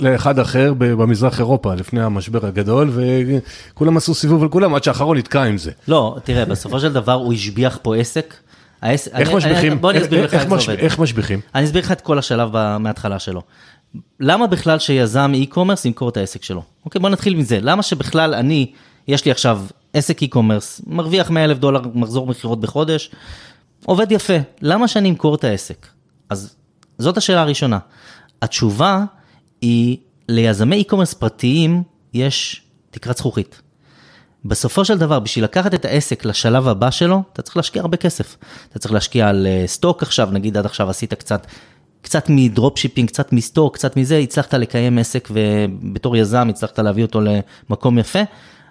לאחד 0.00 0.38
אחר 0.38 0.74
במזרח 0.78 1.38
אירופה 1.38 1.74
לפני 1.74 2.02
המשבר 2.02 2.46
הגדול, 2.46 2.90
וכולם 2.94 3.96
עשו 3.96 4.14
סיבוב 4.14 4.42
על 4.42 4.48
כולם 4.48 4.74
עד 4.74 4.84
שהאחרון 4.84 5.18
נתקע 5.18 5.42
עם 5.42 5.58
זה. 5.58 5.70
לא, 5.88 6.16
תראה, 6.24 6.44
בסופו 6.44 6.80
של 6.80 6.92
דבר 6.92 7.12
הוא 7.12 7.32
השביח 7.32 7.78
פה 7.82 7.96
עסק. 7.96 8.34
איך 8.82 9.32
משביחים? 9.32 9.80
בוא 9.80 9.90
אני 9.90 10.02
אסביר 10.02 10.24
לך 10.24 10.34
איך 10.34 10.48
זה 10.48 10.54
עובד. 10.54 10.78
איך 10.78 10.98
משביחים? 10.98 11.40
אני 11.54 11.64
אסביר 11.64 11.82
לך 11.82 11.92
את 11.92 12.00
כל 12.00 12.18
השלב 12.18 12.50
מההתחלה 12.78 13.18
שלו. 13.18 13.42
למה 14.20 14.46
בכלל 14.46 14.78
שיזם 14.78 15.32
e-commerce 15.44 15.80
ימכור 15.84 16.08
את 16.08 16.16
העסק 16.16 16.42
שלו? 16.42 16.62
אוקיי, 16.84 17.00
בוא 17.00 17.10
נתחיל 17.10 17.36
מזה. 17.36 17.58
למה 17.60 17.82
שבכלל 17.82 18.34
אני... 18.34 18.72
יש 19.08 19.24
לי 19.24 19.30
עכשיו 19.30 19.60
עסק 19.92 20.22
e-commerce, 20.22 20.82
מרוויח 20.86 21.30
100 21.30 21.44
אלף 21.44 21.58
דולר 21.58 21.80
מחזור 21.94 22.26
מכירות 22.26 22.60
בחודש, 22.60 23.10
עובד 23.84 24.12
יפה, 24.12 24.36
למה 24.62 24.88
שאני 24.88 25.10
אמכור 25.10 25.34
את 25.34 25.44
העסק? 25.44 25.86
אז 26.30 26.54
זאת 26.98 27.16
השאלה 27.16 27.40
הראשונה. 27.40 27.78
התשובה 28.42 29.04
היא, 29.60 29.96
ליזמי 30.28 30.84
e-commerce 30.88 31.14
פרטיים 31.18 31.82
יש 32.14 32.62
תקרת 32.90 33.16
זכוכית. 33.16 33.62
בסופו 34.44 34.84
של 34.84 34.98
דבר, 34.98 35.20
בשביל 35.20 35.44
לקחת 35.44 35.74
את 35.74 35.84
העסק 35.84 36.24
לשלב 36.24 36.68
הבא 36.68 36.90
שלו, 36.90 37.22
אתה 37.32 37.42
צריך 37.42 37.56
להשקיע 37.56 37.82
הרבה 37.82 37.96
כסף. 37.96 38.36
אתה 38.70 38.78
צריך 38.78 38.94
להשקיע 38.94 39.28
על 39.28 39.46
אה, 39.46 39.64
stock 39.66 40.02
עכשיו, 40.02 40.28
נגיד 40.32 40.56
עד 40.56 40.66
עכשיו 40.66 40.90
עשית 40.90 41.14
קצת, 41.14 41.46
קצת 42.02 42.24
מ-dropshipping, 42.28 43.08
קצת 43.08 43.32
מ-stock, 43.32 43.74
קצת 43.74 43.96
מזה, 43.96 44.18
הצלחת 44.18 44.54
לקיים 44.54 44.98
עסק 44.98 45.28
ובתור 45.30 46.16
יזם 46.16 46.48
הצלחת 46.48 46.78
להביא 46.78 47.04
אותו 47.04 47.20
למקום 47.20 47.98
יפה. 47.98 48.20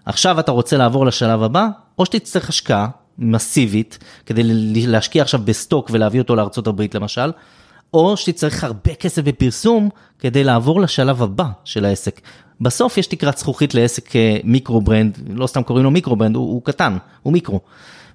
עכשיו 0.06 0.40
אתה 0.40 0.52
רוצה 0.52 0.78
לעבור 0.78 1.06
לשלב 1.06 1.44
הבא, 1.44 1.68
או 1.98 2.06
שתצטרך 2.06 2.50
השקעה 2.50 2.88
מסיבית 3.18 3.98
כדי 4.26 4.42
להשקיע 4.88 5.22
עכשיו 5.22 5.40
ב-stock 5.46 5.90
ולהביא 5.94 6.20
אותו 6.20 6.70
הברית 6.70 6.96
למשל, 6.96 7.32
או 7.94 8.18
שתצטרך 8.18 8.64
הרבה 8.64 8.96
כסף 8.96 9.22
בפרסום 9.22 9.90
כדי 10.20 10.44
לעבור 10.44 10.82
לשלב 10.82 11.24
הבא 11.24 11.46
של 11.64 11.86
העסק. 11.86 12.22
בסוף 12.62 12.98
יש 12.98 13.08
תקרת 13.08 13.38
זכוכית 13.38 13.74
לעסק 13.74 14.16
אה, 14.16 14.38
micro 14.44 14.82
brand, 14.82 15.18
לא 15.30 15.48
סתם 15.48 15.64
קוראים 15.64 15.84
לו 15.84 15.92
micro 15.92 16.16
brand, 16.16 16.36
הוא, 16.36 16.52
הוא 16.54 16.62
קטן, 16.64 16.98
הוא 17.24 17.34
מיקרו. 17.34 17.60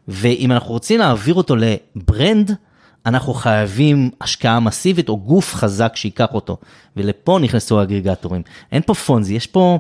ואם 0.09 0.53
אנחנו 0.53 0.71
רוצים 0.71 0.99
להעביר 0.99 1.35
אותו 1.35 1.55
ל-brand, 1.57 2.55
אנחנו 3.07 3.35
חייבים 3.35 4.11
השקעה 4.21 4.61
מסיבית 4.61 5.09
או 5.09 5.17
גוף 5.17 5.55
חזק 5.55 5.93
שייקח 5.97 6.35
אותו. 6.35 6.57
ולפה 6.97 7.39
נכנסו 7.43 7.81
האגריגטורים. 7.81 8.43
אין 8.73 8.83
פה 8.87 8.95
פונזי, 8.95 9.35
יש 9.35 9.47
פה 9.47 9.79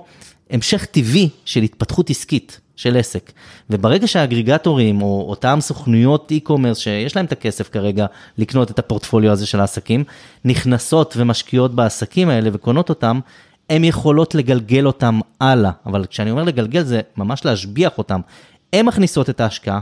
המשך 0.51 0.85
טבעי 0.85 1.29
של 1.45 1.63
התפתחות 1.63 2.11
עסקית 2.11 2.61
של 2.77 2.97
עסק. 2.97 3.33
וברגע 3.71 4.07
שהאגריגטורים 4.07 5.03
או 5.03 5.27
אותם 5.29 5.59
סוכנויות 5.61 6.33
e-commerce 6.33 6.75
שיש 6.75 7.17
להם 7.17 7.25
את 7.25 7.33
הכסף 7.33 7.69
כרגע 7.69 8.07
לקנות 8.39 8.71
את 8.71 8.79
הפורטפוליו 8.79 9.33
הזה 9.33 9.47
של 9.47 9.61
העסקים, 9.61 10.05
נכנסות 10.45 11.15
ומשקיעות 11.17 11.75
בעסקים 11.75 12.29
האלה 12.29 12.51
וקונות 12.53 12.89
אותם, 12.89 13.21
הן 13.71 13.85
יכולות 13.85 14.35
לגלגל 14.35 14.87
אותם 14.87 15.21
הלאה. 15.41 15.71
אבל 15.87 16.07
כשאני 16.07 16.31
אומר 16.31 16.43
לגלגל 16.43 16.83
זה 16.83 17.01
ממש 17.17 17.45
להשביח 17.45 17.99
אותם. 17.99 18.21
הן 18.73 18.87
מכניסות 18.87 19.31
את 19.31 19.41
ההשקעה, 19.41 19.81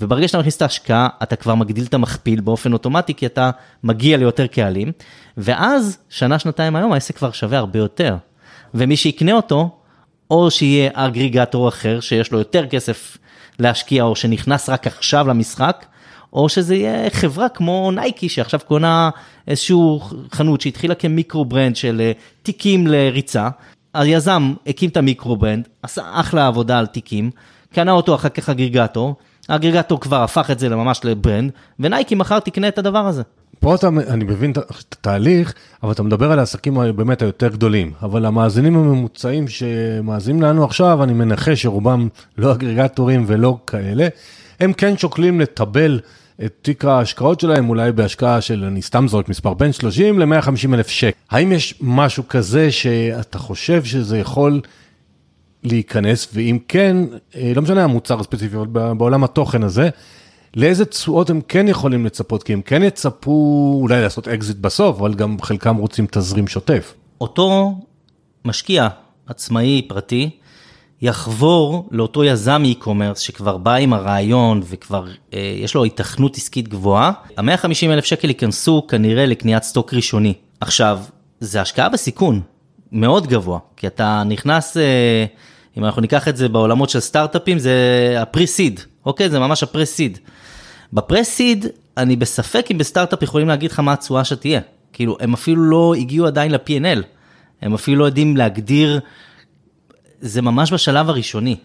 וברגע 0.00 0.28
שאתה 0.28 0.38
מכניס 0.38 0.56
את 0.56 0.62
ההשקעה, 0.62 1.08
אתה 1.22 1.36
כבר 1.36 1.54
מגדיל 1.54 1.84
את 1.84 1.94
המכפיל 1.94 2.40
באופן 2.40 2.72
אוטומטי, 2.72 3.14
כי 3.14 3.26
אתה 3.26 3.50
מגיע 3.84 4.16
ליותר 4.16 4.46
קהלים, 4.46 4.92
ואז, 5.36 5.98
שנה, 6.08 6.38
שנתיים 6.38 6.76
היום, 6.76 6.92
העסק 6.92 7.16
כבר 7.16 7.32
שווה 7.32 7.58
הרבה 7.58 7.78
יותר. 7.78 8.16
ומי 8.74 8.96
שיקנה 8.96 9.32
אותו, 9.32 9.76
או 10.34 10.50
שיהיה 10.50 10.90
aggregator 10.94 11.68
אחר 11.68 12.00
שיש 12.00 12.32
לו 12.32 12.38
יותר 12.38 12.66
כסף 12.66 13.18
להשקיע, 13.58 14.02
או 14.04 14.16
שנכנס 14.16 14.68
רק 14.68 14.86
עכשיו 14.86 15.28
למשחק, 15.28 15.86
או 16.32 16.48
שזה 16.48 16.74
יהיה 16.74 17.10
חברה 17.10 17.48
כמו 17.48 17.90
נייקי 17.94 18.28
שעכשיו 18.28 18.60
קונה 18.66 19.10
איזשהו 19.48 20.00
חנות 20.32 20.60
שהתחילה 20.60 20.94
כ-micro 20.94 21.44
brand 21.44 21.76
של 21.76 22.00
אה, 22.00 22.12
תיקים 22.42 22.86
לריצה. 22.86 23.48
היזם 23.94 24.54
הקים 24.66 24.90
את 24.90 24.96
ה-micro 24.96 25.36
brand, 25.36 25.68
עשה 25.82 26.02
אחלה 26.12 26.46
עבודה 26.46 26.78
על 26.78 26.86
תיקים, 26.86 27.30
קנה 27.74 27.92
אותו 27.92 28.14
אחר 28.14 28.28
כך 28.28 28.48
aggregator, 28.48 29.14
האגריגטור 29.48 30.00
כבר 30.00 30.22
הפך 30.22 30.50
את 30.50 30.58
זה 30.58 30.68
ממש 30.68 31.00
לברנד, 31.04 31.52
ונייקי 31.80 32.14
מחר 32.14 32.38
תקנה 32.38 32.68
את 32.68 32.78
הדבר 32.78 33.06
הזה. 33.06 33.22
פה 33.64 33.74
אתה, 33.74 33.88
אני 33.88 34.24
מבין 34.24 34.50
את 34.50 34.58
התהליך, 34.92 35.54
אבל 35.82 35.92
אתה 35.92 36.02
מדבר 36.02 36.32
על 36.32 36.38
העסקים 36.38 36.78
באמת 36.96 37.22
היותר 37.22 37.48
גדולים. 37.48 37.92
אבל 38.02 38.26
המאזינים 38.26 38.76
הממוצעים 38.76 39.48
שמאזינים 39.48 40.42
לנו 40.42 40.64
עכשיו, 40.64 41.02
אני 41.04 41.12
מנחש 41.12 41.62
שרובם 41.62 42.08
לא 42.38 42.52
אגרגטורים 42.52 43.24
ולא 43.26 43.58
כאלה, 43.66 44.08
הם 44.60 44.72
כן 44.72 44.98
שוקלים 44.98 45.40
לטבל 45.40 46.00
את 46.44 46.52
תיק 46.62 46.84
ההשקעות 46.84 47.40
שלהם, 47.40 47.68
אולי 47.68 47.92
בהשקעה 47.92 48.40
של, 48.40 48.64
אני 48.64 48.82
סתם 48.82 49.08
זורק 49.08 49.28
מספר, 49.28 49.54
בין 49.54 49.72
30 49.72 50.18
ל-150 50.18 50.74
אלף 50.74 50.88
שקל. 50.88 51.18
האם 51.30 51.52
יש 51.52 51.74
משהו 51.80 52.28
כזה 52.28 52.72
שאתה 52.72 53.38
חושב 53.38 53.84
שזה 53.84 54.18
יכול 54.18 54.60
להיכנס, 55.62 56.28
ואם 56.34 56.58
כן, 56.68 56.96
אה, 57.36 57.52
לא 57.56 57.62
משנה 57.62 57.84
המוצר 57.84 58.20
הספציפי, 58.20 58.56
אבל 58.56 58.66
בעולם 58.94 59.24
התוכן 59.24 59.62
הזה, 59.62 59.88
לאיזה 60.56 60.84
תשואות 60.84 61.30
הם 61.30 61.40
כן 61.48 61.68
יכולים 61.68 62.06
לצפות, 62.06 62.42
כי 62.42 62.52
הם 62.52 62.62
כן 62.62 62.82
יצפו 62.82 63.78
אולי 63.82 64.02
לעשות 64.02 64.28
אקזיט 64.28 64.56
בסוף, 64.56 65.00
אבל 65.00 65.14
גם 65.14 65.36
חלקם 65.42 65.76
רוצים 65.76 66.06
תזרים 66.10 66.48
שוטף. 66.48 66.94
אותו 67.20 67.74
משקיע 68.44 68.88
עצמאי 69.26 69.82
פרטי 69.88 70.30
יחבור 71.02 71.88
לאותו 71.90 72.24
יזם 72.24 72.62
e-commerce 72.72 73.18
שכבר 73.18 73.56
בא 73.56 73.74
עם 73.74 73.92
הרעיון 73.92 74.62
וכבר 74.64 75.06
אה, 75.34 75.54
יש 75.56 75.74
לו 75.74 75.84
התכנות 75.84 76.36
עסקית 76.36 76.68
גבוהה, 76.68 77.12
ה-150 77.36 77.86
אלף 77.86 78.04
שקל 78.04 78.28
ייכנסו 78.28 78.86
כנראה 78.88 79.26
לקניית 79.26 79.62
stock 79.62 79.94
ראשוני. 79.94 80.34
עכשיו, 80.60 81.00
זה 81.40 81.60
השקעה 81.60 81.88
בסיכון 81.88 82.40
מאוד 82.92 83.26
גבוה, 83.26 83.58
כי 83.76 83.86
אתה 83.86 84.22
נכנס, 84.26 84.76
אה, 84.76 85.24
אם 85.78 85.84
אנחנו 85.84 86.00
ניקח 86.00 86.28
את 86.28 86.36
זה 86.36 86.48
בעולמות 86.48 86.90
של 86.90 87.00
סטארט-אפים, 87.00 87.58
זה 87.58 87.72
ה-pre-seed, 88.18 88.80
אוקיי? 89.06 89.30
זה 89.30 89.38
ממש 89.38 89.62
ה-pre-seed. 89.62 90.18
ב-pre-seed, 90.92 91.66
אני 91.96 92.16
בספק 92.16 92.66
אם 92.70 92.78
בסטארט-אפ 92.78 93.22
יכולים 93.22 93.48
להגיד 93.48 93.70
לך 93.70 93.80
מה 93.80 93.92
התשואה 93.92 94.24
שתהיה. 94.24 94.60
כאילו, 94.92 95.16
הם 95.20 95.34
אפילו 95.34 95.62
לא 95.62 95.94
הגיעו 95.94 96.26
עדיין 96.26 96.50
ל-P&L, 96.50 97.02
הם 97.62 97.74
אפילו 97.74 97.98
לא 97.98 98.04
יודעים 98.04 98.36
להגדיר, 98.36 99.00
זה 100.20 100.42
ממש 100.42 100.72
בשלב 100.72 101.08
הראשוני. 101.08 101.56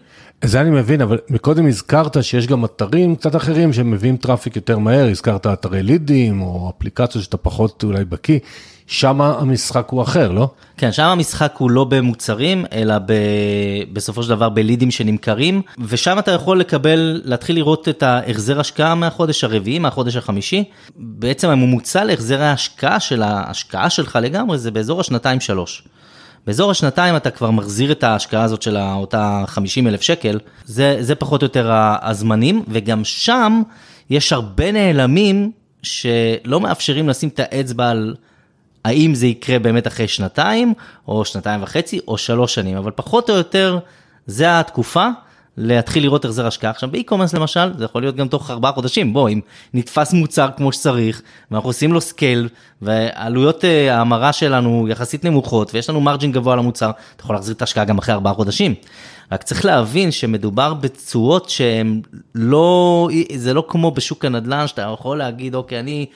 זה 0.44 0.60
אני 0.60 0.70
מבין, 0.70 1.00
אבל 1.00 1.18
מקודם 1.28 1.66
הזכרת 1.66 2.24
שיש 2.24 2.46
גם 2.46 2.64
אתרים 2.64 3.16
קצת 3.16 3.36
אחרים 3.36 3.72
שמביאים 3.72 4.16
traffic 4.16 4.56
יותר 4.56 4.78
מהר, 4.78 5.08
הזכרת 5.08 5.46
אתרי 5.46 5.82
לידים 5.82 6.42
או 6.42 6.72
אפליקציות 6.76 7.24
שאתה 7.24 7.36
פחות 7.36 7.84
אולי 7.84 8.04
בקיא, 8.04 8.38
שם 8.90 9.20
המשחק 9.20 9.88
הוא 9.90 10.02
אחר, 10.02 10.32
לא? 10.32 10.48
כן, 10.76 10.92
שם 10.92 11.04
המשחק 11.04 11.54
הוא 11.58 11.70
לא 11.70 11.84
במוצרים, 11.84 12.64
אלא 12.72 12.98
ב... 12.98 13.12
בסופו 13.92 14.22
של 14.22 14.28
דבר 14.28 14.48
בלידים 14.48 14.90
שנמכרים, 14.90 15.62
ושם 15.88 16.18
אתה 16.18 16.30
יכול 16.30 16.60
לקבל, 16.60 17.20
להתחיל 17.24 17.56
לראות 17.56 17.88
את 17.88 18.02
ההחזר 18.02 18.60
השקעה 18.60 18.94
מהחודש 18.94 19.44
הרביעי, 19.44 19.78
מהחודש 19.78 20.16
החמישי. 20.16 20.64
בעצם 20.96 21.48
הממוצע 21.48 22.04
להחזר 22.04 22.42
ההשקעה 22.42 23.00
של 23.00 23.22
ההשקעה 23.22 23.90
שלך 23.90 24.18
לגמרי 24.22 24.58
זה 24.58 24.70
באזור 24.70 25.00
השנתיים-שלוש. 25.00 25.82
באזור 26.46 26.70
השנתיים 26.70 27.16
אתה 27.16 27.30
כבר 27.30 27.50
מחזיר 27.50 27.92
את 27.92 28.04
ההשקעה 28.04 28.42
הזאת 28.42 28.62
של 28.62 28.76
אותה 28.76 29.44
50 29.46 29.86
אלף 29.86 30.00
שקל, 30.00 30.38
זה, 30.64 30.96
זה 31.00 31.14
פחות 31.14 31.42
או 31.42 31.44
יותר 31.44 31.70
הזמנים, 32.02 32.62
וגם 32.68 33.04
שם 33.04 33.62
יש 34.10 34.32
הרבה 34.32 34.72
נעלמים 34.72 35.50
שלא 35.82 36.60
מאפשרים 36.60 37.08
לשים 37.08 37.28
את 37.28 37.40
האצבע 37.40 37.88
על 37.90 38.14
האם 38.84 39.14
זה 39.14 39.26
יקרה 39.26 39.58
באמת 39.58 39.86
אחרי 39.86 40.08
שנתיים, 40.08 40.74
או 41.08 41.24
שנתיים 41.24 41.62
וחצי, 41.62 42.00
או 42.08 42.18
שלוש 42.18 42.54
שנים, 42.54 42.76
אבל 42.76 42.90
פחות 42.90 43.30
או 43.30 43.34
יותר 43.34 43.78
זה 44.26 44.60
התקופה. 44.60 45.08
להתחיל 45.56 46.02
לראות 46.02 46.24
החזר 46.24 46.46
השקעה. 46.46 46.70
עכשיו 46.70 46.90
ב-e-commerce 46.90 47.34
למשל, 47.34 47.78
זה 47.78 47.84
יכול 47.84 48.02
להיות 48.02 48.16
גם 48.16 48.28
תוך 48.28 48.50
ארבעה 48.50 48.72
חודשים, 48.72 49.12
בוא, 49.12 49.28
אם 49.28 49.40
נתפס 49.74 50.12
מוצר 50.12 50.48
כמו 50.56 50.72
שצריך, 50.72 51.22
ואנחנו 51.50 51.68
עושים 51.68 51.92
לו 51.92 52.00
scale, 52.00 52.48
ועלויות 52.82 53.64
אה, 53.64 53.96
ההמרה 53.96 54.32
שלנו 54.32 54.88
יחסית 54.88 55.24
נמוכות, 55.24 55.74
ויש 55.74 55.90
לנו 55.90 56.00
margin 56.00 56.32
גבוה 56.32 56.56
למוצר, 56.56 56.90
אתה 57.16 57.24
יכול 57.24 57.36
להחזיר 57.36 57.54
את 57.54 57.60
ההשקעה 57.60 57.84
גם 57.84 57.98
אחרי 57.98 58.14
ארבעה 58.14 58.34
חודשים. 58.34 58.74
רק 59.32 59.42
צריך 59.42 59.64
להבין 59.64 60.10
שמדובר 60.10 60.74
בתשואות 60.74 61.50
שהן 61.50 62.00
לא, 62.34 63.08
זה 63.36 63.54
לא 63.54 63.64
כמו 63.68 63.90
בשוק 63.90 64.24
הנדל"ן, 64.24 64.66
שאתה 64.66 64.82
יכול 64.82 65.18
להגיד, 65.18 65.54
אוקיי, 65.54 65.80
אני 65.80 66.06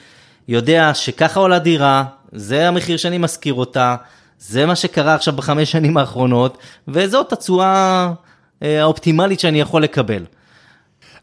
יודע 0.47 0.93
שככה 0.93 1.39
עולה 1.39 1.59
דירה, 1.59 2.03
זה 2.35 2.67
המחיר 2.67 2.97
שאני 2.97 3.17
משכיר 3.17 3.53
אותה, 3.53 3.95
זה 4.39 4.65
מה 4.65 4.75
שקרה 4.75 5.15
עכשיו 5.15 5.33
בחמש 5.33 5.71
שנים 5.71 5.97
האחרונות, 5.97 6.57
וזאת 6.87 7.33
התשואה 7.33 8.13
אה, 8.63 8.81
האופטימלית 8.81 9.39
שאני 9.39 9.59
יכול 9.59 9.83
לקבל. 9.83 10.25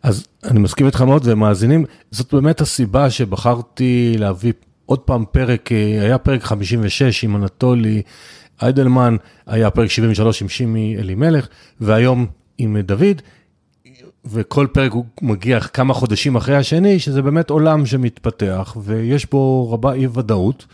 אז 0.02 0.26
אני 0.44 0.58
מסכים 0.58 0.86
איתך 0.86 1.00
מאוד 1.00 1.22
ומאזינים, 1.24 1.84
זאת 2.10 2.34
באמת 2.34 2.60
הסיבה 2.60 3.10
שבחרתי 3.10 4.14
להביא 4.18 4.52
עוד 4.86 4.98
פעם 4.98 5.24
פרק, 5.32 5.72
אה, 5.72 6.02
היה 6.02 6.18
פרק 6.18 6.42
56 6.42 7.24
עם 7.24 7.36
אנטולי 7.36 8.02
איידלמן, 8.62 9.16
היה 9.46 9.70
פרק 9.70 9.90
73 9.90 10.42
עם 10.42 10.48
שימי 10.48 10.96
אלימלך, 10.98 11.46
והיום 11.80 12.26
עם 12.58 12.76
דוד, 12.80 13.22
וכל 14.24 14.66
פרק 14.72 14.92
הוא 14.92 15.04
מגיע 15.22 15.60
כמה 15.60 15.94
חודשים 15.94 16.36
אחרי 16.36 16.56
השני, 16.56 16.98
שזה 16.98 17.22
באמת 17.22 17.50
עולם 17.50 17.86
שמתפתח, 17.86 18.76
ויש 18.82 19.30
בו 19.30 19.72
רבה 19.72 19.92
אי 19.92 20.06
ודאות. 20.06 20.66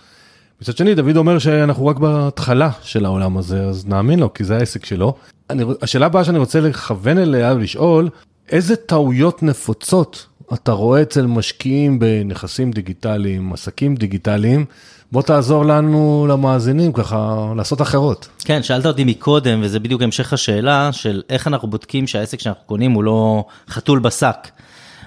מצד 0.63 0.77
שני, 0.77 0.95
דוד 0.95 1.17
אומר 1.17 1.39
שאנחנו 1.39 1.87
רק 1.87 1.99
בהתחלה 1.99 2.71
של 2.83 3.05
העולם 3.05 3.37
הזה, 3.37 3.65
אז 3.65 3.87
נאמין 3.87 4.19
לו, 4.19 4.35
כי 4.35 4.45
זה 4.45 4.57
העסק 4.57 4.85
שלו. 4.85 5.15
אני, 5.51 5.65
השאלה 5.83 6.07
הבאה 6.07 6.25
שאני 6.25 6.39
רוצה 6.39 6.61
לכוון 6.61 7.19
אליה 7.19 7.55
ולשאול, 7.55 8.09
איזה 8.49 8.77
טעויות 8.77 9.43
נפוצות 9.43 10.27
אתה 10.55 10.73
רואה 10.73 11.03
אצל 11.03 11.27
משקיעים 11.27 11.99
בנכסים 11.99 12.71
דיגיטליים, 12.71 13.53
עסקים 13.53 13.95
דיגיטליים, 13.95 14.65
בוא 15.13 15.23
תעזור 15.23 15.65
לנו, 15.65 16.27
למאזינים, 16.29 16.93
ככה 16.93 17.53
לעשות 17.57 17.83
אחרות. 17.83 18.29
כן, 18.45 18.63
שאלת 18.63 18.87
אותי 18.87 19.05
מקודם, 19.05 19.61
וזה 19.63 19.81
בדיוק 19.81 20.03
המשך 20.03 20.33
השאלה 20.33 20.93
של 20.93 21.23
איך 21.31 21.47
אנחנו 21.47 21.69
בודקים 21.69 22.07
שהעסק 22.07 22.41
שאנחנו 22.41 22.63
קונים 22.67 22.93
הוא 22.93 23.05
לא 23.05 23.45
חתול 23.69 23.99
בשק. 23.99 24.49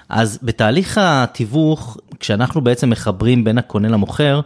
אז 0.08 0.38
בתהליך 0.42 0.98
התיווך, 1.02 1.96
כשאנחנו 2.20 2.60
בעצם 2.60 2.90
מחברים 2.90 3.44
בין 3.44 3.58
הקונה 3.58 3.88
למוכר, 3.88 4.40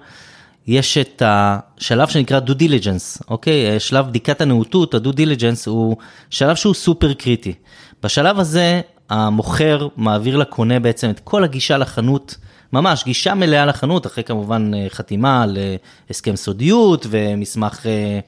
יש 0.67 0.99
את 0.99 1.23
השלב 1.27 2.09
שנקרא 2.09 2.39
due 2.39 2.55
diligence, 2.55 3.23
אוקיי? 3.31 3.81
שלב 3.81 4.07
בדיקת 4.07 4.41
הנאותות, 4.41 4.95
ה-due 4.95 5.13
diligence 5.13 5.67
הוא 5.67 5.97
שלב 6.31 6.57
שהוא 6.57 6.75
סופר 6.75 7.13
קריטי. 7.13 7.55
בשלב 8.03 8.39
הזה 8.39 8.81
המוכר 9.11 9.89
מעביר 9.97 10.37
לקונה 10.37 10.81
בעצם 10.81 11.11
את 11.11 11.21
כל 11.21 11.45
הגישה 11.45 11.79
לחנות, 11.79 12.37
ממש 12.73 13.05
גישה 13.05 13.35
מלאה 13.35 13.67
לחנות, 13.67 14.07
אחרי 14.07 14.25
כמובן 14.25 14.71
אה, 14.75 14.87
חתימה 14.89 15.43
על 15.43 15.57
אה, 15.57 15.77
הסכם 16.11 16.37
סודיות 16.37 17.07
ומסמך 17.11 17.87
אה, 17.87 18.21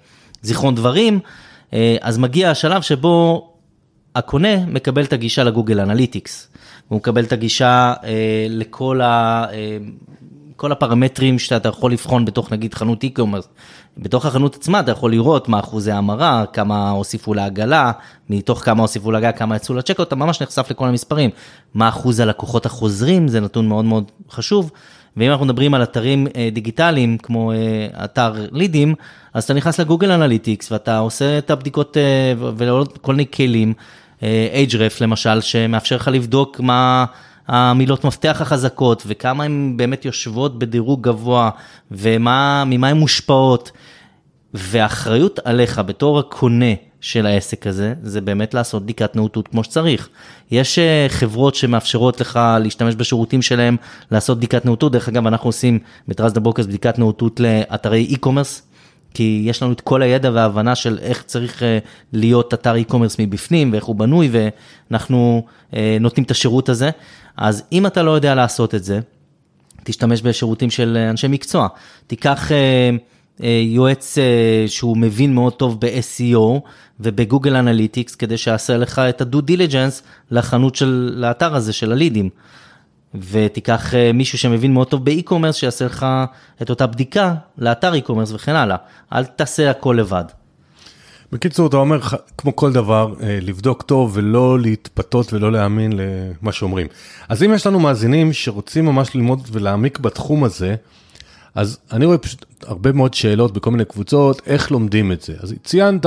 זיכרון 0.43 0.75
דברים, 0.75 1.21
אז 2.01 2.19
מגיע 2.19 2.51
השלב 2.51 2.83
שבו 2.83 3.49
הקונה 4.15 4.67
מקבל 4.67 5.05
את 5.05 5.13
הגישה 5.13 5.45
לגוגל 5.45 5.81
אנליטיקס, 5.81 6.49
הוא 6.89 6.97
מקבל 6.97 7.25
את 7.25 7.33
הגישה 7.33 7.95
לכל 8.49 9.01
ה... 9.01 9.47
כל 10.59 10.73
הפרמטרים 10.73 11.39
שאתה 11.39 11.69
יכול 11.69 11.93
לבחון 11.93 12.25
בתוך 12.25 12.53
נגיד 12.53 12.75
חנות 12.75 13.05
e-commerce, 13.05 13.47
בתוך 13.99 14.27
החנות 14.27 14.55
עצמה 14.55 14.81
אתה 14.81 14.91
יכול 14.91 15.11
לראות 15.11 15.49
מה 15.49 15.61
אחוזי 15.61 15.91
ההמרה, 15.91 16.45
כמה 16.53 16.91
הוסיפו 16.91 17.35
לעגלה, 17.35 17.93
מתוך 18.31 18.65
כמה 18.65 18.83
הוסיפו 18.83 19.11
לעגלה, 19.11 19.33
כמה 19.33 19.57
יצאו 19.57 19.75
לצ'קות, 19.75 20.09
אתה 20.09 20.17
ממש 20.17 20.43
נחשף 20.43 20.71
לכל 20.71 20.89
המספרים. 20.89 21.31
מה 21.75 21.89
אחוז 21.89 22.21
הלקוחות 22.21 22.67
החוזרים, 22.67 23.29
זה 23.29 23.41
נתון 23.41 23.69
מאוד 23.69 23.85
מאוד 23.85 24.05
חשוב. 24.31 24.71
ואם 25.17 25.31
אנחנו 25.31 25.47
מדברים 25.47 25.75
על 25.75 25.83
אתרים 25.83 26.27
אה, 26.37 26.49
דיגיטליים 26.53 27.19
כמו 27.19 27.53
אה, 27.53 28.05
אתר 28.05 28.33
לידים, 28.53 28.95
אז 29.35 29.45
אתה 29.45 29.55
נכנס 29.55 29.81
ל-Google 29.81 30.11
Analytics 30.11 30.73
ואתה 30.73 30.99
עושה 30.99 31.39
את 31.39 31.51
הבדיקות 31.51 31.97
אה, 31.97 32.33
ועוד 32.39 32.99
כל 32.99 33.13
מיני 33.13 33.31
כלים, 33.31 33.75
אייג'רף 34.53 35.01
למשל, 35.01 35.41
שמאפשר 35.41 35.97
לך 35.97 36.09
לבדוק 36.09 36.61
מה... 36.61 37.05
המילות 37.49 38.05
מפתח 38.05 38.39
החזקות 38.41 39.03
וכמה 39.07 39.45
הן 39.45 39.75
באמת 39.77 40.05
יושבות 40.05 40.59
בדירוג 40.59 41.03
גבוה 41.03 41.51
וממה 41.91 42.89
הן 42.89 42.97
מושפעות. 42.97 43.73
והאחריות 44.55 45.39
עליך 45.45 45.79
בתור 45.87 46.19
הקונה 46.19 46.75
של 47.01 47.27
העסק 47.27 47.67
הזה, 47.67 47.95
זה 48.03 48.21
באמת 48.21 48.55
לעשות 48.55 48.83
בדיקת 48.83 49.17
נאותות 49.17 49.49
כמו 49.49 49.65
שצריך. 49.65 50.09
יש 50.51 50.79
אה, 50.79 51.07
חברות 51.09 51.55
שמאפשרות 51.55 52.21
לך 52.21 52.41
להשתמש 52.61 52.95
בשירותים 52.95 53.43
שלהם, 53.43 53.77
לעשות 54.11 54.39
בדיקת 54.39 54.65
נאותות, 54.65 54.93
דרך 54.93 55.09
אגב 55.09 55.27
אנחנו 55.27 55.49
עושים 55.49 55.79
ב-Trust 56.09 56.33
the 56.33 56.41
Brokers 56.41 56.67
בדיקת 56.67 56.99
נאותות 56.99 57.41
לאתרי 57.41 58.17
e-commerce, 58.17 58.63
כי 59.15 59.43
יש 59.45 59.63
לנו 59.63 59.73
את 59.73 59.81
כל 59.81 60.03
הידע 60.03 60.31
וההבנה 60.35 60.75
של 60.75 60.99
איך 61.03 61.23
צריך 61.23 61.63
אה, 61.63 61.79
להיות 62.13 62.55
אתר 62.55 62.75
e-commerce 62.75 63.17
מבפנים 63.19 63.73
ואיך 63.73 63.85
הוא 63.85 63.97
בנוי, 63.97 64.31
ואנחנו 64.33 65.45
אה, 65.75 65.97
נותנים 66.01 66.25
את 66.25 66.31
השירות 66.31 66.69
הזה. 66.69 66.91
אז 67.37 67.65
אם 67.73 67.87
אתה 67.87 68.03
לא 68.03 68.11
יודע 68.11 68.35
לעשות 68.35 68.75
את 68.75 68.85
זה, 68.85 69.01
תשתמש 69.85 70.23
בשירותים 70.23 70.71
של 70.71 70.97
אנשי 71.11 71.29
מקצוע. 71.29 71.69
תיקח 72.07 72.53
אה, 72.53 72.91
אה, 73.43 73.63
יועץ 73.65 74.19
אה, 74.19 74.65
שהוא 74.67 74.97
מבין 74.97 75.35
מאוד 75.35 75.53
טוב 75.53 75.81
ב-SEO 75.81 76.61
וב-Google 77.01 77.57
Analytics, 77.57 78.15
כדי 78.15 78.37
שיעשה 78.37 78.77
לך 78.77 78.99
את 78.99 79.21
ה-due 79.21 79.41
diligence 79.41 80.03
לחנות 80.31 80.75
של, 80.75 81.15
לאתר 81.17 81.55
הזה 81.55 81.73
של 81.73 81.93
הלידים. 81.93 82.31
ותיקח 83.15 83.95
אה, 83.95 84.13
מישהו 84.13 84.39
שמבין 84.39 84.75
מאוד 84.75 84.89
טוב 84.89 85.05
ב-e-commerce, 85.05 85.57
שיעשה 85.57 85.85
לך 85.85 86.07
את 86.63 86.71
אותה 86.71 86.87
בדיקה 86.87 87.35
לאתר 87.59 87.95
e-commerce 87.95 88.33
וכן 88.33 88.55
הלאה. 88.55 88.77
אל 89.13 89.25
תעשה 89.25 89.71
הכל 89.71 89.97
לבד. 89.99 90.25
בקיצור, 91.33 91.67
אתה 91.67 91.77
אומר, 91.77 92.01
כמו 92.39 92.57
כל 92.57 92.73
דבר, 92.73 93.15
אה, 93.23 93.39
לבדוק 93.43 93.83
טוב 93.83 94.11
ולא 94.15 94.61
להתפתות 94.61 95.33
ולא 95.33 95.53
להאמין 95.53 95.93
למה 95.93 96.53
שאומרים. 96.53 96.87
אז 97.29 97.43
אם 97.43 97.55
יש 97.55 97.67
לנו 97.67 97.81
מאזינים 97.81 98.33
שרוצים 98.33 98.87
ממש 98.87 99.15
ללמוד 99.15 99.49
ולהעמיק 99.53 99.99
בתחום 99.99 100.45
הזה, 100.45 100.75
אז 101.55 101.79
אני 101.93 102.05
רואה 102.05 102.19
פשוט 102.19 102.45
הרבה 102.67 102.93
מאוד 102.93 103.15
שאלות 103.15 103.53
בכל 103.53 103.71
מיני 103.71 103.85
קבוצות, 103.85 104.43
איך 104.47 104.71
לומדים 104.71 105.13
את 105.13 105.23
זה. 105.23 105.35
אז 105.41 105.55
ציינת 105.65 106.07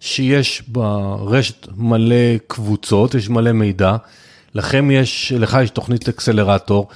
שיש 0.00 0.62
ברשת 0.68 1.68
מלא 1.76 2.38
קבוצות, 2.46 3.14
יש 3.14 3.28
מלא 3.28 3.52
מידע, 3.52 3.96
לכם 4.54 4.90
יש, 4.90 5.32
לך 5.36 5.58
יש 5.62 5.70
תוכנית 5.70 6.08
אקסלרטור, 6.08 6.88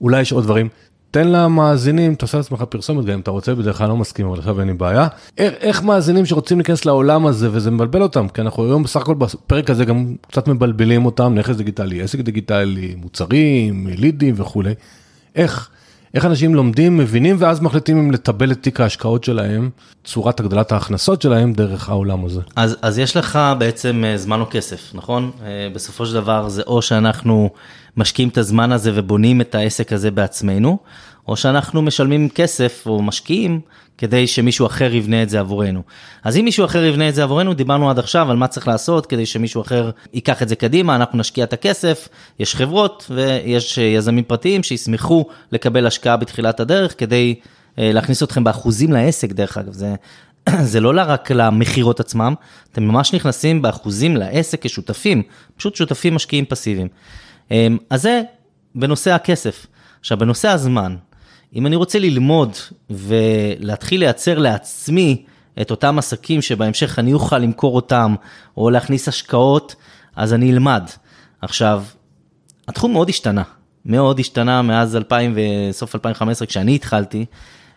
אולי 0.00 0.20
יש 0.20 0.32
עוד 0.32 0.44
דברים. 0.44 0.68
תן 1.10 1.28
למאזינים, 1.28 2.14
תעשה 2.14 2.38
לעצמך 2.38 2.62
פרסומת, 2.62 3.04
גם 3.04 3.12
אם 3.12 3.20
אתה 3.20 3.30
רוצה, 3.30 3.54
בדרך 3.54 3.78
כלל 3.78 3.88
לא 3.88 3.96
מסכים, 3.96 4.26
אבל 4.26 4.38
עכשיו 4.38 4.60
אין 4.60 4.68
לי 4.68 4.74
בעיה. 4.74 5.08
איך, 5.38 5.54
איך 5.60 5.82
מאזינים 5.82 6.26
שרוצים 6.26 6.58
להיכנס 6.58 6.84
לעולם 6.84 7.26
הזה, 7.26 7.48
וזה 7.52 7.70
מבלבל 7.70 8.02
אותם, 8.02 8.28
כי 8.28 8.40
אנחנו 8.40 8.64
היום 8.64 8.82
בסך 8.82 9.00
הכל 9.00 9.14
בפרק 9.14 9.70
הזה 9.70 9.84
גם 9.84 10.14
קצת 10.30 10.48
מבלבלים 10.48 11.06
אותם, 11.06 11.34
נכס 11.34 11.56
דיגיטלי, 11.56 12.02
עסק 12.02 12.18
דיגיטלי, 12.18 12.94
מוצרים, 12.96 13.86
לידים 13.86 14.34
וכולי. 14.36 14.74
איך, 15.36 15.70
איך 16.14 16.24
אנשים 16.24 16.54
לומדים, 16.54 16.96
מבינים, 16.96 17.36
ואז 17.38 17.60
מחליטים 17.60 17.98
אם 17.98 18.10
לטבל 18.10 18.52
את 18.52 18.62
תיק 18.62 18.80
ההשקעות 18.80 19.24
שלהם, 19.24 19.70
צורת 20.04 20.40
הגדלת 20.40 20.72
ההכנסות 20.72 21.22
שלהם 21.22 21.52
דרך 21.52 21.88
העולם 21.88 22.24
הזה. 22.24 22.40
אז, 22.56 22.76
אז 22.82 22.98
יש 22.98 23.16
לך 23.16 23.38
בעצם 23.58 24.04
אה, 24.06 24.16
זמן 24.16 24.40
או 24.40 24.46
כסף, 24.50 24.94
נכון? 24.94 25.30
אה, 25.42 25.68
בסופו 25.74 26.06
של 26.06 26.14
דבר 26.14 26.48
זה 26.48 26.62
או 26.66 26.82
שאנחנו 26.82 27.50
משקיעים 27.96 28.28
את 28.28 28.38
הזמן 28.38 28.72
הזה 28.72 28.92
ובונים 28.94 29.40
את 29.40 29.54
העסק 29.54 29.92
הזה 29.92 30.10
בעצמנו, 30.10 30.78
או 31.28 31.36
שאנחנו 31.36 31.82
משלמים 31.82 32.28
כסף 32.28 32.82
או 32.86 33.02
משקיעים 33.02 33.60
כדי 33.98 34.26
שמישהו 34.26 34.66
אחר 34.66 34.94
יבנה 34.94 35.22
את 35.22 35.30
זה 35.30 35.40
עבורנו. 35.40 35.82
אז 36.24 36.36
אם 36.36 36.44
מישהו 36.44 36.64
אחר 36.64 36.84
יבנה 36.84 37.08
את 37.08 37.14
זה 37.14 37.22
עבורנו, 37.22 37.54
דיברנו 37.54 37.90
עד 37.90 37.98
עכשיו 37.98 38.30
על 38.30 38.36
מה 38.36 38.46
צריך 38.46 38.68
לעשות 38.68 39.06
כדי 39.06 39.26
שמישהו 39.26 39.62
אחר 39.62 39.90
ייקח 40.12 40.42
את 40.42 40.48
זה 40.48 40.56
קדימה, 40.56 40.96
אנחנו 40.96 41.18
נשקיע 41.18 41.44
את 41.44 41.52
הכסף, 41.52 42.08
יש 42.38 42.56
חברות 42.56 43.10
ויש 43.10 43.78
יזמים 43.78 44.24
פרטיים 44.24 44.62
שישמחו 44.62 45.26
לקבל 45.52 45.86
השקעה 45.86 46.16
בתחילת 46.16 46.60
הדרך 46.60 46.94
כדי 46.98 47.34
אה, 47.78 47.90
להכניס 47.92 48.22
אתכם 48.22 48.44
באחוזים 48.44 48.92
לעסק, 48.92 49.32
דרך 49.32 49.58
אגב, 49.58 49.72
זה, 49.72 49.94
זה 50.72 50.80
לא 50.80 50.92
רק 51.06 51.30
למכירות 51.30 52.00
עצמם, 52.00 52.34
אתם 52.72 52.84
ממש 52.84 53.14
נכנסים 53.14 53.62
באחוזים 53.62 54.16
לעסק 54.16 54.62
כשותפים, 54.62 55.22
פשוט 55.56 55.76
שותפים 55.76 56.14
משקיעים 56.14 56.44
פסיביים. 56.44 56.88
אמ, 57.50 57.78
אז 57.90 58.02
זה 58.02 58.22
בנושא 58.74 59.12
הכסף. 59.12 59.66
עכשיו, 60.00 60.18
בנושא 60.18 60.48
הזמן, 60.48 60.96
אם 61.54 61.66
אני 61.66 61.76
רוצה 61.76 61.98
ללמוד 61.98 62.56
ולהתחיל 62.90 64.00
לייצר 64.00 64.38
לעצמי 64.38 65.24
את 65.60 65.70
אותם 65.70 65.98
עסקים 65.98 66.42
שבהמשך 66.42 66.98
אני 66.98 67.12
אוכל 67.12 67.38
למכור 67.38 67.76
אותם, 67.76 68.14
או 68.56 68.70
להכניס 68.70 69.08
השקעות, 69.08 69.74
אז 70.16 70.34
אני 70.34 70.52
אלמד. 70.52 70.82
עכשיו, 71.42 71.82
התחום 72.68 72.92
מאוד 72.92 73.08
השתנה, 73.08 73.42
מאוד 73.86 74.20
השתנה 74.20 74.62
מאז 74.62 74.96
2000 74.96 75.34
וסוף 75.70 75.94
2015 75.94 76.46
כשאני 76.46 76.74
התחלתי. 76.74 77.24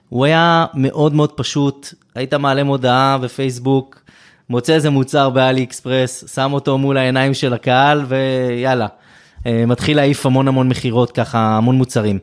הוא 0.09 0.25
היה 0.25 0.65
מאוד 0.73 1.13
מאוד 1.13 1.31
פשוט, 1.31 1.93
היית 2.15 2.33
מעלה 2.33 2.63
מודעה 2.63 3.17
בפייסבוק, 3.17 4.01
מוצא 4.49 4.73
איזה 4.73 4.89
מוצר 4.89 5.29
באלי 5.29 5.63
אקספרס, 5.63 6.33
שם 6.35 6.53
אותו 6.53 6.77
מול 6.77 6.97
העיניים 6.97 7.33
של 7.33 7.53
הקהל 7.53 8.05
ויאללה, 8.07 8.87
אה, 9.45 9.65
מתחיל 9.67 9.97
להעיף 9.97 10.25
המון 10.25 10.47
המון 10.47 10.69
מכירות 10.69 11.11
ככה, 11.11 11.57
המון 11.57 11.75
מוצרים. 11.75 12.19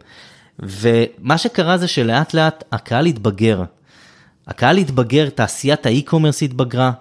ומה 0.63 1.39
שקרה 1.39 1.79
זה 1.79 1.89
שלאט 1.89 2.35
לאט 2.35 2.65
הקהל 2.73 3.07
התבגר. 3.07 3.63
הקהל 4.47 4.77
התבגר, 4.77 5.29
תעשיית 5.29 5.87
האי-קומרס 5.87 6.43
התבגרה, 6.43 6.93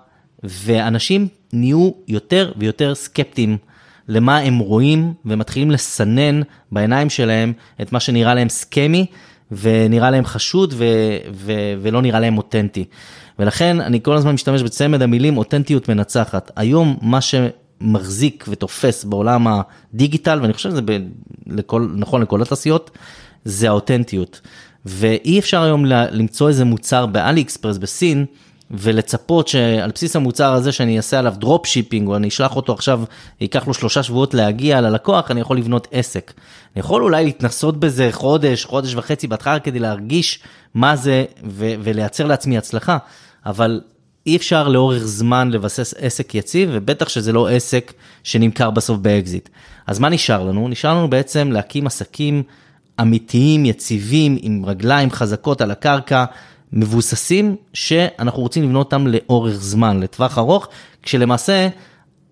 ואנשים 0.44 1.28
נהיו 1.54 1.92
יותר 2.08 2.52
ויותר 2.58 2.96
סקפטיים 2.96 3.58
למה 4.08 4.38
הם 4.38 4.58
רואים, 4.58 5.14
ומתחילים 5.26 5.72
לסנן 5.72 6.42
בעיניים 6.72 7.10
שלהם 7.10 7.54
את 7.82 7.92
מה 7.92 8.00
שנראה 8.00 8.34
להם 8.34 8.50
סכמי, 8.50 9.06
ונראה 9.52 10.12
להם 10.12 10.26
חשוד 10.26 10.74
ו- 10.78 11.18
ו- 11.34 11.74
ולא 11.82 12.02
נראה 12.02 12.20
להם 12.20 12.38
אותנטי. 12.38 12.86
ולכן 13.40 13.82
אני 13.82 14.00
כל 14.04 14.16
הזמן 14.16 14.32
משתמש 14.32 14.62
בצמד 14.62 15.02
המילים 15.02 15.38
אותנטיות 15.38 15.90
מנצחת. 15.90 16.52
היום 16.56 16.98
מה 17.02 17.20
שמחזיק 17.22 18.46
ותופס 18.50 19.04
בעולם 19.04 19.48
הדיגיטל, 19.48 20.40
ואני 20.42 20.54
חושב 20.54 20.70
שזה 20.70 20.82
ב- 20.82 21.08
לכל, 21.48 21.88
נכון 21.96 22.22
לכל 22.22 22.42
התעשיות, 22.42 22.92
זה 23.48 23.68
האותנטיות. 23.68 24.42
ואי 24.86 25.40
אפשר 25.40 25.64
היום 25.64 25.86
למצוא 25.86 26.48
איזה 26.48 26.66
מוצר 26.66 27.06
ב-AliExpress 27.06 27.78
בסין, 27.78 28.26
ולצפות 28.72 29.48
שעל 29.48 29.92
בסיס 29.92 30.16
המוצר 30.16 30.54
הזה 30.54 30.72
שאני 30.72 30.98
אעשה 30.98 31.20
עליו 31.20 31.34
dropshipping, 31.38 32.08
או 32.08 32.16
אני 32.16 32.28
אשלח 32.28 32.56
אותו 32.56 32.74
עכשיו, 32.74 33.02
ייקח 33.42 33.68
לו 33.68 33.74
שלושה 33.74 34.04
שבועות 34.04 34.34
להגיע 34.34 34.82
ללקוח, 34.82 35.32
אני 35.32 35.42
יכול 35.42 35.58
לבנות 35.58 35.88
עסק. 35.92 36.34
אני 36.76 36.80
יכול 36.80 37.04
אולי 37.04 37.26
להתנסות 37.26 37.80
בזה 37.80 38.10
חודש, 38.12 38.66
חודש 38.66 38.96
וחצי 38.96 39.28
בהתחלה 39.28 39.60
כדי 39.60 39.80
להרגיש 39.80 40.40
מה 40.74 40.96
זה 40.96 41.26
ו- 41.46 41.74
ולייצר 41.84 42.26
לעצמי 42.26 42.58
הצלחה, 42.58 42.98
אבל 43.46 43.82
אי 44.26 44.36
אפשר 44.36 44.68
לאורך 44.68 45.04
זמן 45.04 45.52
לבסס 45.52 45.94
עסק 45.98 46.36
יציב, 46.36 46.70
ובטח 46.74 47.10
שזה 47.10 47.34
לא 47.34 47.50
עסק 47.50 47.94
שנמכר 48.24 48.70
בסוף 48.70 48.98
באקזיט. 48.98 49.50
אז 49.88 50.00
מה 50.00 50.10
נשאר 50.10 50.44
לנו? 50.44 50.68
נשאר 50.68 50.94
לנו 50.94 51.10
בעצם 51.10 51.52
להקים 51.52 51.88
עסקים 51.88 52.44
אמיתיים, 53.02 53.66
יציבים, 53.66 54.38
עם 54.42 54.66
רגליים 54.66 55.12
חזקות 55.12 55.62
על 55.62 55.72
הקרקע, 55.72 56.26
מבוססים, 56.74 57.56
שאנחנו 57.74 58.42
רוצים 58.42 58.64
לבנות 58.64 58.86
אותם 58.86 59.08
לאורך 59.08 59.54
זמן, 59.54 60.00
לטווח 60.00 60.38
ארוך, 60.38 60.68
כשלמעשה 61.04 61.68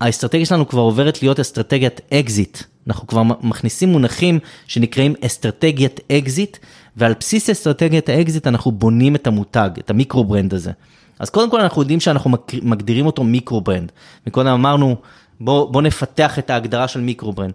האסטרטגיה 0.00 0.46
שלנו 0.46 0.68
כבר 0.68 0.80
עוברת 0.80 1.22
להיות 1.22 1.40
אסטרטגיית 1.40 2.00
אקזיט. 2.14 2.58
אנחנו 2.86 3.06
כבר 3.06 3.22
מכניסים 3.22 3.88
מונחים 3.88 4.38
שנקראים 4.66 5.14
אסטרטגיית 5.26 6.00
אקזיט, 6.12 6.56
ועל 6.96 7.14
בסיס 7.20 7.50
אסטרטגיית 7.50 8.08
האקזיט 8.08 8.46
אנחנו 8.46 8.72
בונים 8.72 9.16
את 9.16 9.26
המותג, 9.26 9.70
את 9.78 9.90
ה-micro 9.90 10.24
brand 10.24 10.54
הזה. 10.54 10.72
אז 11.18 11.30
קודם 11.30 11.50
כל 11.50 11.60
אנחנו 11.60 11.82
יודעים 11.82 12.00
שאנחנו 12.00 12.30
מגדירים 12.62 13.06
אותו 13.06 13.24
micro 13.24 13.60
brand. 13.60 13.92
מקודם 14.26 14.52
אמרנו, 14.52 14.96
בוא, 15.40 15.72
בוא 15.72 15.82
נפתח 15.82 16.38
את 16.38 16.50
ההגדרה 16.50 16.88
של 16.88 17.00
micro 17.00 17.32
brand. 17.32 17.52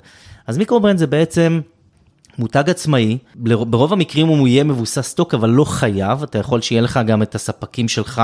אז 0.48 0.58
micro 0.58 0.80
brand 0.80 0.98
זה 0.98 1.08
בעצם 1.08 1.62
מותג 2.40 2.70
עצמאי, 2.70 3.18
ברוב 3.36 3.94
המקרים 3.94 4.28
הוא 4.28 4.48
יהיה 4.48 4.64
מבוסס 4.64 5.08
stock, 5.08 5.34
אבל 5.34 5.50
לא 5.50 5.66
חייב, 5.66 6.24
אתה 6.24 6.38
יכול 6.38 6.62
שיהיה 6.62 6.82
לך 6.82 7.00
גם 7.08 7.22
את 7.22 7.36
הספקים 7.36 7.88
שלך 7.88 8.22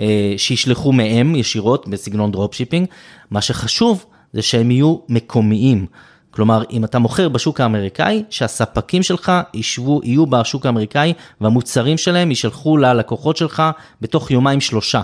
אה, 0.00 0.34
שישלחו 0.36 0.92
מהם 0.92 1.36
ישירות 1.36 1.88
בסגנון 1.88 2.32
dropshipping. 2.32 2.86
מה 3.30 3.40
שחשוב 3.40 4.04
זה 4.32 4.42
שהם 4.42 4.70
יהיו 4.70 4.96
מקומיים. 5.08 5.86
כלומר, 6.30 6.62
אם 6.70 6.84
אתה 6.84 6.98
מוכר 6.98 7.28
בשוק 7.28 7.60
האמריקאי, 7.60 8.22
שהספקים 8.30 9.02
שלך 9.02 9.32
ישבו, 9.54 10.00
יהיו 10.04 10.26
בשוק 10.26 10.66
האמריקאי 10.66 11.12
והמוצרים 11.40 11.98
שלהם 11.98 12.30
יישלחו 12.30 12.76
ללקוחות 12.76 13.36
שלך 13.36 13.62
בתוך 14.00 14.30
יומיים 14.30 14.60
שלושה. 14.60 15.00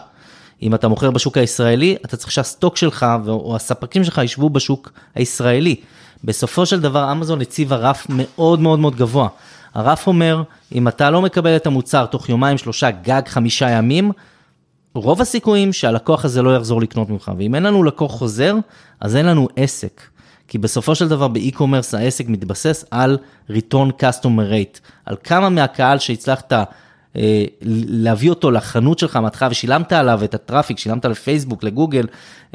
אם 0.62 0.74
אתה 0.74 0.88
מוכר 0.88 1.10
בשוק 1.10 1.38
הישראלי, 1.38 1.96
אתה 2.04 2.16
צריך 2.16 2.30
שהסטוק 2.30 2.76
שלך 2.76 3.06
או 3.28 3.56
הספקים 3.56 4.04
שלך 4.04 4.20
ישבו 4.24 4.50
בשוק 4.50 4.92
הישראלי. 5.14 5.76
בסופו 6.24 6.66
של 6.66 6.80
דבר 6.80 7.12
אמזון 7.12 7.40
הציבה 7.40 7.76
רף 7.76 8.06
מאוד 8.08 8.60
מאוד 8.60 8.78
מאוד 8.78 8.96
גבוה. 8.96 9.28
הרף 9.74 10.06
אומר, 10.06 10.42
אם 10.74 10.88
אתה 10.88 11.10
לא 11.10 11.22
מקבל 11.22 11.56
את 11.56 11.66
המוצר 11.66 12.06
תוך 12.06 12.28
יומיים, 12.28 12.58
שלושה, 12.58 12.90
גג 12.90 13.22
חמישה 13.26 13.70
ימים, 13.70 14.12
רוב 14.94 15.20
הסיכויים 15.20 15.72
שהלקוח 15.72 16.24
הזה 16.24 16.42
לא 16.42 16.56
יחזור 16.56 16.80
לקנות 16.80 17.10
ממך. 17.10 17.30
ואם 17.38 17.54
אין 17.54 17.62
לנו 17.62 17.84
לקוח 17.84 18.12
חוזר, 18.12 18.56
אז 19.00 19.16
אין 19.16 19.26
לנו 19.26 19.48
עסק. 19.56 20.00
כי 20.48 20.58
בסופו 20.58 20.94
של 20.94 21.08
דבר 21.08 21.28
באי-קומרס 21.28 21.94
העסק 21.94 22.28
מתבסס 22.28 22.84
על 22.90 23.18
return 23.50 24.02
customer 24.02 24.52
rate, 24.52 24.80
על 25.06 25.16
כמה 25.24 25.48
מהקהל 25.48 25.98
שהצלחת 25.98 26.52
אה, 26.52 27.44
להביא 27.62 28.30
אותו 28.30 28.50
לחנות 28.50 28.98
שלך 28.98 29.16
מהתחלה 29.16 29.48
ושילמת 29.50 29.92
עליו 29.92 30.24
את 30.24 30.34
הטראפיק, 30.34 30.78
שילמת 30.78 31.04
לפייסבוק, 31.04 31.64
לגוגל, 31.64 32.06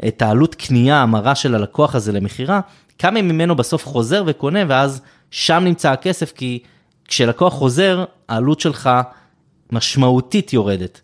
את 0.08 0.22
העלות 0.22 0.54
קנייה 0.54 1.02
המרה 1.02 1.34
של 1.34 1.54
הלקוח 1.54 1.94
הזה 1.94 2.12
למכירה, 2.12 2.60
כמה 2.98 3.22
ממנו 3.22 3.56
בסוף 3.56 3.86
חוזר 3.86 4.22
וקונה, 4.26 4.58
ואז 4.68 5.00
שם 5.30 5.62
נמצא 5.64 5.92
הכסף, 5.92 6.32
כי 6.32 6.58
כשלקוח 7.08 7.52
חוזר, 7.52 8.04
העלות 8.28 8.60
שלך 8.60 8.90
משמעותית 9.72 10.52
יורדת. 10.52 11.00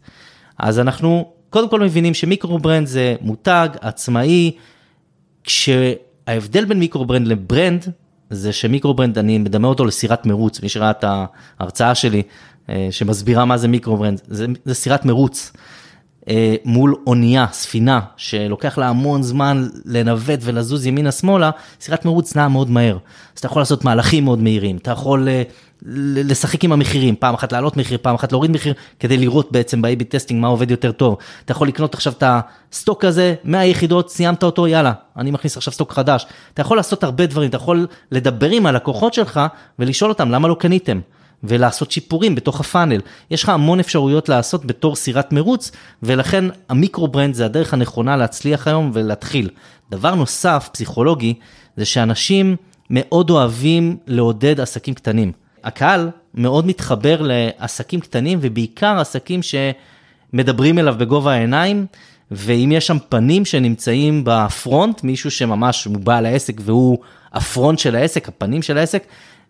אז 0.58 0.78
אנחנו 0.78 1.32
קודם 1.50 1.68
כל 1.68 1.80
מבינים 1.80 2.14
שמיקרו 2.14 2.58
ברנד 2.58 2.86
זה 2.86 3.16
מותג 3.20 3.68
עצמאי, 3.80 4.52
כשההבדל 5.44 6.64
בין 6.64 6.78
micro 6.78 7.04
brand 7.04 7.26
ל-brand, 7.26 7.88
זה 8.30 8.52
ש-micro 8.52 8.94
brand, 8.94 9.18
אני 9.18 9.38
מדמה 9.38 9.68
אותו 9.68 9.84
לסירת 9.84 10.26
מרוץ, 10.26 10.62
מי 10.62 10.68
שראה 10.68 10.90
את 10.90 11.04
ההרצאה 11.04 11.94
שלי, 11.94 12.22
אה, 12.68 12.88
שמסבירה 12.90 13.44
מה 13.44 13.56
זה 13.56 13.68
micro 13.68 13.96
brand, 13.96 14.20
זה, 14.28 14.46
זה 14.64 14.74
סירת 14.74 15.04
מרוץ. 15.04 15.52
אה, 16.28 16.54
מול 16.64 16.94
אונייה, 17.06 17.46
ספינה, 17.52 18.00
שלוקח 18.16 18.78
לה 18.78 18.88
המון 18.88 19.22
זמן 19.22 19.68
לנווט 19.84 20.40
ולזוז 20.42 20.86
ימינה-שמאלה, 20.86 21.50
סירת 21.80 22.04
מרוץ 22.04 22.36
נעה 22.36 22.48
מאוד 22.48 22.70
מהר. 22.70 22.98
אז 23.34 23.38
אתה 23.38 23.46
יכול 23.46 23.62
לעשות 23.62 23.84
מהלכים 23.84 24.24
מאוד 24.24 24.38
מהירים, 24.38 24.76
אתה 24.76 24.90
יכול 24.90 25.28
אה, 25.28 25.42
לשחק 25.86 26.64
עם 26.64 26.72
המחירים, 26.72 27.16
פעם 27.16 27.34
אחת 27.34 27.52
לעלות 27.52 27.76
מחיר, 27.76 27.98
פעם 28.02 28.14
אחת 28.14 28.32
להוריד 28.32 28.50
מחיר, 28.50 28.74
כדי 29.00 29.16
לראות 29.16 29.52
בעצם 29.52 29.82
ב-AB 29.82 30.04
testing 30.08 30.40
מה 30.40 30.48
עובד 30.48 30.70
יותר 30.70 30.92
טוב. 30.92 31.16
אתה 31.44 31.52
יכול 31.52 31.68
לקנות 31.68 31.94
עכשיו 31.94 32.12
את 32.12 32.24
ה-stock 32.26 33.04
הזה, 33.04 33.34
100 33.44 33.64
יחידות, 33.64 34.10
סיימת 34.10 34.42
אותו, 34.42 34.68
יאללה, 34.68 34.92
אני 35.16 35.30
מכניס 35.30 35.56
עכשיו 35.56 35.72
stock 35.72 35.92
חדש. 35.92 36.26
אתה 36.54 36.60
יכול 36.60 36.76
לעשות 36.76 37.04
הרבה 37.04 37.26
דברים, 37.26 37.48
אתה 37.48 37.56
יכול 37.56 37.86
לדבר 38.10 38.50
עם 38.50 38.66
הלקוחות 38.66 39.14
שלך 39.14 39.40
ולשאול 39.78 40.10
אותם 40.10 40.30
למה 40.30 40.48
לא 40.48 40.56
קניתם. 40.60 41.00
ולעשות 41.44 41.90
שיפורים 41.90 42.34
בתוך 42.34 42.60
ה-funnel. 42.60 43.00
יש 43.30 43.42
לך 43.42 43.48
המון 43.48 43.80
אפשרויות 43.80 44.28
לעשות 44.28 44.64
בתור 44.64 44.96
סירת 44.96 45.32
מרוץ, 45.32 45.70
ולכן 46.02 46.44
ה-micro 46.68 47.08
brand 47.08 47.34
זה 47.34 47.44
הדרך 47.44 47.74
הנכונה 47.74 48.16
להצליח 48.16 48.66
היום 48.68 48.90
ולהתחיל. 48.94 49.48
דבר 49.90 50.14
נוסף, 50.14 50.68
פסיכולוגי, 50.72 51.34
זה 51.76 51.84
שאנשים 51.84 52.56
מאוד 52.90 53.30
אוהבים 53.30 53.96
לעודד 54.06 54.60
עסקים 54.60 54.94
קטנים. 54.94 55.32
הקהל 55.64 56.10
מאוד 56.34 56.66
מתחבר 56.66 57.16
לעסקים 57.20 58.00
קטנים, 58.00 58.38
ובעיקר 58.42 58.98
עסקים 59.00 59.40
שמדברים 59.42 60.78
אליו 60.78 60.94
בגובה 60.98 61.32
העיניים, 61.32 61.86
ואם 62.30 62.72
יש 62.72 62.86
שם 62.86 62.96
פנים 63.08 63.44
שנמצאים 63.44 64.22
ב-front, 64.24 65.04
מישהו 65.04 65.30
שממש 65.30 65.84
הוא 65.84 65.96
בעל 65.96 66.26
העסק 66.26 66.54
והוא 66.60 66.98
ה-front 67.32 67.78
של 67.78 67.96
העסק, 67.96 68.28
הפנים 68.28 68.62
של 68.62 68.78
העסק, 68.78 69.04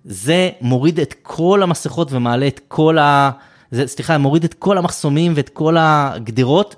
זה 0.05 0.51
מוריד 0.61 1.01
את 1.01 1.15
כל 1.23 1.63
המסכות 1.63 2.13
ומעלה 2.13 2.47
את 2.47 2.61
כל 2.69 2.99
ה... 2.99 3.31
זה, 3.71 3.87
סליחה, 3.87 4.19
מוריד 4.19 4.45
את 4.45 4.55
כל 4.55 4.79
המחסומים 4.79 5.33
ואת 5.37 5.49
כל 5.49 5.77
הגדרות, 5.79 6.77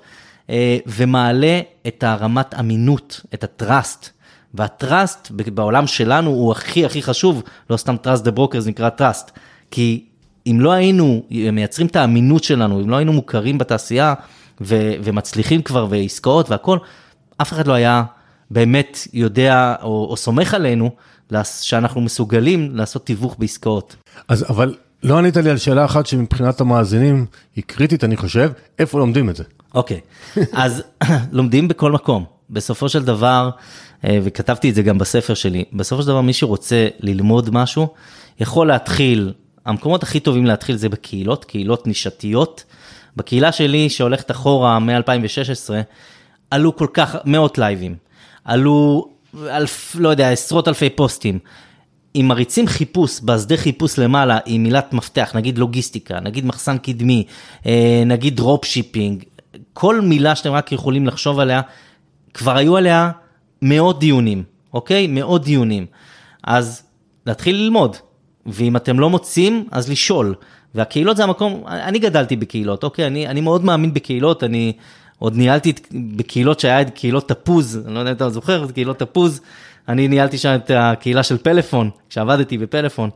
אה, 0.49 0.77
ומעלה 0.87 1.59
את 1.87 2.03
הרמת 2.03 2.53
אמינות, 2.59 3.21
את 3.33 3.43
ה-trust. 3.43 4.09
וה-trust 4.53 5.31
בעולם 5.31 5.87
שלנו 5.87 6.29
הוא 6.29 6.51
הכי 6.51 6.85
הכי 6.85 7.01
חשוב, 7.01 7.43
לא 7.69 7.77
סתם 7.77 7.97
Trust 7.97 8.23
the 8.23 8.31
Broker, 8.31 8.59
זה 8.59 8.69
נקרא 8.69 8.89
trust. 8.89 9.31
כי 9.71 10.05
אם 10.47 10.57
לא 10.61 10.71
היינו 10.71 11.23
מייצרים 11.29 11.87
את 11.87 11.95
האמינות 11.95 12.43
שלנו, 12.43 12.81
אם 12.81 12.89
לא 12.89 12.95
היינו 12.95 13.13
מוכרים 13.13 13.57
בתעשייה 13.57 14.13
ו- 14.61 14.93
ומצליחים 15.03 15.61
כבר 15.61 15.87
ועסקאות 15.89 16.49
והכל, 16.49 16.77
אף 17.37 17.53
אחד 17.53 17.67
לא 17.67 17.73
היה 17.73 18.03
באמת 18.51 18.97
יודע 19.13 19.75
או, 19.81 20.07
או 20.09 20.17
סומך 20.17 20.53
עלינו 20.53 20.91
שאנחנו 21.61 22.01
מסוגלים 22.01 22.75
לעשות 22.75 23.05
תיווך 23.05 23.35
בעסקאות. 23.39 23.95
אז 24.27 24.45
אבל 24.49 24.75
לא 25.03 25.17
ענית 25.17 25.37
לי 25.37 25.49
על 25.49 25.57
שאלה 25.57 25.85
אחת 25.85 26.05
שמבחינת 26.05 26.61
המאזינים 26.61 27.25
היא 27.55 27.63
קריטית, 27.67 28.03
אני 28.03 28.17
חושב, 28.17 28.51
איפה 28.79 28.99
לומדים 28.99 29.29
את 29.29 29.35
זה? 29.35 29.43
אוקיי, 29.73 29.99
אז 30.53 30.83
לומדים 31.31 31.67
בכל 31.67 31.91
מקום. 31.91 32.25
בסופו 32.49 32.89
של 32.89 33.03
דבר, 33.03 33.49
אה, 34.05 34.19
וכתבתי 34.23 34.69
את 34.69 34.75
זה 34.75 34.83
גם 34.83 34.97
בספר 34.97 35.33
שלי, 35.33 35.63
בסופו 35.73 36.01
של 36.01 36.07
דבר 36.07 36.21
מי 36.21 36.33
שרוצה 36.33 36.87
ללמוד 36.99 37.49
משהו, 37.53 37.87
יכול 38.39 38.67
להתחיל, 38.67 39.33
המקומות 39.65 40.03
הכי 40.03 40.19
טובים 40.19 40.45
להתחיל 40.45 40.75
זה 40.75 40.89
בקהילות, 40.89 41.45
קהילות 41.45 41.87
נישתיות. 41.87 42.63
בקהילה 43.17 43.51
שלי, 43.51 43.89
שהולכת 43.89 44.31
אחורה 44.31 44.79
מ-2016, 44.79 45.69
עלו 46.51 46.75
כל 46.75 46.87
כך 46.93 47.15
מאות 47.25 47.57
לייבים, 47.57 47.95
עלו 48.45 49.09
אלף, 49.49 49.95
לא 49.99 50.09
יודע, 50.09 50.31
עשרות 50.31 50.67
אלפי 50.67 50.89
פוסטים. 50.89 51.39
אם 52.15 52.25
מריצים 52.27 52.67
חיפוש, 52.67 53.19
בשדה 53.23 53.57
חיפוש 53.57 53.99
למעלה 53.99 54.39
עם 54.45 54.63
מילת 54.63 54.93
מפתח, 54.93 55.31
נגיד 55.35 55.57
לוגיסטיקה, 55.57 56.19
נגיד 56.19 56.45
מחסן 56.45 56.77
קדמי, 56.77 57.23
אה, 57.65 58.03
נגיד 58.05 58.35
dropshipping, 58.35 59.23
כל 59.73 60.01
מילה 60.01 60.35
שאתם 60.35 60.51
רק 60.51 60.71
יכולים 60.71 61.07
לחשוב 61.07 61.39
עליה, 61.39 61.61
כבר 62.33 62.57
היו 62.57 62.77
עליה 62.77 63.11
מאות 63.61 63.99
דיונים, 63.99 64.43
אוקיי? 64.73 65.07
מאות 65.07 65.43
דיונים. 65.43 65.85
אז 66.43 66.83
להתחיל 67.25 67.55
ללמוד, 67.55 67.97
ואם 68.45 68.75
אתם 68.75 68.99
לא 68.99 69.09
מוצאים, 69.09 69.67
אז 69.71 69.89
לשאול. 69.89 70.35
והקהילות 70.75 71.17
זה 71.17 71.23
המקום, 71.23 71.63
אני 71.67 71.99
גדלתי 71.99 72.35
בקהילות, 72.35 72.83
אוקיי? 72.83 73.07
אני, 73.07 73.27
אני 73.27 73.41
מאוד 73.41 73.65
מאמין 73.65 73.93
בקהילות, 73.93 74.43
אני 74.43 74.73
עוד 75.19 75.35
ניהלתי 75.35 75.73
בקהילות 76.15 76.59
שהיה 76.59 76.81
את 76.81 76.89
קהילות 76.89 77.29
תפוז, 77.29 77.81
אני 77.85 77.93
לא 77.93 77.99
יודע 77.99 78.11
אם 78.11 78.15
אתה 78.15 78.29
זוכר, 78.29 78.63
את 78.63 78.71
קהילות 78.71 78.99
תפוז, 78.99 79.41
אני 79.87 80.07
ניהלתי 80.07 80.37
שם 80.37 80.55
את 80.55 80.71
הקהילה 80.75 81.23
של 81.23 81.37
פלאפון, 81.37 81.89
כשעבדתי 82.09 82.57
בפלאפון, 82.57 83.09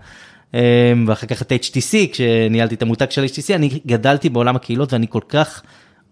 אמ, 0.54 0.60
ואחר 1.08 1.28
כך 1.28 1.41
את 1.41 1.52
HTC, 1.52 2.12
כשניהלתי 2.12 2.76
את 2.76 2.82
המותג 2.82 3.10
של 3.10 3.26
HTC, 3.26 3.56
אני 3.56 3.80
גדלתי 3.88 4.30
בעולם 4.30 4.56
הקהילות 4.56 4.93
ואני 4.93 5.08
כל 5.10 5.22
כך 5.30 5.62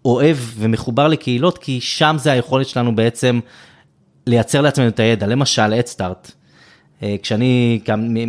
אוהב 0.05 0.37
ומחובר 0.57 1.07
לקהילות, 1.07 1.57
כי 1.57 1.81
שם 1.81 2.15
זה 2.19 2.31
היכולת 2.31 2.67
שלנו 2.67 2.95
בעצם 2.95 3.39
לייצר 4.27 4.61
לעצמנו 4.61 4.87
את 4.87 4.99
הידע, 4.99 5.27
למשל, 5.27 5.73
אדסטארט. 5.73 6.31
אה, 7.03 7.15
כשאני, 7.23 7.79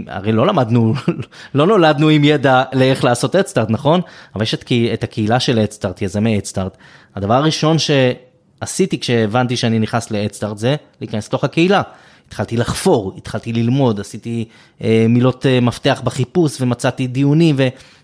הרי 0.07 0.33
לא 0.33 0.47
למדנו, 0.47 0.95
לא 1.55 1.67
נולדנו 1.67 2.09
עם 2.09 2.25
ידע 2.25 2.63
לאיך 2.73 3.05
לעשות 3.05 3.37
אדסטארט, 3.37 3.71
נכון? 3.71 4.01
אבל 4.35 4.43
יש 4.43 4.55
את, 4.55 4.73
את 4.93 5.05
הקהילה 5.05 5.41
של 5.41 5.59
אדסטארט, 5.59 6.03
יזמי 6.03 6.39
אדסטארט. 6.39 6.77
הדבר 7.17 7.35
הראשון 7.35 7.77
שעשיתי 7.79 9.01
כשהבנתי 9.01 9.57
שאני 9.57 9.79
נכנס 9.79 10.11
לאדסטארט 10.11 10.59
זה 10.59 10.77
להיכנס 11.01 11.27
לתוך 11.27 11.45
הקהילה. 11.45 11.83
התחלתי 12.29 12.57
לחפור, 12.57 13.15
התחלתי 13.17 13.53
ללמוד, 13.53 14.01
עשיתי 14.01 14.45
אה, 14.83 15.07
מילות 15.09 15.47
אה, 15.47 15.61
מפתח 15.61 16.03
בחיפוש 16.05 16.61
ומצאתי 16.61 17.07
דיונים 17.07 17.57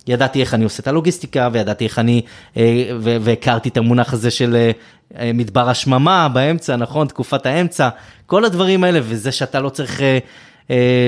וידעתי 0.06 0.40
איך 0.40 0.54
אני 0.54 0.64
עושה 0.64 0.82
את 0.82 0.88
הלוגיסטיקה 0.88 1.48
וידעתי 1.52 1.84
איך 1.84 1.98
אני, 1.98 2.22
אה, 2.56 2.90
והכרתי 3.00 3.68
את 3.68 3.76
המונח 3.76 4.12
הזה 4.12 4.30
של 4.30 4.56
אה, 4.56 4.70
אה, 5.18 5.30
מדבר 5.34 5.68
השממה 5.68 6.28
באמצע, 6.28 6.76
נכון? 6.76 7.06
תקופת 7.06 7.46
האמצע, 7.46 7.88
כל 8.26 8.44
הדברים 8.44 8.84
האלה 8.84 9.00
וזה 9.02 9.32
שאתה 9.32 9.60
לא 9.60 9.68
צריך... 9.68 10.00
אה, 10.00 10.18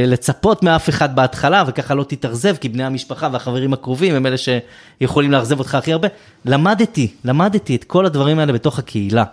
לצפות 0.06 0.62
מאף 0.62 0.88
אחד 0.88 1.16
בהתחלה, 1.16 1.64
וככה 1.66 1.94
לא 1.94 2.04
תתאכזב, 2.04 2.56
כי 2.56 2.68
בני 2.68 2.84
המשפחה 2.84 3.28
והחברים 3.32 3.72
הקרובים 3.72 4.14
הם 4.14 4.26
אלה 4.26 4.36
שיכולים 4.36 5.32
לאכזב 5.32 5.58
אותך 5.58 5.74
הכי 5.74 5.92
הרבה. 5.92 6.08
למדתי, 6.44 7.12
למדתי 7.24 7.76
את 7.76 7.84
כל 7.84 8.06
הדברים 8.06 8.38
האלה 8.38 8.52
בתוך 8.52 8.78
הקהילה. 8.78 9.24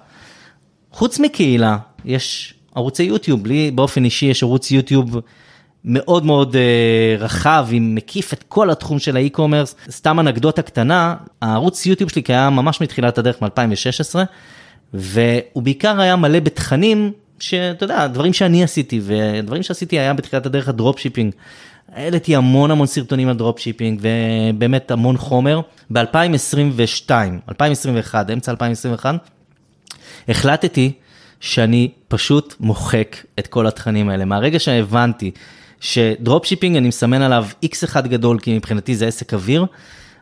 חוץ 0.92 1.20
מקהילה, 1.20 1.78
יש 2.06 2.54
ערוצי 2.76 3.04
יוטיוב, 3.04 3.48
לי 3.48 3.72
באופן 3.72 4.06
אישי 4.06 4.26
יש 4.26 4.44
ערוץ 4.44 4.72
יוטיוב 4.72 5.20
מאוד 5.86 6.26
מאוד 6.26 6.56
uh, 6.56 7.22
רחב, 7.22 7.68
עם 7.72 7.96
מקיף 7.96 8.34
את 8.34 8.44
כל 8.48 8.70
התחום 8.70 9.00
של 9.00 9.16
האי-קומרס. 9.16 9.76
סתם 9.90 10.20
אנקדוטה 10.20 10.62
קטנה, 10.62 11.16
הערוץ 11.42 11.86
יוטיוב 11.86 12.10
שלי 12.10 12.22
קיים 12.22 12.54
ממש 12.54 12.82
מתחילת 12.82 13.18
הדרך 13.18 13.42
מ-2016, 13.42 14.16
והוא 14.94 15.64
בעיקר 15.64 16.02
היה 16.02 16.16
מלא 16.16 16.40
בתכנים 16.40 17.12
שאתה 17.40 17.84
יודע, 17.84 18.08
דברים 18.08 18.34
שאני 18.34 18.64
עשיתי, 18.64 19.02
ודברים 19.04 19.64
שעשיתי 19.64 20.00
היה 20.00 20.14
בתחילת 20.14 20.46
הדרך 20.46 20.70
ה 20.70 20.76
drop 20.76 21.00
shipping. 21.00 21.34
העליתי 21.94 22.36
המון 22.36 22.72
המון 22.72 22.88
סרטונים 22.88 23.30
על 23.30 23.36
drop 23.36 23.60
shipping 23.60 24.02
ובאמת 24.02 24.92
המון 24.92 25.18
חומר. 25.18 25.62
ב-2022, 25.94 27.12
2021, 27.50 28.30
אמצע 28.32 28.52
2021, 28.52 29.16
החלטתי 30.30 30.92
שאני 31.40 31.90
פשוט 32.08 32.56
מוחק 32.60 33.18
את 33.40 33.48
כל 33.48 33.68
התכנים 33.68 34.10
האלה. 34.10 34.26
מהרגע 34.26 34.60
שהבנתי 34.60 35.32
ש 35.80 36.02
drop 36.02 36.46
shipping 36.46 36.78
אני 36.78 36.88
מסמן 36.88 37.22
עליו 37.22 37.46
x 37.66 37.84
אחד 37.84 38.08
גדול, 38.08 38.40
כי 38.40 38.58
מבחינתי 38.58 38.96
זה 38.96 39.08
עסק 39.08 39.34
אוויר, 39.34 39.66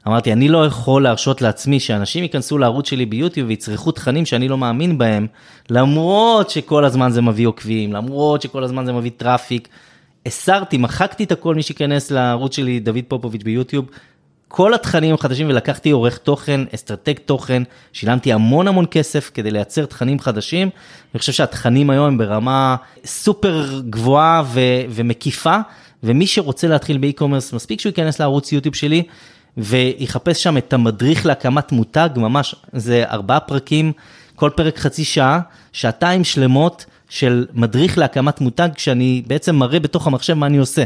אמרתי, 0.07 0.33
אני 0.33 0.49
לא 0.49 0.65
יכול 0.65 1.03
להרשות 1.03 1.41
לעצמי 1.41 1.79
שאנשים 1.79 2.23
ייכנסו 2.23 2.57
לערוץ 2.57 2.89
שלי 2.89 3.05
ביוטיוב 3.05 3.47
ויצרכו 3.47 3.91
תכנים 3.91 4.25
שאני 4.25 4.47
לא 4.47 4.57
מאמין 4.57 4.97
בהם, 4.97 5.27
למרות 5.69 6.49
שכל 6.49 6.85
הזמן 6.85 7.11
זה 7.11 7.21
מביא 7.21 7.47
עוקבים, 7.47 7.93
למרות 7.93 8.41
שכל 8.41 8.63
הזמן 8.63 8.85
זה 8.85 8.93
מביא 8.93 9.11
traffic. 9.17 9.67
הסרתי, 10.25 10.77
מחקתי 10.77 11.23
את 11.23 11.31
הכל, 11.31 11.55
מי 11.55 11.63
שייכנס 11.63 12.11
לערוץ 12.11 12.55
שלי, 12.55 12.79
דוד 12.79 13.03
פופוביץ' 13.07 13.43
ביוטיוב, 13.43 13.85
כל 14.47 14.73
התכנים 14.73 15.15
החדשים 15.15 15.49
ולקחתי 15.49 15.91
עורך 15.91 16.17
תוכן, 16.17 16.61
אסטרטג 16.75 17.13
תוכן, 17.25 17.63
שילמתי 17.93 18.33
המון 18.33 18.67
המון 18.67 18.85
כסף 18.91 19.31
כדי 19.33 19.51
לייצר 19.51 19.85
תכנים 19.85 20.19
חדשים. 20.19 20.69
אני 21.13 21.19
חושב 21.19 21.31
שהתכנים 21.31 21.89
היום 21.89 22.05
הם 22.05 22.17
ברמה 22.17 22.75
סופר 23.05 23.81
גבוהה 23.89 24.43
ו- 24.45 24.59
ומקיפה, 24.89 25.57
ומי 26.03 26.27
שרוצה 26.27 26.67
להתחיל 26.67 26.97
באי-קומרס, 26.97 27.53
מספיק 27.53 27.79
שהוא 27.79 27.89
ייכנס 27.89 28.19
לערוץ 28.19 28.51
יוטיוב 28.51 28.75
שלי, 28.75 29.03
ויחפש 29.57 30.43
שם 30.43 30.57
את 30.57 30.73
המדריך 30.73 31.25
להקמת 31.25 31.71
מותג, 31.71 32.09
ממש, 32.15 32.55
זה 32.73 33.03
ארבעה 33.09 33.39
פרקים, 33.39 33.91
כל 34.35 34.49
פרק 34.55 34.77
חצי 34.77 35.03
שעה, 35.03 35.39
שעתיים 35.73 36.23
שלמות 36.23 36.85
של 37.09 37.45
מדריך 37.53 37.97
להקמת 37.97 38.41
מותג, 38.41 38.69
שאני 38.77 39.23
בעצם 39.27 39.55
מראה 39.55 39.79
בתוך 39.79 40.07
המחשב 40.07 40.33
מה 40.33 40.45
אני 40.45 40.57
עושה. 40.57 40.83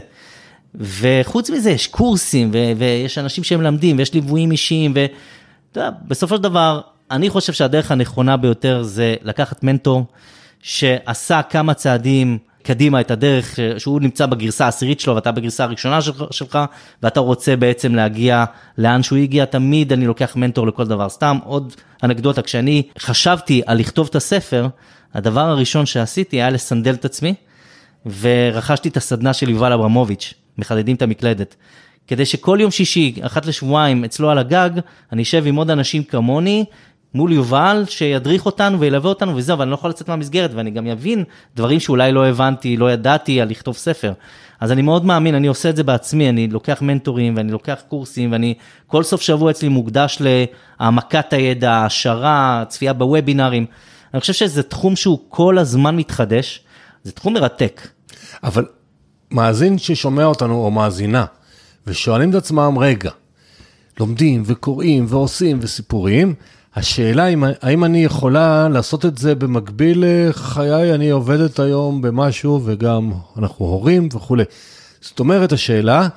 וחוץ 0.76 1.50
מזה 1.50 1.72
יש 1.72 1.88
קורסים, 1.88 2.52
ו- 2.54 2.72
ויש 2.78 3.18
אנשים 3.18 3.44
שהם 3.44 3.60
מלמדים, 3.60 3.98
ויש 3.98 4.14
ליוויים 4.14 4.52
אישיים, 4.52 4.94
ואתה 4.96 5.80
יודע, 5.80 5.90
בסופו 6.08 6.36
של 6.36 6.42
דבר, 6.44 6.82
אני 7.12 7.30
חושב 7.30 7.54
שהדרך 7.54 7.92
הנכונה 7.92 8.38
ביותר 8.38 8.84
זה 8.84 9.16
לקחת 9.22 9.64
מנטור 9.64 10.06
שעשה 10.62 11.42
כמה 11.42 11.74
צעדים 11.74 12.38
קדימה 12.64 13.02
את 13.02 13.12
הדרך, 13.12 13.60
שהוא 13.78 14.02
נמצא 14.02 14.26
בגרסה 14.26 14.66
העשירית 14.66 15.00
שלו 15.00 15.16
ואתה 15.16 15.32
בגרסה 15.32 15.64
הראשונה 15.64 16.02
שלך, 16.02 16.24
שלך, 16.32 16.60
ואתה 17.04 17.20
רוצה 17.20 17.56
בעצם 17.56 17.96
להגיע 17.96 18.46
לאן 18.78 19.04
שהוא 19.04 19.20
הגיע, 19.20 19.46
תמיד 19.46 19.94
אני 19.94 20.06
לוקח 20.08 20.36
מנטור 20.36 20.68
לכל 20.68 20.88
דבר. 20.88 21.10
סתם 21.10 21.38
עוד 21.44 21.74
אנקדוטה, 22.04 22.42
כשאני 22.42 22.84
חשבתי 23.00 23.62
על 23.66 23.78
לכתוב 23.78 24.08
את 24.10 24.16
הספר, 24.16 24.68
הדבר 25.14 25.42
הראשון 25.42 25.86
שעשיתי 25.86 26.36
היה 26.36 26.50
לסנדל 26.50 26.94
את 26.94 27.06
עצמי, 27.06 27.34
ורכשתי 28.20 28.90
את 28.90 28.98
הסדנה 28.98 29.34
של 29.34 29.50
יובל 29.50 29.74
אברמוביץ', 29.74 30.34
מחדדים 30.58 30.96
את 30.96 31.02
המקלדת. 31.02 31.56
כדי 32.08 32.26
שכל 32.26 32.58
יום 32.62 32.72
שישי, 32.72 33.16
אחת 33.22 33.46
לשבועיים, 33.46 34.04
אצלו 34.04 34.30
על 34.30 34.38
הגג, 34.38 34.70
אני 35.12 35.24
אשב 35.24 35.44
עם 35.48 35.56
עוד 35.56 35.70
אנשים 35.70 36.04
כמוני, 36.04 36.66
מול 37.18 37.34
יובל, 37.34 37.84
שידריך 37.88 38.46
אותנו 38.46 38.80
וילווה 38.80 39.10
אותנו 39.10 39.36
וזהו, 39.36 39.54
אבל 39.54 39.62
אני 39.62 39.72
לא 39.72 39.76
יכול 39.76 39.90
לצאת 39.90 40.08
מהמסגרת, 40.08 40.52
ואני 40.54 40.72
גם 40.72 40.88
אבין 40.88 41.24
דברים 41.56 41.80
שאולי 41.80 42.12
לא 42.12 42.28
הבנתי, 42.28 42.78
לא 42.78 42.92
ידעתי 42.92 43.42
על 43.42 43.50
לכתוב 43.50 43.76
ספר. 43.76 44.14
אז 44.60 44.72
אני 44.72 44.82
מאוד 44.82 45.06
מאמין, 45.06 45.36
אני 45.36 45.48
עושה 45.48 45.70
את 45.70 45.76
זה 45.76 45.84
בעצמי, 45.84 46.30
אני 46.30 46.48
לוקח 46.48 46.82
מנטורים 46.82 47.38
ואני 47.38 47.52
לוקח 47.52 47.82
קורסים, 47.88 48.32
ואני, 48.32 48.54
כל 48.88 49.04
סוף 49.04 49.22
שבוע 49.22 49.52
אצלי 49.52 49.70
מוקדש 49.70 50.22
להעמקת 50.22 51.34
הידע, 51.34 51.72
העשרה, 51.72 52.64
צפייה 52.68 52.94
בוובינארים. 52.94 53.66
אני 54.14 54.20
חושב 54.22 54.34
שזה 54.34 54.64
תחום 54.64 54.96
שהוא 54.96 55.20
כל 55.30 55.58
הזמן 55.58 55.96
מתחדש, 55.96 56.64
זה 57.04 57.12
תחום 57.12 57.34
מרתק. 57.34 57.88
אבל 58.44 58.66
מאזין 59.32 59.78
ששומע 59.78 60.26
אותנו, 60.26 60.56
או 60.56 60.72
מאזינה, 60.72 61.26
ושואלים 61.88 62.30
את 62.30 62.36
עצמם, 62.36 62.78
רגע, 62.80 63.12
לומדים 64.00 64.44
וקוראים 64.46 65.06
ועושים 65.10 65.60
וסיפורים, 65.62 66.34
השאלה 66.78 67.24
היא, 67.24 67.38
האם 67.62 67.84
אני 67.84 68.04
יכולה 68.04 68.70
לעשות 68.70 69.06
את 69.06 69.18
זה 69.18 69.36
במקביל 69.36 70.04
לחיי, 70.08 70.96
אני 70.96 71.10
עובדת 71.10 71.60
היום 71.60 72.02
במשהו 72.02 72.62
וגם 72.66 73.12
אנחנו 73.38 73.66
הורים 73.66 74.10
וכולי. 74.14 74.44
זאת 75.02 75.20
אומרת, 75.20 75.52
השאלה, 75.52 76.08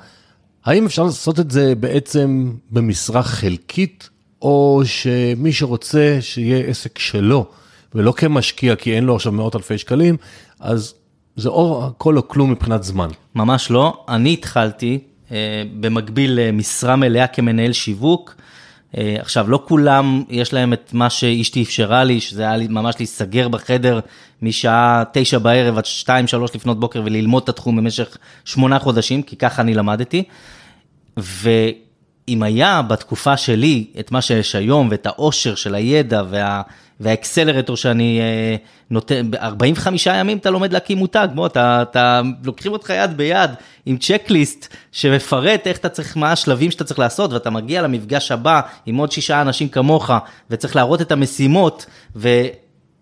האם 0.65 0.85
אפשר 0.85 1.03
לעשות 1.03 1.39
את 1.39 1.51
זה 1.51 1.75
בעצם 1.75 2.51
במשרה 2.71 3.23
חלקית, 3.23 4.09
או 4.41 4.81
שמי 4.85 5.53
שרוצה 5.53 6.17
שיהיה 6.19 6.65
עסק 6.65 6.99
שלו, 6.99 7.45
ולא 7.95 8.11
כמשקיע, 8.11 8.75
כי 8.75 8.95
אין 8.95 9.03
לו 9.03 9.15
עכשיו 9.15 9.31
מאות 9.31 9.55
אלפי 9.55 9.77
שקלים, 9.77 10.17
אז 10.59 10.93
זה 11.35 11.49
או 11.49 11.85
הכל 11.87 12.17
או 12.17 12.27
כלום 12.27 12.51
מבחינת 12.51 12.83
זמן. 12.83 13.09
ממש 13.35 13.71
לא. 13.71 14.05
אני 14.09 14.33
התחלתי 14.33 14.99
אה, 15.31 15.63
במקביל 15.79 16.39
למשרה 16.39 16.95
מלאה 16.95 17.27
כמנהל 17.27 17.73
שיווק. 17.73 18.35
אה, 18.97 19.15
עכשיו, 19.19 19.49
לא 19.49 19.63
כולם 19.67 20.23
יש 20.29 20.53
להם 20.53 20.73
את 20.73 20.93
מה 20.93 21.09
שאשתי 21.09 21.63
אפשרה 21.63 22.03
לי, 22.03 22.21
שזה 22.21 22.41
היה 22.41 22.57
לי 22.57 22.67
ממש 22.67 22.95
להיסגר 22.99 23.47
בחדר 23.47 23.99
משעה 24.41 25.03
תשע 25.13 25.37
בערב 25.37 25.77
עד 25.77 25.85
שתיים, 25.85 26.27
שלוש 26.27 26.55
לפנות 26.55 26.79
בוקר 26.79 27.01
וללמוד 27.05 27.43
את 27.43 27.49
התחום 27.49 27.77
במשך 27.77 28.17
שמונה 28.45 28.79
חודשים, 28.79 29.23
כי 29.23 29.35
ככה 29.35 29.61
אני 29.61 29.73
למדתי. 29.73 30.23
ואם 31.17 32.43
היה 32.43 32.81
בתקופה 32.81 33.37
שלי 33.37 33.85
את 33.99 34.11
מה 34.11 34.21
שיש 34.21 34.55
היום 34.55 34.87
ואת 34.91 35.05
העושר 35.05 35.55
של 35.55 35.75
הידע 35.75 36.23
וה... 36.29 36.61
והאקסלרטור 37.01 37.77
שאני 37.77 38.19
אה, 38.19 38.55
נותן, 38.89 39.31
ב-45 39.31 39.87
ימים 40.05 40.37
אתה 40.37 40.49
לומד 40.49 40.73
להקים 40.73 40.97
מותג, 40.97 41.27
בוא, 41.35 41.47
אתה, 41.47 41.81
אתה, 41.81 42.21
לוקחים 42.43 42.71
אותך 42.71 42.93
יד 42.95 43.17
ביד 43.17 43.51
עם 43.85 43.97
צ'קליסט 43.97 44.75
שמפרט 44.91 45.67
איך 45.67 45.77
אתה 45.77 45.89
צריך, 45.89 46.17
מה 46.17 46.31
השלבים 46.31 46.71
שאתה 46.71 46.83
צריך 46.83 46.99
לעשות, 46.99 47.33
ואתה 47.33 47.49
מגיע 47.49 47.81
למפגש 47.81 48.31
הבא 48.31 48.61
עם 48.85 48.95
עוד 48.95 49.11
שישה 49.11 49.41
אנשים 49.41 49.69
כמוך, 49.69 50.11
וצריך 50.49 50.75
להראות 50.75 51.01
את 51.01 51.11
המשימות, 51.11 51.85
ו... 52.15 52.29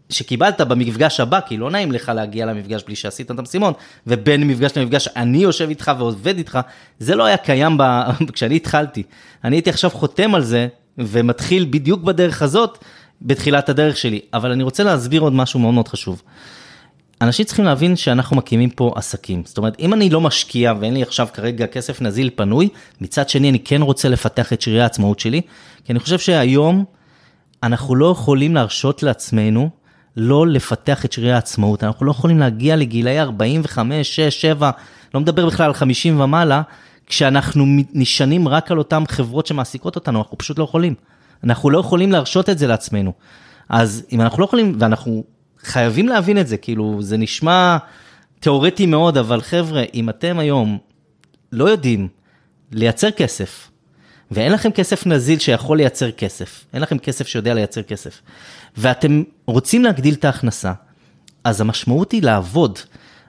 שקיבלת 0.10 0.62
במפגש 0.62 1.20
הבא, 1.20 1.40
כי 1.48 1.58
לא 1.58 1.72
נעים 1.72 1.92
לך 1.92 2.12
להגיע 2.16 2.46
למפגש 2.46 2.84
בלי 2.84 2.96
שעשית 2.96 3.32
את 3.32 3.40
המשימות, 3.40 3.78
ובין 4.08 4.44
מפגש 4.48 4.78
למפגש 4.78 5.08
אני 5.16 5.38
יושב 5.38 5.70
איתך 5.70 5.92
ועובד 5.98 6.38
איתך, 6.38 6.60
זה 7.00 7.16
לא 7.16 7.26
היה 7.26 7.38
קיים 7.38 7.78
ב... 7.78 7.84
כשאני 8.34 8.56
התחלתי. 8.56 9.04
אני 9.44 9.56
הייתי 9.56 9.70
עכשיו 9.70 9.90
חותם 9.90 10.36
על 10.36 10.44
זה, 10.44 10.68
ומתחיל 10.98 11.68
בדיוק 11.70 12.02
בדרך 12.04 12.42
הזאת, 12.42 12.78
בתחילת 13.22 13.70
הדרך 13.70 13.98
שלי. 13.98 14.20
אבל 14.34 14.52
אני 14.52 14.64
רוצה 14.64 14.84
להסביר 14.84 15.22
עוד 15.22 15.34
משהו 15.34 15.60
מאוד 15.60 15.74
מאוד 15.74 15.88
חשוב. 15.88 16.22
אנשים 17.22 17.46
צריכים 17.46 17.66
להבין 17.66 17.96
שאנחנו 17.96 18.36
מקימים 18.36 18.70
פה 18.70 18.94
עסקים. 18.96 19.44
זאת 19.46 19.58
אומרת, 19.58 19.80
אם 19.80 19.94
אני 19.94 20.10
לא 20.10 20.22
משקיע 20.22 20.74
ואין 20.80 20.94
לי 20.94 21.02
עכשיו 21.02 21.28
כרגע 21.34 21.68
כסף 21.68 22.02
נזיל 22.02 22.30
פנוי, 22.36 22.70
מצד 23.02 23.30
שני 23.30 23.50
אני 23.50 23.60
כן 23.60 23.82
רוצה 23.82 24.10
לפתח 24.10 24.54
את 24.54 24.62
שרירי 24.62 24.82
העצמאות 24.82 25.20
שלי, 25.20 25.42
כי 25.86 25.92
אני 25.92 26.00
חושב 26.00 26.20
שהיום 26.20 26.86
אנחנו 27.64 27.96
לא 27.96 28.12
יכולים 28.12 28.56
להרשות 28.56 29.04
לעצמנו 29.04 29.70
לא 30.18 30.48
לפתח 30.48 31.06
את 31.06 31.12
שרירי 31.12 31.34
העצמאות. 31.34 31.84
אנחנו 31.84 32.06
לא 32.06 32.12
יכולים 32.12 32.40
להגיע 32.40 32.76
לגילאי 32.76 33.20
45, 33.20 34.16
6, 34.16 34.42
7, 34.42 34.72
לא 35.14 35.20
מדבר 35.20 35.46
בכלל 35.46 35.66
על 35.66 35.74
50 35.74 36.20
ומעלה, 36.20 36.62
כשאנחנו 37.06 37.66
נשענים 37.94 38.48
רק 38.48 38.72
על 38.72 38.78
אותן 38.78 39.04
חברות 39.10 39.48
שמעסיקות 39.48 39.96
אותנו, 39.96 40.20
אנחנו 40.20 40.38
פשוט 40.38 40.60
לא 40.60 40.64
יכולים. 40.64 40.96
אנחנו 41.44 41.70
לא 41.70 41.80
יכולים 41.80 42.12
להרשות 42.12 42.50
את 42.50 42.58
זה 42.58 42.68
לעצמנו. 42.68 43.14
אז 43.70 44.06
אם 44.12 44.22
אנחנו 44.22 44.40
לא 44.40 44.46
יכולים, 44.46 44.76
ואנחנו 44.80 45.24
חייבים 45.60 46.08
להבין 46.08 46.38
את 46.38 46.48
זה, 46.48 46.58
כאילו, 46.58 46.98
זה 47.02 47.18
נשמע 47.18 47.78
תיאורטי 48.40 48.86
מאוד, 48.86 49.18
אבל 49.18 49.42
חבר'ה, 49.42 49.84
אם 49.94 50.10
אתם 50.10 50.40
היום 50.40 50.78
לא 51.52 51.70
יודעים 51.70 52.08
לייצר 52.72 53.12
כסף, 53.12 53.72
ואין 54.32 54.52
לכם 54.52 54.72
כסף 54.72 55.06
נזיל 55.06 55.40
שיכול 55.40 55.78
לייצר 55.78 56.12
כסף, 56.12 56.66
אין 56.74 56.82
לכם 56.82 56.98
כסף 56.98 57.28
שיודע 57.28 57.54
לייצר 57.54 57.82
כסף, 57.82 58.22
ואתם 58.78 59.24
רוצים 59.46 59.84
להגדיל 59.84 60.14
את 60.14 60.26
ההכנסה, 60.26 60.74
אז 61.44 61.62
המשמעות 61.62 62.12
היא 62.12 62.24
לעבוד, 62.24 62.80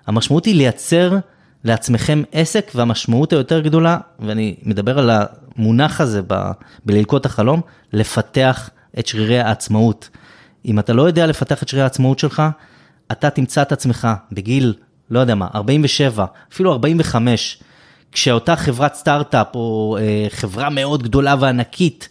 המשמעות 0.07 0.45
היא 0.45 0.55
לייצר 0.55 1.19
לעצמכם 1.65 2.23
עסק, 2.33 2.73
והמשמעות 2.75 3.33
היותר 3.33 3.61
גדולה, 3.61 3.99
ואני 4.19 4.55
מדבר 4.63 4.99
על 4.99 5.11
המונח 5.11 6.01
הזה 6.01 6.21
ב, 6.27 6.51
בללקוט 6.85 7.27
החלום, 7.27 7.61
לפתח 7.93 8.71
את 8.99 9.07
שרירי 9.07 9.41
העצמאות. 9.41 10.09
אם 10.65 10.79
אתה 10.79 10.93
לא 10.93 11.03
יודע 11.03 11.27
לפתח 11.27 11.63
את 11.63 11.69
שרירי 11.69 11.83
העצמאות 11.83 12.19
שלך, 12.19 12.43
אתה 13.13 13.31
תמצא 13.31 13.63
את 13.63 13.73
עצמך 13.73 14.09
בגיל, 14.33 14.75
לא 15.11 15.21
יודע 15.21 15.35
מה, 15.35 15.49
47, 15.55 16.25
אפילו 16.53 16.73
45, 16.73 17.63
כשאותה 18.13 18.57
חברת 18.57 18.95
סטארט-אפ 18.95 19.55
או 19.55 19.99
אה, 20.01 20.27
חברה 20.29 20.71
מאוד 20.71 21.03
גדולה 21.03 21.35
וענקית 21.41 22.09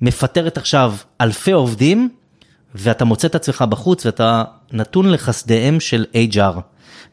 מפטרת 0.00 0.56
עכשיו 0.56 0.94
אלפי 1.20 1.52
עובדים, 1.52 2.08
ואתה 2.74 3.04
מוצא 3.04 3.26
את 3.28 3.34
עצמך 3.34 3.64
בחוץ 3.68 4.06
ואתה 4.06 4.44
נתון 4.72 5.10
לחסדיהם 5.10 5.80
של 5.80 6.06
HR, 6.32 6.60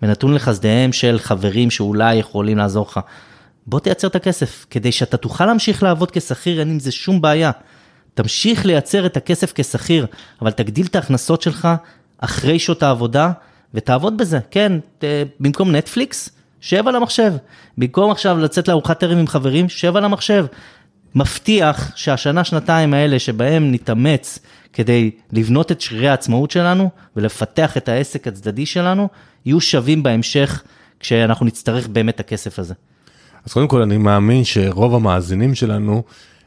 ונתון 0.02 0.34
לחסדיהם 0.34 0.94
של 0.94 1.20
חברים 1.20 1.72
שאולי 1.72 2.16
יכולים 2.16 2.58
לעזור 2.58 2.86
לך. 2.90 3.00
בוא 3.68 3.80
תייצר 3.80 4.08
את 4.08 4.16
הכסף, 4.16 4.66
כדי 4.70 4.92
שאתה 4.92 5.18
תוכל 5.18 5.46
להמשיך 5.46 5.84
לעבוד 5.84 6.12
כשכיר, 6.12 6.60
אין 6.60 6.70
עם 6.70 6.80
זה 6.80 6.92
שום 6.92 7.22
בעיה. 7.22 7.52
תמשיך 8.14 8.66
לייצר 8.66 9.06
את 9.06 9.18
הכסף 9.18 9.52
כשכיר, 9.56 10.06
אבל 10.42 10.52
תגדיל 10.52 10.86
את 10.86 10.96
ההכנסות 10.96 11.42
שלך 11.42 11.68
אחרי 12.18 12.60
שעות 12.60 12.84
העבודה, 12.84 13.32
ותעבוד 13.74 14.18
בזה. 14.18 14.40
כן, 14.52 14.80
ת, 14.98 15.04
במקום 15.40 15.76
נטפליקס, 15.76 16.30
שב 16.62 16.88
על 16.88 16.96
המחשב. 16.96 17.34
במקום 17.78 18.12
עכשיו 18.12 18.38
לצאת 18.38 18.68
לארוחת 18.68 19.04
ערב 19.04 19.18
עם 19.18 19.28
חברים, 19.28 19.70
שב 19.70 19.96
על 19.96 20.06
המחשב. 20.06 20.46
מבטיח 21.16 21.92
שהשנה, 21.96 22.44
שנתיים 22.44 22.94
האלה 22.94 23.20
שבהם 23.20 23.72
נתאמץ 23.72 24.40
כדי 24.74 25.12
לבנות 25.32 25.72
את 25.72 25.82
שרירי 25.82 26.08
העצמאות 26.08 26.52
שלנו 26.52 26.90
ולפתח 27.16 27.78
את 27.78 27.90
העסק 27.90 28.28
הצדדי 28.28 28.66
שלנו, 28.66 29.10
יהיו 29.48 29.62
שווים 29.62 30.04
בהמשך 30.04 30.64
כשאנחנו 31.00 31.46
נצטרך 31.46 31.88
באמת 31.88 32.16
את 32.16 32.20
הכסף 32.20 32.60
הזה. 32.60 32.74
אז 33.46 33.54
קודם 33.54 33.68
כל 33.68 33.82
אני 33.82 33.98
מאמין 33.98 34.44
שרוב 34.44 34.96
המאזינים 34.96 35.56
שלנו, 35.56 36.04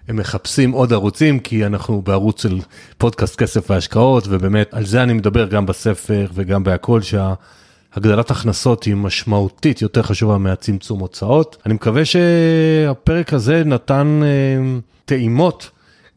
הם 0.09 0.17
מחפשים 0.17 0.73
עוד 0.73 0.93
ערוצים, 0.93 1.41
כי 1.41 1.67
אנחנו 1.67 2.03
בערוץ 2.03 2.43
של 2.43 2.59
פודקאסט 2.99 3.37
כסף 3.37 3.71
והשקעות, 3.71 4.25
ובאמת 4.29 4.75
על 4.75 4.87
זה 4.87 5.03
אני 5.03 5.13
מדבר 5.13 5.47
גם 5.47 5.67
בספר 5.67 6.27
וגם 6.35 6.65
בהכל, 6.65 7.01
שהגדלת 7.03 8.31
הכנסות 8.31 8.85
היא 8.85 8.95
משמעותית 8.95 9.83
יותר 9.83 10.03
חשובה 10.03 10.39
מהצמצום 10.39 11.01
הוצאות. 11.01 11.57
אני 11.67 11.75
מקווה 11.75 12.03
שהפרק 12.05 13.35
הזה 13.35 13.63
נתן 13.65 14.21
אה, 14.23 14.79
טעימות, 15.05 15.71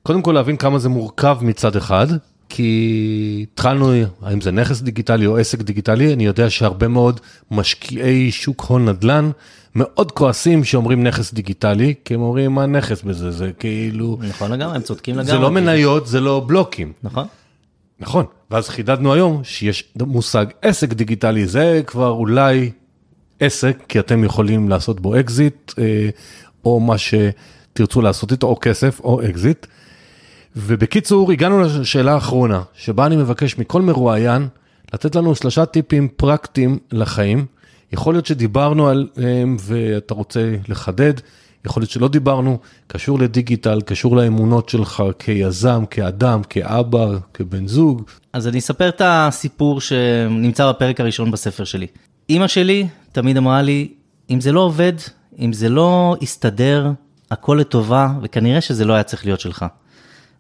קודם 0.04 0.22
כל 0.22 0.32
להבין 0.32 0.58
כמה 0.58 0.80
זה 0.80 0.90
מורכב 0.90 1.38
מצד 1.42 1.76
אחד, 1.76 2.08
כי 2.50 3.46
התחלנו, 3.54 3.94
האם 4.22 4.42
זה 4.42 4.52
נכס 4.52 4.82
דיגיטלי 4.82 5.26
או 5.26 5.38
עסק 5.38 5.62
דיגיטלי, 5.62 6.14
אני 6.14 6.26
יודע 6.26 6.50
שהרבה 6.50 6.88
מאוד 6.88 7.20
משקיעי 7.52 8.32
שוק 8.32 8.62
הון 8.62 8.90
נדל"ן 8.90 9.32
מאוד 9.76 10.12
כועסים 10.12 10.64
שאומרים 10.64 11.04
נכס 11.04 11.34
דיגיטלי, 11.34 11.94
כי 12.06 12.14
הם 12.14 12.22
אומרים 12.22 12.52
מה 12.52 12.66
נכס 12.66 13.02
בזה, 13.02 13.32
זה 13.32 13.52
כאילו... 13.60 14.18
נכון 14.30 14.52
לגמרי, 14.52 14.76
הם 14.76 14.82
צודקים 14.82 15.16
לגמרי. 15.16 15.32
זה 15.32 15.40
לא 15.40 15.52
מניות, 15.52 16.08
זה 16.08 16.20
לא 16.20 16.44
בלוקים. 16.48 16.94
נכון. 17.04 17.28
נכון, 18.00 18.26
ואז 18.52 18.70
חידדנו 18.70 19.14
היום 19.14 19.44
שיש 19.44 19.94
מושג 20.02 20.46
עסק 20.62 20.94
דיגיטלי, 20.94 21.48
זה 21.48 21.82
כבר 21.88 22.10
אולי 22.10 22.72
עסק, 23.40 23.78
כי 23.88 24.00
אתם 24.00 24.24
יכולים 24.24 24.70
לעשות 24.70 25.00
בו 25.00 25.20
אקזיט, 25.20 25.74
אה, 25.80 26.10
או 26.66 26.80
מה 26.80 26.96
שתרצו 26.98 28.02
לעשות 28.02 28.32
איתו, 28.32 28.48
או 28.48 28.58
כסף, 28.62 29.00
או 29.00 29.22
אקזיט. 29.30 29.66
ובקיצור, 30.56 31.32
הגענו 31.32 31.62
לשאלה 31.62 32.14
האחרונה, 32.14 32.62
שבה 32.74 33.06
אני 33.06 33.16
מבקש 33.16 33.58
מכל 33.58 33.82
מרואיין 33.82 34.48
לתת 34.94 35.16
לנו 35.16 35.36
שלושה 35.36 35.66
טיפים 35.66 36.08
פרקטיים 36.08 36.78
לחיים. 36.92 37.46
יכול 37.94 38.14
להיות 38.14 38.26
שדיברנו 38.26 38.88
עליהם 38.88 39.58
ואתה 39.60 40.14
רוצה 40.14 40.56
לחדד, 40.68 41.14
יכול 41.66 41.82
להיות 41.82 41.90
שלא 41.90 42.08
דיברנו, 42.08 42.58
קשור 42.88 43.20
לדיגיטל, 43.20 43.82
קשור 43.82 44.16
לאמונות 44.16 44.70
שלך 44.70 45.04
כיזם, 45.20 45.84
כאדם, 45.90 46.42
כאבא, 46.50 47.08
כבן 47.34 47.68
זוג. 47.68 48.02
אז 48.34 48.48
אני 48.48 48.60
אספר 48.60 48.90
את 48.90 49.02
הסיפור 49.06 49.82
שנמצא 49.82 50.70
בפרק 50.70 51.00
הראשון 51.00 51.32
בספר 51.32 51.64
שלי. 51.64 51.88
אימא 52.30 52.48
שלי 52.48 52.88
תמיד 53.12 53.38
אמרה 53.38 53.62
לי, 53.62 53.94
אם 54.30 54.42
זה 54.42 54.52
לא 54.52 54.60
עובד, 54.60 54.94
אם 55.40 55.54
זה 55.54 55.70
לא 55.70 56.16
יסתדר, 56.22 56.92
הכל 57.32 57.58
לטובה, 57.62 58.10
וכנראה 58.22 58.62
שזה 58.62 58.86
לא 58.86 58.94
היה 58.94 59.04
צריך 59.04 59.26
להיות 59.26 59.40
שלך. 59.40 59.66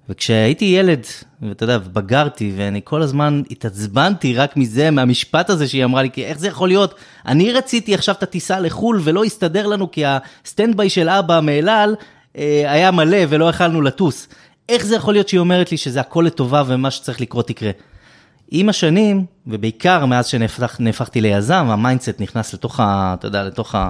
וכשהייתי 0.10 0.66
ילד, 0.66 1.06
ואתה 1.42 1.64
יודע, 1.64 1.78
בגרתי, 1.78 2.54
ואני 2.58 2.82
כל 2.84 3.02
הזמן 3.02 3.42
התעצבנתי 3.52 4.36
רק 4.36 4.58
מזה, 4.58 4.92
מהמשפט 4.92 5.50
הזה 5.50 5.68
שהיא 5.68 5.84
אמרה 5.84 6.02
לי, 6.02 6.10
כי 6.12 6.26
איך 6.26 6.40
זה 6.40 6.48
יכול 6.48 6.68
להיות? 6.68 6.96
אני 7.26 7.52
רציתי 7.52 7.94
עכשיו 7.94 8.16
את 8.16 8.24
הטיסה 8.24 8.60
לחו"ל 8.60 9.02
ולא 9.04 9.24
הסתדר 9.24 9.68
לנו, 9.68 9.92
כי 9.92 10.04
ה 10.06 10.18
stand 10.18 10.78
by 10.78 10.90
של 10.90 11.10
אבא 11.10 11.40
מאלעל 11.44 11.96
אה, 12.38 12.64
היה 12.72 12.92
מלא 12.92 13.18
ולא 13.30 13.50
יכלנו 13.50 13.82
לטוס. 13.82 14.28
איך 14.70 14.86
זה 14.86 14.96
יכול 14.96 15.14
להיות 15.14 15.30
שהיא 15.30 15.40
אומרת 15.40 15.72
לי 15.72 15.78
שזה 15.78 16.00
הכל 16.00 16.24
לטובה 16.28 16.64
ומה 16.68 16.92
שצריך 16.92 17.22
לקרות 17.22 17.50
יקרה? 17.50 17.72
עם 18.52 18.70
השנים, 18.70 19.26
ובעיקר 19.48 20.06
מאז 20.06 20.28
שנהפכתי 20.28 21.22
ליזם, 21.22 21.66
ה 21.70 21.76
mindset 21.76 22.20
נכנס 22.20 22.54
לתוך 22.54 22.80
ה... 22.80 23.16
אתה 23.20 23.28
יודע, 23.28 23.44
לתוך 23.44 23.76
ה... 23.76 23.90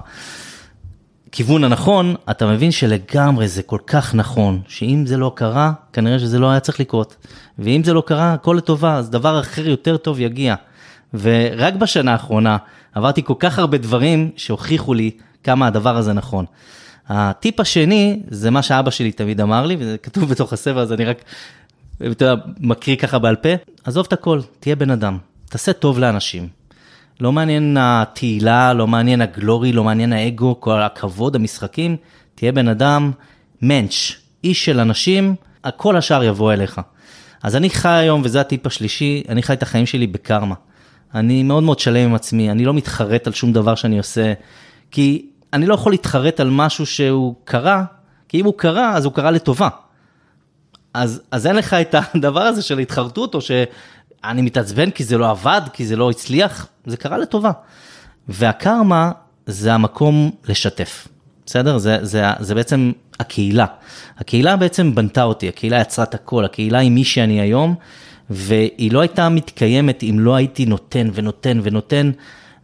בכיוון 1.33 1.63
הנכון, 1.63 2.15
אתה 2.31 2.45
מבין 2.47 2.71
שלגמרי 2.71 3.47
זה 3.47 3.63
כל 3.63 3.77
כך 3.87 4.15
נכון, 4.15 4.61
שאם 4.67 5.03
זה 5.05 5.17
לא 5.17 5.31
קרה, 5.35 5.71
כנראה 5.93 6.19
שזה 6.19 6.39
לא 6.39 6.51
היה 6.51 6.59
צריך 6.59 6.79
לקרות. 6.79 7.15
ואם 7.59 7.83
זה 7.83 7.93
לא 7.93 8.03
קרה, 8.05 8.33
הכל 8.33 8.55
לטובה, 8.57 8.95
אז 8.95 9.09
דבר 9.09 9.39
אחר 9.39 9.67
יותר 9.67 9.97
טוב 9.97 10.19
יגיע. 10.19 10.55
ורק 11.13 11.73
בשנה 11.73 12.11
האחרונה 12.11 12.57
עברתי 12.93 13.23
כל 13.23 13.33
כך 13.39 13.59
הרבה 13.59 13.77
דברים 13.77 14.31
שהוכיחו 14.35 14.93
לי 14.93 15.11
כמה 15.43 15.67
הדבר 15.67 15.97
הזה 15.97 16.13
נכון. 16.13 16.45
הטיפ 17.07 17.59
השני, 17.59 18.19
זה 18.27 18.49
מה 18.49 18.61
שאבא 18.61 18.91
שלי 18.91 19.11
תמיד 19.11 19.41
אמר 19.41 19.65
לי, 19.65 19.75
וזה 19.79 19.97
כתוב 19.97 20.29
בתוך 20.29 20.53
הספר, 20.53 20.79
אז 20.79 20.93
אני 20.93 21.05
רק, 21.05 21.23
אתה 21.97 22.05
יודע, 22.05 22.35
מקריא 22.59 22.95
ככה 22.95 23.19
בעל 23.19 23.35
פה, 23.35 23.49
עזוב 23.83 24.05
את 24.07 24.13
הכל, 24.13 24.41
תהיה 24.59 24.75
בן 24.75 24.89
אדם, 24.89 25.17
תעשה 25.49 25.73
טוב 25.73 25.99
לאנשים. 25.99 26.62
לא 27.19 27.31
מעניין 27.31 27.77
התהילה, 27.79 28.73
לא 28.73 28.87
מעניין 28.87 29.21
הגלורי, 29.21 29.71
לא 29.71 29.83
מעניין 29.83 30.13
האגו, 30.13 30.59
כל 30.59 30.81
הכבוד, 30.81 31.35
המשחקים, 31.35 31.97
תהיה 32.35 32.51
בן 32.51 32.67
אדם 32.67 33.11
מענץ', 33.61 34.11
איש 34.43 34.65
של 34.65 34.79
אנשים, 34.79 35.35
כל 35.77 35.97
השאר 35.97 36.23
יבוא 36.23 36.53
אליך. 36.53 36.81
אז 37.43 37.55
אני 37.55 37.69
חי 37.69 37.89
היום, 37.89 38.21
וזה 38.23 38.41
הטיפ 38.41 38.67
השלישי, 38.67 39.23
אני 39.29 39.43
חי 39.43 39.53
את 39.53 39.63
החיים 39.63 39.85
שלי 39.85 40.07
בקרמה. 40.07 40.55
אני 41.15 41.43
מאוד 41.43 41.63
מאוד 41.63 41.79
שלם 41.79 42.09
עם 42.09 42.15
עצמי, 42.15 42.51
אני 42.51 42.65
לא 42.65 42.73
מתחרט 42.73 43.27
על 43.27 43.33
שום 43.33 43.53
דבר 43.53 43.75
שאני 43.75 43.97
עושה, 43.97 44.33
כי 44.91 45.25
אני 45.53 45.65
לא 45.65 45.73
יכול 45.73 45.91
להתחרט 45.91 46.39
על 46.39 46.49
משהו 46.49 46.85
שהוא 46.85 47.35
קרה, 47.43 47.83
כי 48.29 48.39
אם 48.39 48.45
הוא 48.45 48.53
קרה, 48.57 48.93
אז 48.93 49.05
הוא 49.05 49.13
קרה 49.13 49.31
לטובה. 49.31 49.69
אז, 50.93 51.21
אז 51.31 51.47
אין 51.47 51.55
לך 51.55 51.73
את 51.73 51.95
הדבר 52.15 52.41
הזה 52.41 52.61
של 52.61 52.79
התחרטות, 52.79 53.35
או 53.35 53.39
שאני 54.25 54.41
מתעצבן 54.41 54.89
כי 54.89 55.03
זה 55.03 55.17
לא 55.17 55.29
עבד, 55.29 55.61
כי 55.73 55.85
זה 55.85 55.95
לא 55.95 56.09
הצליח, 56.09 56.67
זה 56.85 56.97
קרה 56.97 57.17
לטובה. 57.17 57.51
והקרמה 58.27 59.11
זה 59.45 59.73
המקום 59.73 60.31
לשתף, 60.45 61.07
בסדר? 61.45 61.77
זה, 61.77 61.97
זה, 62.01 62.23
זה 62.39 62.55
בעצם 62.55 62.91
הקהילה. 63.19 63.65
הקהילה 64.17 64.55
בעצם 64.55 64.95
בנתה 64.95 65.23
אותי, 65.23 65.49
הקהילה 65.49 65.81
יצרה 65.81 66.05
את 66.05 66.13
הכל, 66.13 66.45
הקהילה 66.45 66.79
היא 66.79 66.91
מי 66.91 67.03
שאני 67.03 67.41
היום, 67.41 67.75
והיא 68.29 68.91
לא 68.91 68.99
הייתה 68.99 69.29
מתקיימת 69.29 70.03
אם 70.03 70.15
לא 70.19 70.35
הייתי 70.35 70.65
נותן 70.65 71.09
ונותן 71.13 71.59
ונותן, 71.63 72.11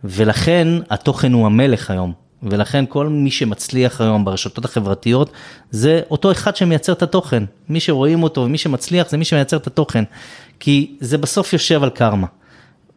ולכן 0.03 0.67
התוכן 0.89 1.33
הוא 1.33 1.45
המלך 1.45 1.91
היום. 1.91 2.13
ולכן 2.43 2.85
כל 2.89 3.07
מי 3.07 3.31
שמצליח 3.31 4.01
היום 4.01 4.25
ברשתות 4.25 4.65
החברתיות, 4.65 5.31
זה 5.71 6.01
אותו 6.11 6.31
אחד 6.31 6.55
שמייצר 6.55 6.93
את 6.93 7.03
התוכן. 7.03 7.43
מי 7.69 7.79
שרואים 7.79 8.23
אותו 8.23 8.41
ומי 8.41 8.57
שמצליח 8.57 9.09
זה 9.09 9.17
מי 9.17 9.25
שמייצר 9.25 9.57
את 9.57 9.67
התוכן. 9.67 10.03
כי 10.59 10.95
זה 10.99 11.17
בסוף 11.17 11.53
יושב 11.53 11.83
על 11.83 11.89
קרמה. 11.89 12.27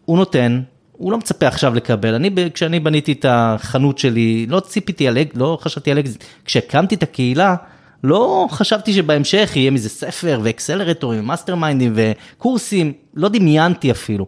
הוא 0.04 0.18
נותן, 0.18 0.62
הוא 0.92 1.12
לא 1.12 1.18
מצפה 1.18 1.46
עכשיו 1.46 1.74
לקבל. 1.74 2.14
אני, 2.14 2.30
כשאני 2.54 2.80
בניתי 2.80 3.12
את 3.12 3.26
החנות 3.28 3.98
שלי, 3.98 4.46
לא 4.48 4.60
ציפיתי 4.60 5.08
על, 5.08 5.18
לא 5.34 5.58
חשבתי 5.60 5.90
על 5.90 5.98
אקזיט. 5.98 6.24
כשהקמתי 6.44 6.94
את 6.94 7.02
הקהילה, 7.02 7.56
לא 8.04 8.46
חשבתי 8.50 8.92
שבהמשך 8.92 9.52
יהיה 9.56 9.70
מזה 9.70 9.88
ספר 9.88 10.40
ואקסלרטורים, 10.42 11.24
mastermind 11.24 11.54
ים 11.54 11.92
וקורסים, 11.94 12.92
לא 13.14 13.28
דמיינתי 13.28 13.90
אפילו. 13.90 14.26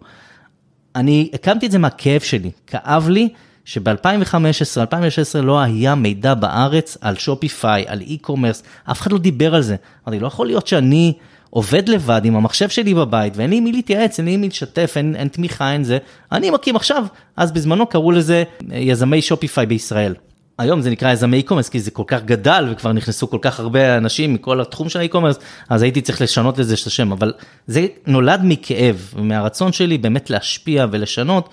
אני 0.96 1.30
הקמתי 1.34 1.66
את 1.66 1.70
זה 1.70 1.78
מהכאב 1.78 2.20
שלי, 2.20 2.50
כאב 2.66 3.08
לי 3.08 3.28
שב-2015, 3.64 4.80
2016 4.80 5.42
לא 5.42 5.60
היה 5.60 5.94
מידע 5.94 6.34
בארץ 6.34 6.98
על 7.00 7.16
Shopify, 7.16 7.84
על 7.86 8.00
e-commerce, 8.00 8.62
אף 8.90 9.00
אחד 9.00 9.12
לא 9.12 9.18
דיבר 9.18 9.54
על 9.54 9.62
זה. 9.62 9.76
אמרתי, 10.08 10.20
לא 10.20 10.26
יכול 10.26 10.46
להיות 10.46 10.66
שאני 10.66 11.12
עובד 11.50 11.88
לבד 11.88 12.20
עם 12.24 12.36
המחשב 12.36 12.68
שלי 12.68 12.94
בבית 12.94 13.36
ואין 13.36 13.50
לי 13.50 13.60
מי 13.60 13.72
להתייעץ, 13.72 14.18
אין 14.18 14.26
לי 14.26 14.36
מי 14.36 14.48
לשתף, 14.48 14.92
אין, 14.96 15.16
אין 15.16 15.28
תמיכה, 15.28 15.72
אין 15.72 15.84
זה, 15.84 15.98
אני 16.32 16.50
מקים 16.50 16.76
עכשיו, 16.76 17.04
אז 17.36 17.52
בזמנו 17.52 17.86
קראו 17.86 18.12
לזה 18.12 18.44
יזמי 18.70 19.22
Shopify 19.22 19.66
בישראל. 19.66 20.14
היום 20.58 20.80
זה 20.80 20.90
נקרא 20.90 21.12
יזמי 21.12 21.42
e-commerce 21.46 21.70
כי 21.70 21.80
זה 21.80 21.90
כל 21.90 22.02
כך 22.06 22.22
גדל 22.24 22.68
וכבר 22.70 22.92
נכנסו 22.92 23.30
כל 23.30 23.38
כך 23.40 23.60
הרבה 23.60 23.96
אנשים 23.96 24.34
מכל 24.34 24.60
התחום 24.60 24.88
של 24.88 24.98
ה 24.98 25.02
e-commerce, 25.02 25.36
אז 25.68 25.82
הייתי 25.82 26.00
צריך 26.00 26.22
לשנות 26.22 26.58
לזה 26.58 26.74
את 26.82 26.86
השם, 26.86 27.12
אבל 27.12 27.32
זה 27.66 27.86
נולד 28.06 28.40
מכאב, 28.44 29.12
מהרצון 29.16 29.72
שלי 29.72 29.98
באמת 29.98 30.30
להשפיע 30.30 30.86
ולשנות. 30.90 31.48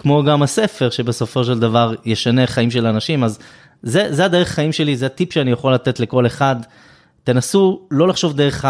כמו 0.00 0.24
גם 0.24 0.42
הספר 0.42 0.90
שבסופו 0.90 1.44
של 1.44 1.58
דבר 1.58 1.94
ישנה 2.04 2.46
חיים 2.46 2.70
של 2.70 2.86
אנשים, 2.86 3.24
אז 3.24 3.38
זה, 3.82 4.06
זה 4.10 4.24
הדרך 4.24 4.48
חיים 4.48 4.72
שלי, 4.72 4.96
זה 4.96 5.06
הטיפ 5.06 5.32
שאני 5.32 5.50
יכול 5.50 5.74
לתת 5.74 6.00
לכל 6.00 6.26
אחד. 6.26 6.56
תנסו 7.24 7.80
לא 7.90 8.08
לחשוב 8.08 8.36
דרך 8.36 8.64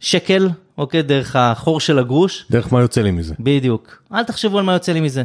השקל, 0.00 0.48
אוקיי? 0.78 1.02
דרך 1.02 1.36
החור 1.36 1.80
של 1.80 1.98
הגרוש. 1.98 2.46
דרך 2.50 2.72
מה 2.72 2.80
יוצא 2.80 3.02
לי 3.02 3.10
מזה. 3.10 3.34
בדיוק. 3.40 4.02
אל 4.14 4.24
תחשבו 4.24 4.58
על 4.58 4.64
מה 4.64 4.72
יוצא 4.72 4.92
לי 4.92 5.00
מזה. 5.00 5.22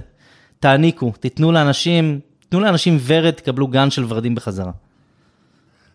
תעניקו, 0.60 1.14
תיתנו 1.20 1.52
לאנשים, 1.52 2.20
תנו 2.50 2.60
לאנשים 2.60 2.98
ורד, 3.06 3.32
תקבלו 3.32 3.68
גן 3.68 3.90
של 3.90 4.06
ורדים 4.08 4.36
בחזרה. 4.36 4.72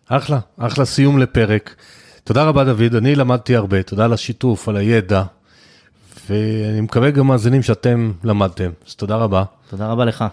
אחלה, 0.07 0.39
אחלה 0.57 0.85
סיום 0.85 1.19
לפרק. 1.19 1.75
תודה 2.23 2.43
רבה 2.43 2.63
דוד, 2.63 2.95
אני 2.95 3.15
למדתי 3.15 3.55
הרבה, 3.55 3.83
תודה 3.83 4.05
על 4.05 4.13
השיתוף, 4.13 4.69
על 4.69 4.77
הידע. 4.77 5.23
ואני 6.29 6.81
מקווה 6.81 7.11
גם 7.11 7.27
מאזינים 7.27 7.61
שאתם 7.61 8.11
למדתם, 8.23 8.69
אז 8.87 8.95
תודה 8.95 9.15
רבה. 9.15 9.43
תודה 9.69 9.87
רבה 9.87 10.05
לך. 10.05 10.25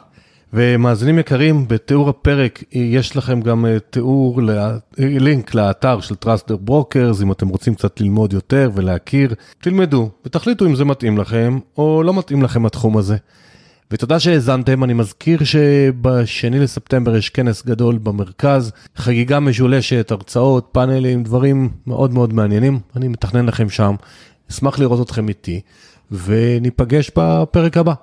ומאזינים 0.52 1.18
יקרים, 1.18 1.68
בתיאור 1.68 2.08
הפרק 2.08 2.62
יש 2.72 3.16
לכם 3.16 3.40
גם 3.40 3.66
אה, 3.66 3.76
תיאור, 3.90 4.40
לינק 4.98 5.54
לאתר 5.54 6.00
של 6.00 6.14
Trusted 6.14 6.56
Brokers, 6.56 7.22
אם 7.22 7.32
אתם 7.32 7.48
רוצים 7.48 7.74
קצת 7.74 8.00
ללמוד 8.00 8.32
יותר 8.32 8.70
ולהכיר, 8.74 9.34
תלמדו 9.60 10.10
ותחליטו 10.24 10.66
אם 10.66 10.74
זה 10.74 10.84
מתאים 10.84 11.18
לכם 11.18 11.58
או 11.78 12.02
לא 12.02 12.14
מתאים 12.14 12.42
לכם 12.42 12.66
התחום 12.66 12.96
הזה. 12.96 13.16
ותודה 13.90 14.20
שהאזנתם, 14.20 14.84
אני 14.84 14.92
מזכיר 14.92 15.44
שבשני 15.44 16.58
לספטמבר 16.58 17.16
יש 17.16 17.30
כנס 17.30 17.66
גדול 17.66 17.98
במרכז, 17.98 18.72
חגיגה 18.96 19.40
משולשת, 19.40 20.10
הרצאות, 20.10 20.68
פאנלים, 20.72 21.22
דברים 21.22 21.68
מאוד 21.86 22.14
מאוד 22.14 22.32
מעניינים, 22.32 22.80
אני 22.96 23.08
מתכנן 23.08 23.46
לכם 23.46 23.70
שם. 23.70 23.94
אשמח 24.50 24.78
לראות 24.78 25.06
אתכם 25.06 25.28
איתי, 25.28 25.60
וניפגש 26.10 27.10
בפרק 27.16 27.76
הבא. 27.76 27.94